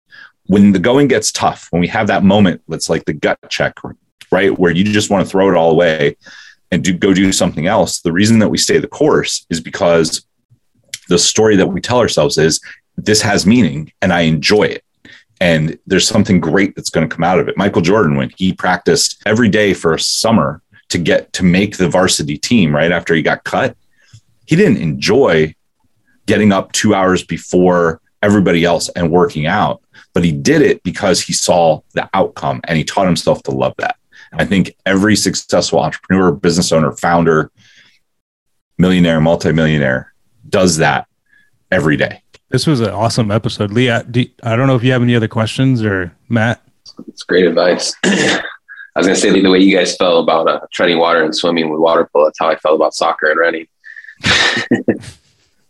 when 0.47 0.71
the 0.71 0.79
going 0.79 1.07
gets 1.07 1.31
tough, 1.31 1.67
when 1.71 1.79
we 1.79 1.87
have 1.87 2.07
that 2.07 2.23
moment 2.23 2.61
that's 2.67 2.89
like 2.89 3.05
the 3.05 3.13
gut 3.13 3.39
check, 3.49 3.75
right? 4.31 4.57
Where 4.57 4.71
you 4.71 4.83
just 4.83 5.09
want 5.09 5.25
to 5.25 5.29
throw 5.29 5.49
it 5.49 5.55
all 5.55 5.71
away 5.71 6.15
and 6.71 6.83
do 6.83 6.93
go 6.93 7.13
do 7.13 7.31
something 7.31 7.67
else. 7.67 8.01
The 8.01 8.11
reason 8.11 8.39
that 8.39 8.49
we 8.49 8.57
stay 8.57 8.77
the 8.77 8.87
course 8.87 9.45
is 9.49 9.59
because 9.59 10.25
the 11.07 11.19
story 11.19 11.55
that 11.55 11.67
we 11.67 11.81
tell 11.81 11.99
ourselves 11.99 12.37
is 12.37 12.61
this 12.97 13.21
has 13.21 13.45
meaning 13.45 13.91
and 14.01 14.13
I 14.13 14.21
enjoy 14.21 14.63
it. 14.63 14.83
And 15.39 15.79
there's 15.87 16.07
something 16.07 16.39
great 16.39 16.75
that's 16.75 16.89
going 16.89 17.07
to 17.07 17.13
come 17.13 17.23
out 17.23 17.39
of 17.39 17.47
it. 17.47 17.57
Michael 17.57 17.81
Jordan, 17.81 18.17
when 18.17 18.31
he 18.37 18.51
practiced 18.53 19.21
every 19.25 19.49
day 19.49 19.73
for 19.73 19.93
a 19.93 19.99
summer 19.99 20.61
to 20.89 20.97
get 20.97 21.31
to 21.33 21.43
make 21.43 21.77
the 21.77 21.87
varsity 21.87 22.37
team 22.37 22.75
right 22.75 22.91
after 22.91 23.13
he 23.13 23.21
got 23.21 23.43
cut, 23.43 23.77
he 24.45 24.55
didn't 24.55 24.77
enjoy 24.77 25.53
getting 26.25 26.51
up 26.51 26.71
two 26.73 26.93
hours 26.93 27.23
before 27.23 28.01
everybody 28.21 28.65
else 28.65 28.89
and 28.89 29.11
working 29.11 29.47
out, 29.47 29.81
but 30.13 30.23
he 30.23 30.31
did 30.31 30.61
it 30.61 30.83
because 30.83 31.21
he 31.21 31.33
saw 31.33 31.79
the 31.93 32.09
outcome 32.13 32.59
and 32.65 32.77
he 32.77 32.83
taught 32.83 33.05
himself 33.05 33.41
to 33.43 33.51
love 33.51 33.73
that. 33.77 33.95
I 34.33 34.45
think 34.45 34.75
every 34.85 35.15
successful 35.15 35.79
entrepreneur, 35.79 36.31
business 36.31 36.71
owner, 36.71 36.91
founder, 36.91 37.51
millionaire, 38.77 39.19
multimillionaire 39.19 40.13
does 40.47 40.77
that 40.77 41.07
every 41.71 41.97
day. 41.97 42.21
This 42.49 42.65
was 42.65 42.81
an 42.81 42.89
awesome 42.89 43.31
episode. 43.31 43.71
Lee, 43.71 43.89
I, 43.89 44.01
do, 44.03 44.25
I 44.43 44.55
don't 44.55 44.67
know 44.67 44.75
if 44.75 44.83
you 44.83 44.91
have 44.91 45.01
any 45.01 45.15
other 45.15 45.27
questions 45.27 45.83
or 45.83 46.15
Matt. 46.29 46.61
It's 47.07 47.23
great 47.23 47.45
advice. 47.45 47.93
I 48.03 48.41
was 48.95 49.05
going 49.05 49.15
to 49.15 49.21
say 49.21 49.29
the 49.41 49.49
way 49.49 49.59
you 49.59 49.75
guys 49.75 49.95
felt 49.95 50.23
about 50.23 50.47
uh, 50.47 50.59
treading 50.73 50.97
water 50.97 51.23
and 51.23 51.35
swimming 51.35 51.69
with 51.69 51.79
water 51.79 52.09
polo. 52.11 52.25
That's 52.25 52.39
how 52.39 52.49
I 52.49 52.55
felt 52.57 52.75
about 52.75 52.93
soccer 52.93 53.29
and 53.29 53.39
running. 53.39 53.67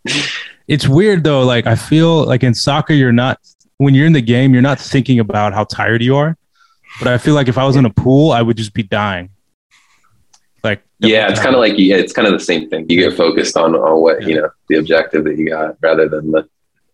It's 0.69 0.87
weird 0.87 1.23
though. 1.23 1.41
Like 1.41 1.65
I 1.65 1.75
feel 1.75 2.23
like 2.25 2.43
in 2.43 2.53
soccer, 2.53 2.93
you're 2.93 3.11
not 3.11 3.39
when 3.77 3.95
you're 3.95 4.05
in 4.05 4.13
the 4.13 4.21
game, 4.21 4.53
you're 4.53 4.61
not 4.61 4.79
thinking 4.79 5.19
about 5.19 5.51
how 5.51 5.63
tired 5.63 6.03
you 6.03 6.15
are. 6.15 6.37
But 6.99 7.07
I 7.07 7.17
feel 7.17 7.33
like 7.33 7.47
if 7.47 7.57
I 7.57 7.65
was 7.65 7.75
in 7.75 7.85
a 7.85 7.89
pool, 7.89 8.31
I 8.31 8.43
would 8.43 8.55
just 8.55 8.73
be 8.73 8.83
dying. 8.83 9.31
Like 10.63 10.83
Yeah, 10.99 11.27
it's 11.27 11.39
kind 11.39 11.55
of 11.55 11.59
like 11.59 11.73
yeah, 11.75 11.95
it's 11.95 12.13
kind 12.13 12.27
of 12.27 12.33
the 12.33 12.39
same 12.39 12.69
thing. 12.69 12.85
You 12.87 12.99
get 12.99 13.17
focused 13.17 13.57
on 13.57 13.73
on 13.73 13.99
what 13.99 14.21
you 14.23 14.35
know 14.35 14.49
the 14.67 14.75
objective 14.75 15.23
that 15.23 15.37
you 15.37 15.49
got 15.49 15.75
rather 15.81 16.07
than 16.07 16.31
the 16.31 16.47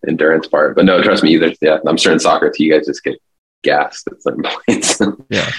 endurance 0.08 0.48
part. 0.48 0.76
But 0.76 0.86
no, 0.86 1.02
trust 1.02 1.24
me, 1.24 1.34
either. 1.34 1.54
Yeah, 1.62 1.80
I'm 1.88 1.98
sure 1.98 2.14
in 2.14 2.20
soccer 2.20 2.52
too, 2.56 2.64
you 2.64 2.74
guys 2.74 2.86
just 2.86 3.04
get 3.04 3.18
gassed 3.64 4.08
at 4.08 4.22
certain 4.22 4.44
points. 4.68 5.00
Yeah. 5.30 5.50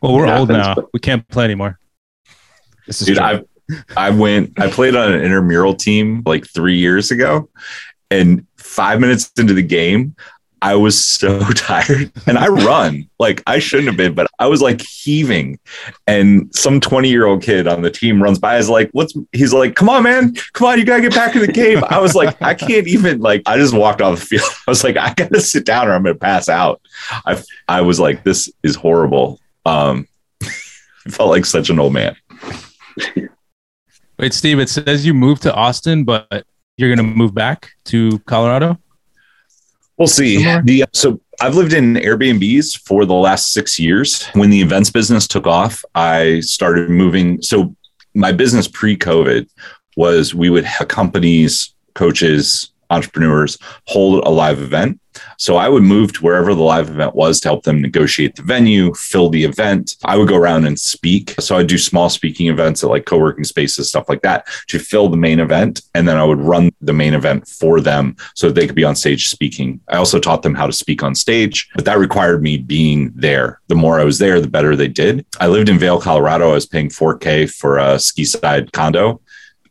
Well, 0.00 0.14
we're 0.14 0.26
it 0.26 0.38
old 0.38 0.48
now. 0.48 0.74
but- 0.74 0.88
We 0.92 1.00
can't 1.00 1.26
play 1.28 1.44
anymore. 1.44 1.78
This 2.86 3.00
is 3.00 3.06
Dude. 3.06 3.18
I 3.18 3.42
I 3.96 4.10
went 4.10 4.60
I 4.60 4.68
played 4.68 4.96
on 4.96 5.12
an 5.12 5.20
intramural 5.22 5.74
team 5.74 6.22
like 6.26 6.46
3 6.46 6.76
years 6.76 7.10
ago 7.12 7.48
and 8.10 8.44
5 8.56 9.00
minutes 9.00 9.30
into 9.38 9.54
the 9.54 9.62
game 9.62 10.16
I 10.62 10.76
was 10.76 11.04
so 11.04 11.40
tired 11.54 12.12
and 12.26 12.38
I 12.38 12.46
run. 12.46 13.10
Like 13.18 13.42
I 13.46 13.58
shouldn't 13.58 13.88
have 13.88 13.96
been 13.96 14.14
but 14.14 14.28
I 14.38 14.46
was 14.46 14.62
like 14.62 14.80
heaving. 14.80 15.58
And 16.06 16.54
some 16.54 16.80
20 16.80 17.10
year 17.10 17.26
old 17.26 17.42
kid 17.42 17.66
on 17.66 17.82
the 17.82 17.90
team 17.90 18.22
runs 18.22 18.38
by. 18.38 18.56
Is 18.56 18.70
like 18.70 18.88
what's 18.92 19.14
he's 19.32 19.52
like 19.52 19.74
come 19.74 19.88
on 19.88 20.04
man. 20.04 20.34
Come 20.52 20.68
on. 20.68 20.78
You 20.78 20.84
got 20.84 20.96
to 20.96 21.02
get 21.02 21.14
back 21.14 21.34
in 21.34 21.42
the 21.42 21.52
game. 21.52 21.82
I 21.88 21.98
was 21.98 22.14
like 22.14 22.40
I 22.40 22.54
can't 22.54 22.86
even 22.86 23.20
like 23.20 23.42
I 23.44 23.58
just 23.58 23.74
walked 23.74 24.00
off 24.00 24.20
the 24.20 24.24
field. 24.24 24.48
I 24.66 24.70
was 24.70 24.84
like 24.84 24.96
I 24.96 25.12
got 25.14 25.32
to 25.32 25.40
sit 25.40 25.66
down 25.66 25.88
or 25.88 25.94
I'm 25.94 26.04
to 26.04 26.14
pass 26.14 26.48
out. 26.48 26.80
I 27.26 27.42
I 27.68 27.80
was 27.80 27.98
like 27.98 28.22
this 28.22 28.50
is 28.62 28.76
horrible. 28.76 29.40
Um 29.66 30.06
I 30.42 30.46
felt 31.10 31.30
like 31.30 31.44
such 31.44 31.70
an 31.70 31.80
old 31.80 31.92
man. 31.92 32.16
Wait, 34.18 34.32
Steve, 34.32 34.60
it 34.60 34.68
says 34.68 35.04
you 35.04 35.12
moved 35.12 35.42
to 35.42 35.52
Austin, 35.52 36.04
but 36.04 36.46
you're 36.76 36.94
to 36.94 37.02
move 37.02 37.34
back 37.34 37.72
to 37.86 38.20
Colorado. 38.20 38.78
We'll 40.02 40.08
see. 40.08 40.38
Similar? 40.38 40.62
The, 40.64 40.84
so 40.92 41.20
I've 41.40 41.54
lived 41.54 41.74
in 41.74 41.94
Airbnbs 41.94 42.80
for 42.84 43.04
the 43.04 43.14
last 43.14 43.52
six 43.52 43.78
years. 43.78 44.26
When 44.32 44.50
the 44.50 44.60
events 44.60 44.90
business 44.90 45.28
took 45.28 45.46
off, 45.46 45.84
I 45.94 46.40
started 46.40 46.90
moving. 46.90 47.40
So 47.40 47.76
my 48.12 48.32
business 48.32 48.66
pre-COVID 48.66 49.48
was 49.96 50.34
we 50.34 50.50
would 50.50 50.64
have 50.64 50.88
companies, 50.88 51.72
coaches, 51.94 52.71
entrepreneurs 52.92 53.58
hold 53.86 54.24
a 54.24 54.30
live 54.30 54.60
event. 54.60 55.00
So 55.38 55.56
I 55.56 55.68
would 55.68 55.82
move 55.82 56.12
to 56.14 56.24
wherever 56.24 56.54
the 56.54 56.62
live 56.62 56.88
event 56.88 57.14
was 57.14 57.40
to 57.40 57.48
help 57.48 57.64
them 57.64 57.80
negotiate 57.80 58.36
the 58.36 58.42
venue, 58.42 58.94
fill 58.94 59.28
the 59.28 59.44
event. 59.44 59.96
I 60.04 60.16
would 60.16 60.28
go 60.28 60.36
around 60.36 60.66
and 60.66 60.78
speak. 60.78 61.34
So 61.40 61.56
I'd 61.56 61.66
do 61.66 61.78
small 61.78 62.08
speaking 62.08 62.48
events 62.48 62.82
at 62.82 62.90
like 62.90 63.04
co-working 63.04 63.44
spaces, 63.44 63.88
stuff 63.88 64.08
like 64.08 64.22
that 64.22 64.46
to 64.68 64.78
fill 64.78 65.08
the 65.08 65.16
main 65.16 65.40
event. 65.40 65.82
And 65.94 66.06
then 66.08 66.16
I 66.16 66.24
would 66.24 66.40
run 66.40 66.70
the 66.80 66.92
main 66.92 67.14
event 67.14 67.46
for 67.48 67.80
them 67.80 68.16
so 68.34 68.48
that 68.48 68.54
they 68.54 68.66
could 68.66 68.76
be 68.76 68.84
on 68.84 68.96
stage 68.96 69.28
speaking. 69.28 69.80
I 69.88 69.96
also 69.96 70.18
taught 70.18 70.42
them 70.42 70.54
how 70.54 70.66
to 70.66 70.72
speak 70.72 71.02
on 71.02 71.14
stage, 71.14 71.68
but 71.74 71.84
that 71.84 71.98
required 71.98 72.42
me 72.42 72.58
being 72.58 73.12
there. 73.14 73.60
The 73.68 73.74
more 73.74 74.00
I 74.00 74.04
was 74.04 74.18
there, 74.18 74.40
the 74.40 74.48
better 74.48 74.76
they 74.76 74.88
did. 74.88 75.26
I 75.40 75.48
lived 75.48 75.68
in 75.68 75.78
Vail, 75.78 76.00
Colorado. 76.00 76.50
I 76.50 76.54
was 76.54 76.66
paying 76.66 76.88
4K 76.88 77.52
for 77.52 77.78
a 77.78 77.98
ski 77.98 78.24
side 78.24 78.72
condo 78.72 79.20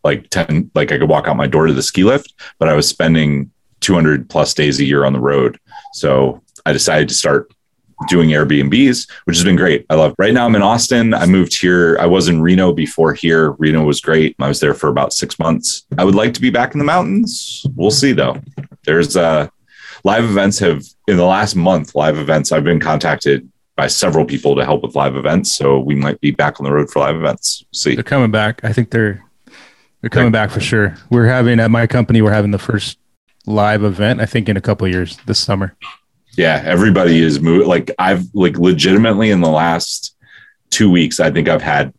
like 0.04 0.30
10 0.30 0.72
like 0.76 0.91
i 0.91 0.97
could 0.97 1.10
walk 1.10 1.28
out 1.28 1.38
my 1.38 1.47
door 1.47 1.68
to 1.68 1.74
the 1.74 1.82
ski 1.84 2.04
lift 2.04 2.34
but 2.60 2.68
i 2.68 2.74
was 2.74 2.88
spending 2.88 3.52
200 3.82 4.30
plus 4.30 4.54
days 4.54 4.80
a 4.80 4.86
year 4.86 5.06
on 5.06 5.14
the 5.14 5.20
road. 5.20 5.60
So 5.93 6.41
i 6.66 6.72
decided 6.74 7.10
to 7.10 7.16
start 7.16 7.52
doing 8.10 8.30
airbnbs 8.30 9.10
which 9.26 9.36
has 9.38 9.43
been 9.43 9.56
great. 9.56 9.86
I 9.89 9.95
love 9.95 10.16
right 10.18 10.34
now 10.34 10.45
i'm 10.45 10.56
in 10.56 10.62
austin. 10.62 11.14
I 11.14 11.26
moved 11.26 11.60
here. 11.60 11.97
I 11.99 12.06
was 12.06 12.28
in 12.28 12.41
reno 12.41 12.74
before 12.74 13.14
here. 13.14 13.52
Reno 13.52 13.84
was 13.84 14.02
great. 14.02 14.36
I 14.39 14.47
was 14.47 14.60
there 14.60 14.74
for 14.74 14.89
about 14.89 15.14
six 15.14 15.38
months. 15.38 15.86
I 15.97 16.04
would 16.04 16.16
like 16.16 16.34
to 16.36 16.41
be 16.41 16.49
back 16.49 16.74
in 16.74 16.80
the 16.80 16.86
mountains. 16.86 17.66
We'll 17.76 17.91
see 17.91 18.14
though. 18.14 18.39
There's 18.86 19.18
uh 19.18 19.49
live 20.04 20.24
events 20.24 20.60
have 20.60 20.84
in 21.08 21.18
the 21.18 21.26
last 21.26 21.56
month 21.56 21.93
live 21.93 22.18
events 22.18 22.52
i've 22.52 22.64
been 22.64 22.80
contacted 22.80 23.47
by 23.76 23.88
several 23.88 24.26
people 24.26 24.56
to 24.56 24.66
help 24.66 24.84
with 24.84 24.95
live 24.95 25.16
events. 25.16 25.54
So 25.54 25.80
we 25.80 25.95
might 25.95 26.20
be 26.22 26.32
back 26.32 26.60
on 26.60 26.66
the 26.66 26.72
road 26.72 26.91
for 26.91 26.99
live 26.99 27.16
events. 27.16 27.66
See, 27.72 27.95
They're 27.95 28.04
coming 28.04 28.30
back. 28.30 28.64
I 28.64 28.74
think 28.74 28.91
they're 28.91 29.24
they're 30.02 30.10
coming 30.10 30.32
back 30.32 30.49
for 30.49 30.60
sure. 30.60 30.95
We're 31.10 31.28
having 31.28 31.60
at 31.60 31.72
my 31.72 31.88
company. 31.88 32.22
We're 32.22 32.32
having 32.32 32.52
the 32.52 32.60
first 32.60 32.97
live 33.45 33.84
event. 33.84 34.20
I 34.20 34.26
think 34.26 34.49
in 34.49 34.58
a 34.58 34.62
couple 34.62 34.86
of 34.86 34.91
years 34.93 35.18
this 35.28 35.39
summer. 35.39 35.76
yeah, 36.38 36.62
everybody 36.66 37.22
is 37.22 37.39
moving. 37.39 37.68
Like 37.68 37.91
I've 37.99 38.26
like 38.34 38.58
legitimately 38.58 39.30
in 39.30 39.41
the 39.41 39.49
last 39.49 40.16
two 40.72 40.89
weeks, 40.89 41.20
I 41.20 41.30
think 41.30 41.47
I've 41.47 41.62
had 41.62 41.93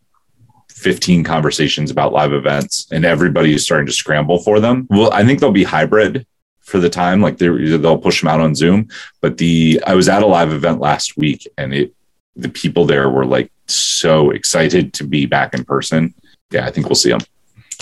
15 0.71 1.23
conversations 1.23 1.93
about 1.93 2.13
live 2.13 2.33
events 2.33 2.89
and 2.91 3.05
everybody 3.05 3.55
is 3.55 3.65
starting 3.65 3.87
to 3.87 3.93
scramble 3.93 4.43
for 4.43 4.59
them. 4.59 4.87
Well, 4.91 5.13
I 5.13 5.25
think 5.25 5.39
they'll 5.39 5.53
be 5.53 5.65
hybrid 5.65 6.27
for 6.61 6.81
the 6.81 6.91
time. 6.91 7.21
Like 7.21 7.39
they'll 7.39 7.99
push 7.99 8.21
them 8.21 8.29
out 8.29 8.41
on 8.41 8.57
Zoom. 8.57 8.89
But 9.21 9.39
the, 9.39 9.81
I 9.87 9.95
was 9.95 10.09
at 10.09 10.25
a 10.25 10.27
live 10.27 10.53
event 10.53 10.81
last 10.81 11.17
week 11.17 11.47
and 11.57 11.73
it, 11.73 11.95
the 12.35 12.49
people 12.49 12.85
there 12.85 13.11
were 13.11 13.27
like 13.27 13.53
so 13.67 14.31
excited 14.31 14.93
to 14.95 15.05
be 15.05 15.27
back 15.27 15.55
in 15.55 15.65
person. 15.65 16.15
Yeah, 16.51 16.67
I 16.67 16.71
think 16.71 16.89
we'll 16.89 16.97
see 16.97 17.11
them 17.11 17.21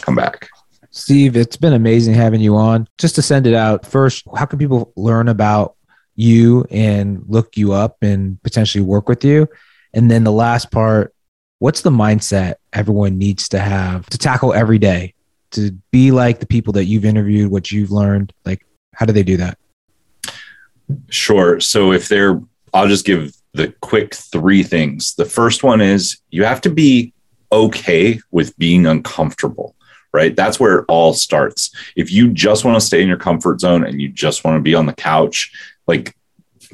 come 0.01 0.14
back. 0.14 0.48
Steve, 0.90 1.36
it's 1.36 1.57
been 1.57 1.72
amazing 1.72 2.14
having 2.14 2.40
you 2.40 2.57
on. 2.57 2.88
Just 2.98 3.14
to 3.14 3.22
send 3.22 3.46
it 3.46 3.55
out, 3.55 3.86
first, 3.86 4.24
how 4.36 4.44
can 4.44 4.59
people 4.59 4.92
learn 4.96 5.28
about 5.28 5.76
you 6.16 6.66
and 6.70 7.22
look 7.28 7.57
you 7.57 7.72
up 7.72 7.96
and 8.03 8.42
potentially 8.42 8.82
work 8.82 9.09
with 9.09 9.24
you? 9.24 9.48
And 9.94 10.11
then 10.11 10.24
the 10.24 10.32
last 10.32 10.70
part, 10.70 11.14
what's 11.59 11.82
the 11.82 11.90
mindset 11.90 12.55
everyone 12.72 13.18
needs 13.18 13.48
to 13.51 13.61
have 13.61 14.07
to 14.11 14.18
tackle 14.18 14.53
every 14.53 14.78
day 14.78 15.14
to 15.53 15.72
be 15.90 16.11
like 16.11 16.40
the 16.40 16.46
people 16.46 16.72
that 16.72 16.84
you've 16.84 17.05
interviewed, 17.05 17.51
what 17.51 17.70
you've 17.70 17.90
learned? 17.90 18.32
Like, 18.44 18.66
how 18.94 19.07
do 19.07 19.12
they 19.12 19.22
do 19.22 19.36
that? 19.36 19.59
Sure. 21.09 21.61
So 21.61 21.92
if 21.92 22.09
they're, 22.09 22.40
I'll 22.74 22.88
just 22.88 23.05
give 23.05 23.32
the 23.53 23.72
quick 23.80 24.14
three 24.14 24.62
things. 24.62 25.14
The 25.14 25.24
first 25.24 25.62
one 25.62 25.80
is 25.80 26.18
you 26.30 26.44
have 26.44 26.61
to 26.62 26.70
be 26.70 27.12
okay 27.53 28.20
with 28.30 28.57
being 28.59 28.86
uncomfortable, 28.86 29.74
right? 30.12 30.34
That's 30.34 30.58
where 30.58 30.80
it 30.80 30.84
all 30.88 31.12
starts. 31.12 31.74
If 31.96 32.11
you 32.12 32.28
just 32.32 32.64
want 32.64 32.78
to 32.78 32.86
stay 32.86 33.02
in 33.02 33.08
your 33.08 33.16
comfort 33.16 33.61
zone 33.61 33.84
and 33.84 34.00
you 34.00 34.08
just 34.08 34.44
want 34.44 34.56
to 34.56 34.62
be 34.62 34.74
on 34.74 34.86
the 34.86 34.92
couch, 34.92 35.52
like 35.86 36.16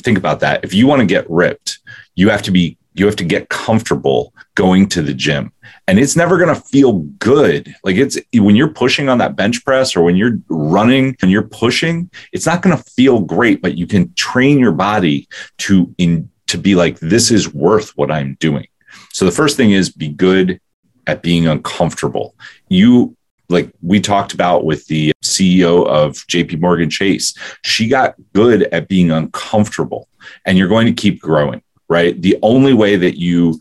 think 0.03 0.19
about 0.19 0.41
that. 0.41 0.65
If 0.65 0.75
you 0.75 0.87
want 0.87 1.01
to 1.01 1.07
get 1.07 1.29
ripped, 1.29 1.79
you 2.15 2.31
have 2.31 2.43
to 2.43 2.51
be 2.51 2.79
you 2.95 3.05
have 3.05 3.17
to 3.17 3.25
get 3.25 3.51
comfortable 3.51 4.33
going 4.55 4.89
to 4.89 5.03
the 5.03 5.13
gym 5.13 5.53
and 5.87 5.99
it's 5.99 6.17
never 6.17 6.39
going 6.39 6.55
to 6.55 6.61
feel 6.61 7.01
good 7.19 7.75
like 7.85 7.97
it's 7.97 8.19
when 8.35 8.57
you're 8.57 8.73
pushing 8.73 9.09
on 9.09 9.19
that 9.19 9.37
bench 9.37 9.65
press 9.65 9.95
or 9.95 10.03
when 10.03 10.17
you're 10.17 10.39
running 10.49 11.17
and 11.23 11.31
you're 11.31 11.43
pushing 11.43 12.11
it's 12.33 12.47
not 12.47 12.63
going 12.63 12.77
to 12.77 12.83
feel 12.83 13.21
great 13.21 13.61
but 13.61 13.77
you 13.77 13.87
can 13.87 14.13
train 14.15 14.59
your 14.59 14.73
body 14.73 15.29
to 15.59 15.95
in 15.99 16.29
to 16.47 16.59
be 16.59 16.75
like 16.75 16.99
this 17.01 17.31
is 17.31 17.53
worth 17.53 17.97
what 17.97 18.11
i'm 18.11 18.37
doing 18.41 18.67
so 19.13 19.25
the 19.25 19.31
first 19.31 19.57
thing 19.57 19.73
is 19.73 19.91
be 19.91 20.09
good 20.09 20.61
at 21.07 21.23
being 21.23 21.47
uncomfortable 21.47 22.35
you 22.69 23.16
like 23.49 23.71
we 23.83 24.01
talked 24.01 24.35
about 24.35 24.65
with 24.65 24.87
the 24.87 25.13
CEO 25.25 25.87
of 25.87 26.15
JP 26.27 26.61
Morgan 26.61 26.91
Chase 26.91 27.35
she 27.63 27.89
got 27.89 28.15
good 28.33 28.65
at 28.65 28.89
being 28.89 29.11
uncomfortable 29.11 30.09
and 30.45 30.59
you're 30.59 30.69
going 30.69 30.87
to 30.87 30.93
keep 30.93 31.21
growing 31.21 31.63
right? 31.89 32.21
The 32.21 32.39
only 32.43 32.75
way 32.75 32.97
that 32.97 33.19
you, 33.19 33.59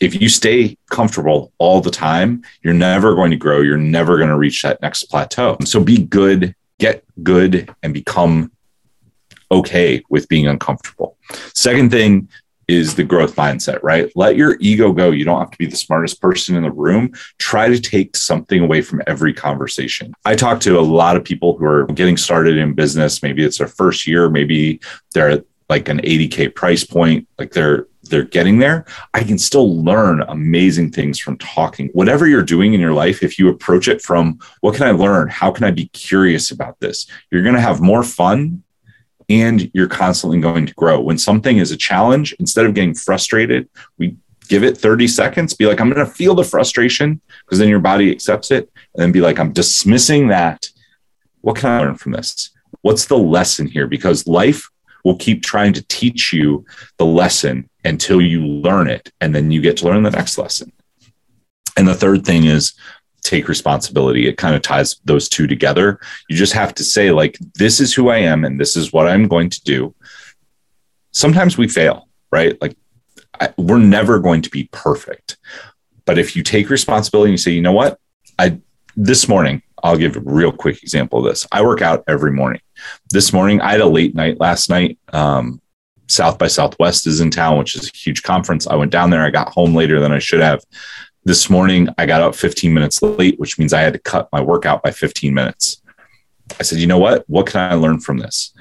if 0.00 0.20
you 0.20 0.28
stay 0.28 0.76
comfortable 0.90 1.52
all 1.58 1.80
the 1.80 1.90
time, 1.90 2.42
you're 2.62 2.74
never 2.74 3.14
going 3.14 3.30
to 3.30 3.36
grow. 3.36 3.60
You're 3.60 3.76
never 3.76 4.16
going 4.16 4.28
to 4.28 4.36
reach 4.36 4.62
that 4.62 4.80
next 4.82 5.04
plateau. 5.04 5.56
So 5.64 5.82
be 5.82 5.98
good, 5.98 6.54
get 6.78 7.04
good, 7.22 7.72
and 7.82 7.94
become 7.94 8.52
okay 9.50 10.02
with 10.10 10.28
being 10.28 10.46
uncomfortable. 10.46 11.16
Second 11.54 11.90
thing 11.90 12.28
is 12.68 12.94
the 12.94 13.02
growth 13.02 13.34
mindset, 13.34 13.80
right? 13.82 14.12
Let 14.14 14.36
your 14.36 14.56
ego 14.60 14.92
go. 14.92 15.10
You 15.10 15.24
don't 15.24 15.40
have 15.40 15.50
to 15.50 15.58
be 15.58 15.66
the 15.66 15.76
smartest 15.76 16.20
person 16.20 16.54
in 16.54 16.62
the 16.62 16.70
room. 16.70 17.12
Try 17.38 17.68
to 17.68 17.80
take 17.80 18.16
something 18.16 18.62
away 18.62 18.82
from 18.82 19.02
every 19.06 19.32
conversation. 19.32 20.12
I 20.26 20.36
talk 20.36 20.60
to 20.60 20.78
a 20.78 20.80
lot 20.80 21.16
of 21.16 21.24
people 21.24 21.56
who 21.56 21.64
are 21.64 21.86
getting 21.86 22.18
started 22.18 22.58
in 22.58 22.74
business. 22.74 23.22
Maybe 23.22 23.42
it's 23.42 23.58
their 23.58 23.68
first 23.68 24.06
year, 24.06 24.28
maybe 24.28 24.80
they're 25.14 25.30
at 25.30 25.44
like 25.68 25.88
an 25.88 25.98
80k 25.98 26.54
price 26.54 26.84
point 26.84 27.28
like 27.38 27.52
they're 27.52 27.86
they're 28.04 28.22
getting 28.22 28.58
there 28.58 28.86
i 29.12 29.22
can 29.22 29.38
still 29.38 29.82
learn 29.82 30.22
amazing 30.28 30.90
things 30.90 31.18
from 31.18 31.36
talking 31.38 31.88
whatever 31.92 32.26
you're 32.26 32.42
doing 32.42 32.72
in 32.72 32.80
your 32.80 32.94
life 32.94 33.22
if 33.22 33.38
you 33.38 33.48
approach 33.48 33.86
it 33.86 34.00
from 34.00 34.38
what 34.60 34.74
can 34.74 34.86
i 34.86 34.92
learn 34.92 35.28
how 35.28 35.50
can 35.50 35.64
i 35.64 35.70
be 35.70 35.86
curious 35.88 36.50
about 36.50 36.80
this 36.80 37.06
you're 37.30 37.42
going 37.42 37.54
to 37.54 37.60
have 37.60 37.80
more 37.80 38.02
fun 38.02 38.62
and 39.28 39.70
you're 39.74 39.88
constantly 39.88 40.40
going 40.40 40.66
to 40.66 40.74
grow 40.74 41.00
when 41.00 41.18
something 41.18 41.58
is 41.58 41.70
a 41.70 41.76
challenge 41.76 42.34
instead 42.38 42.66
of 42.66 42.74
getting 42.74 42.94
frustrated 42.94 43.68
we 43.98 44.16
give 44.48 44.64
it 44.64 44.78
30 44.78 45.08
seconds 45.08 45.54
be 45.54 45.66
like 45.66 45.80
i'm 45.80 45.90
going 45.90 46.04
to 46.04 46.12
feel 46.12 46.34
the 46.34 46.44
frustration 46.44 47.20
because 47.44 47.58
then 47.58 47.68
your 47.68 47.80
body 47.80 48.10
accepts 48.10 48.50
it 48.50 48.70
and 48.94 49.02
then 49.02 49.12
be 49.12 49.20
like 49.20 49.38
i'm 49.38 49.52
dismissing 49.52 50.28
that 50.28 50.68
what 51.42 51.56
can 51.56 51.70
i 51.70 51.80
learn 51.80 51.96
from 51.96 52.12
this 52.12 52.50
what's 52.82 53.06
the 53.06 53.18
lesson 53.18 53.66
here 53.66 53.86
because 53.86 54.26
life 54.26 54.68
will 55.04 55.16
keep 55.16 55.42
trying 55.42 55.72
to 55.72 55.86
teach 55.88 56.32
you 56.32 56.64
the 56.98 57.06
lesson 57.06 57.68
until 57.84 58.20
you 58.20 58.44
learn 58.44 58.88
it. 58.88 59.10
And 59.20 59.34
then 59.34 59.50
you 59.50 59.60
get 59.60 59.78
to 59.78 59.86
learn 59.86 60.02
the 60.02 60.10
next 60.10 60.38
lesson. 60.38 60.72
And 61.76 61.86
the 61.86 61.94
third 61.94 62.24
thing 62.24 62.44
is 62.44 62.74
take 63.28 63.48
responsibility. 63.48 64.26
It 64.26 64.38
kind 64.38 64.54
of 64.54 64.62
ties 64.62 64.96
those 65.04 65.28
two 65.28 65.46
together. 65.46 66.00
You 66.28 66.36
just 66.36 66.54
have 66.54 66.74
to 66.76 66.84
say, 66.84 67.10
like, 67.10 67.38
this 67.54 67.78
is 67.78 67.92
who 67.92 68.08
I 68.08 68.18
am 68.18 68.44
and 68.44 68.58
this 68.58 68.76
is 68.76 68.92
what 68.92 69.06
I'm 69.06 69.28
going 69.28 69.50
to 69.50 69.62
do. 69.62 69.94
Sometimes 71.12 71.58
we 71.58 71.68
fail, 71.68 72.08
right? 72.32 72.60
Like, 72.60 72.76
I, 73.40 73.52
we're 73.58 73.78
never 73.78 74.18
going 74.18 74.42
to 74.42 74.50
be 74.50 74.68
perfect. 74.72 75.36
But 76.06 76.18
if 76.18 76.34
you 76.34 76.42
take 76.42 76.70
responsibility 76.70 77.28
and 77.30 77.34
you 77.34 77.42
say, 77.42 77.52
you 77.52 77.60
know 77.60 77.72
what? 77.72 78.00
I 78.38 78.60
this 78.96 79.28
morning, 79.28 79.62
I'll 79.82 79.98
give 79.98 80.16
a 80.16 80.20
real 80.20 80.50
quick 80.50 80.82
example 80.82 81.20
of 81.20 81.26
this. 81.26 81.46
I 81.52 81.62
work 81.62 81.82
out 81.82 82.02
every 82.08 82.32
morning. 82.32 82.62
This 83.10 83.32
morning, 83.32 83.60
I 83.60 83.72
had 83.72 83.80
a 83.80 83.86
late 83.86 84.14
night 84.14 84.40
last 84.40 84.70
night. 84.70 84.98
Um, 85.12 85.60
South 86.08 86.38
by 86.38 86.48
Southwest 86.48 87.06
is 87.06 87.20
in 87.20 87.30
town, 87.30 87.58
which 87.58 87.76
is 87.76 87.88
a 87.88 87.96
huge 87.96 88.22
conference. 88.22 88.66
I 88.66 88.74
went 88.74 88.90
down 88.90 89.10
there. 89.10 89.22
I 89.22 89.30
got 89.30 89.50
home 89.50 89.74
later 89.74 90.00
than 90.00 90.12
I 90.12 90.18
should 90.18 90.40
have. 90.40 90.64
This 91.28 91.50
morning, 91.50 91.90
I 91.98 92.06
got 92.06 92.22
up 92.22 92.34
15 92.34 92.72
minutes 92.72 93.02
late, 93.02 93.38
which 93.38 93.58
means 93.58 93.74
I 93.74 93.82
had 93.82 93.92
to 93.92 93.98
cut 93.98 94.30
my 94.32 94.40
workout 94.40 94.82
by 94.82 94.92
15 94.92 95.34
minutes. 95.34 95.82
I 96.58 96.62
said, 96.62 96.78
you 96.78 96.86
know 96.86 96.96
what? 96.96 97.28
What 97.28 97.46
can 97.46 97.60
I 97.60 97.74
learn 97.74 98.00
from 98.00 98.16
this? 98.16 98.54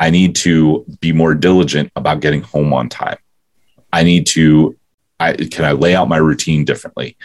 I 0.00 0.08
need 0.08 0.34
to 0.36 0.86
be 1.00 1.12
more 1.12 1.34
diligent 1.34 1.92
about 1.96 2.20
getting 2.20 2.40
home 2.40 2.72
on 2.72 2.88
time. 2.88 3.18
I 3.92 4.04
need 4.04 4.26
to, 4.28 4.74
I, 5.20 5.34
can 5.34 5.66
I 5.66 5.72
lay 5.72 5.94
out 5.94 6.08
my 6.08 6.16
routine 6.16 6.64
differently 6.64 7.18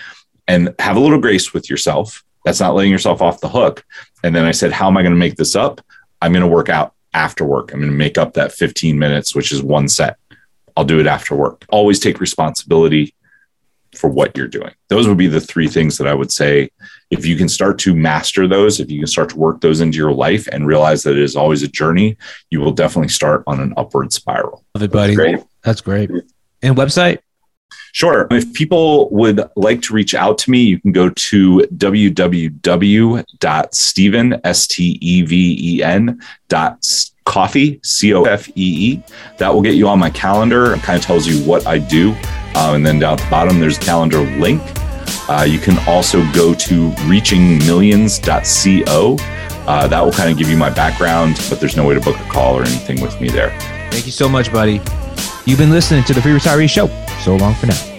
and 0.50 0.76
have 0.80 0.97
a 0.97 1.00
little 1.00 1.22
grace 1.22 1.54
with 1.54 1.70
yourself 1.70 2.22
that's 2.43 2.60
not 2.60 2.76
letting 2.76 2.91
yourself 2.91 3.22
off 3.22 3.39
the 3.39 3.47
hook. 3.47 3.86
And 4.26 4.36
then 4.36 4.43
I 4.43 4.52
said, 4.52 4.74
How 4.74 4.88
am 4.88 4.97
I 4.97 5.02
going 5.02 5.14
to 5.14 5.18
make 5.18 5.38
this 5.38 5.56
up? 5.56 5.80
I'm 6.22 6.34
going 6.34 6.41
to 6.41 6.47
work 6.47 6.68
out 6.68 6.93
after 7.14 7.45
work. 7.45 7.72
I'm 7.72 7.80
going 7.80 7.89
to 7.89 7.97
make 7.97 8.18
up 8.18 8.34
that 8.34 8.52
15 8.52 9.00
minutes, 9.00 9.34
which 9.34 9.54
is 9.54 9.64
one 9.64 9.88
set. 9.88 10.18
I'll 10.76 10.84
do 10.84 11.00
it 11.00 11.08
after 11.08 11.36
work. 11.36 11.64
Always 11.70 12.02
take 12.02 12.20
responsibility 12.20 13.16
for 13.96 14.10
what 14.10 14.38
you're 14.38 14.48
doing. 14.48 14.72
Those 14.88 15.08
would 15.08 15.18
be 15.18 15.28
the 15.28 15.42
three 15.42 15.68
things 15.68 15.98
that 15.98 16.08
I 16.08 16.14
would 16.14 16.32
say. 16.32 16.70
If 17.10 17.26
you 17.26 17.36
can 17.36 17.50
start 17.50 17.80
to 17.80 17.96
master 17.96 18.48
those, 18.48 18.80
if 18.80 18.92
you 18.92 19.00
can 19.00 19.08
start 19.08 19.30
to 19.30 19.38
work 19.38 19.62
those 19.62 19.82
into 19.82 19.98
your 19.98 20.12
life 20.12 20.48
and 20.52 20.68
realize 20.68 21.04
that 21.04 21.18
it 21.18 21.24
is 21.24 21.36
always 21.36 21.64
a 21.64 21.68
journey, 21.68 22.18
you 22.52 22.60
will 22.60 22.72
definitely 22.72 23.10
start 23.10 23.44
on 23.48 23.60
an 23.60 23.74
upward 23.78 24.14
spiral. 24.14 24.64
Love 24.76 24.84
it, 24.84 24.92
buddy. 24.92 25.16
Great. 25.16 25.40
That's 25.64 25.82
great. 25.82 26.12
And 26.62 26.76
website? 26.76 27.20
Sure. 27.92 28.28
If 28.30 28.54
people 28.54 29.10
would 29.10 29.42
like 29.56 29.82
to 29.84 29.94
reach 29.94 30.14
out 30.14 30.38
to 30.40 30.52
me, 30.52 30.62
you 30.64 30.80
can 30.80 30.92
go 30.92 31.10
to 31.10 31.68
www.steven, 31.76 33.22
S-T-E-V-E-N 34.44 36.22
dot 36.48 36.86
coffee, 37.30 37.80
C-O-F-E-E. 37.84 39.02
That 39.38 39.54
will 39.54 39.62
get 39.62 39.76
you 39.76 39.88
on 39.88 40.00
my 40.00 40.10
calendar. 40.10 40.74
It 40.74 40.82
kind 40.82 40.98
of 40.98 41.06
tells 41.06 41.28
you 41.28 41.48
what 41.48 41.68
I 41.68 41.78
do. 41.78 42.16
Um, 42.56 42.74
and 42.76 42.86
then 42.86 43.00
down 43.00 43.14
at 43.14 43.20
the 43.20 43.30
bottom, 43.30 43.60
there's 43.60 43.78
a 43.78 43.82
calendar 43.82 44.22
link. 44.40 44.62
Uh, 45.30 45.46
you 45.48 45.60
can 45.60 45.78
also 45.88 46.20
go 46.34 46.56
to 46.56 46.90
reachingmillions.co. 47.08 49.18
Uh, 49.68 49.88
that 49.88 50.04
will 50.04 50.12
kind 50.12 50.32
of 50.32 50.38
give 50.38 50.50
you 50.50 50.58
my 50.58 50.72
background, 50.72 51.40
but 51.50 51.60
there's 51.60 51.78
no 51.78 51.88
way 51.88 51.94
to 51.94 52.02
book 52.02 52.20
a 52.20 52.30
call 52.30 52.56
or 52.56 52.64
anything 52.64 53.00
with 53.00 53.22
me 53.22 53.30
there. 53.30 53.52
Thank 53.92 54.08
you 54.08 54.12
so 54.12 54.28
much, 54.28 54.52
buddy. 54.52 54.82
You've 55.46 55.60
been 55.60 55.70
listening 55.70 56.04
to 56.06 56.14
the 56.14 56.22
Free 56.22 56.32
Retiree 56.32 56.68
Show. 56.68 56.88
So 57.20 57.36
long 57.36 57.54
for 57.54 57.68
now. 57.68 57.99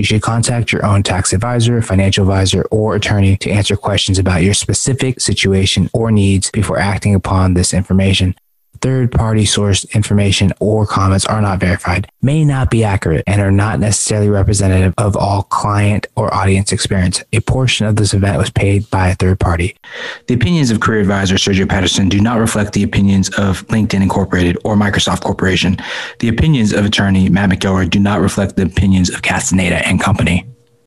You 0.00 0.04
should 0.04 0.22
contact 0.22 0.72
your 0.72 0.82
own 0.86 1.02
tax 1.02 1.34
advisor, 1.34 1.82
financial 1.82 2.24
advisor, 2.24 2.62
or 2.70 2.94
attorney 2.94 3.36
to 3.36 3.50
answer 3.50 3.76
questions 3.76 4.18
about 4.18 4.42
your 4.42 4.54
specific 4.54 5.20
situation 5.20 5.90
or 5.92 6.10
needs 6.10 6.50
before 6.50 6.78
acting 6.78 7.14
upon 7.14 7.52
this 7.52 7.74
information. 7.74 8.34
Third 8.82 9.12
party 9.12 9.44
sourced 9.44 9.90
information 9.94 10.52
or 10.58 10.86
comments 10.86 11.26
are 11.26 11.42
not 11.42 11.60
verified, 11.60 12.10
may 12.22 12.44
not 12.44 12.70
be 12.70 12.82
accurate, 12.82 13.24
and 13.26 13.40
are 13.40 13.50
not 13.50 13.78
necessarily 13.78 14.30
representative 14.30 14.94
of 14.96 15.16
all 15.16 15.42
client 15.42 16.06
or 16.16 16.32
audience 16.32 16.72
experience. 16.72 17.22
A 17.32 17.40
portion 17.40 17.86
of 17.86 17.96
this 17.96 18.14
event 18.14 18.38
was 18.38 18.48
paid 18.48 18.88
by 18.90 19.08
a 19.08 19.14
third 19.14 19.38
party. 19.38 19.76
The 20.28 20.34
opinions 20.34 20.70
of 20.70 20.80
career 20.80 21.00
advisor 21.00 21.34
Sergio 21.34 21.68
Patterson 21.68 22.08
do 22.08 22.20
not 22.20 22.38
reflect 22.38 22.72
the 22.72 22.82
opinions 22.82 23.28
of 23.30 23.66
LinkedIn 23.66 24.02
Incorporated 24.02 24.56
or 24.64 24.76
Microsoft 24.76 25.22
Corporation. 25.22 25.76
The 26.20 26.28
opinions 26.28 26.72
of 26.72 26.86
attorney 26.86 27.28
Matt 27.28 27.50
McElroy 27.50 27.90
do 27.90 28.00
not 28.00 28.20
reflect 28.20 28.56
the 28.56 28.62
opinions 28.62 29.10
of 29.10 29.20
Castaneda 29.20 29.86
and 29.86 30.00
Company. 30.00 30.46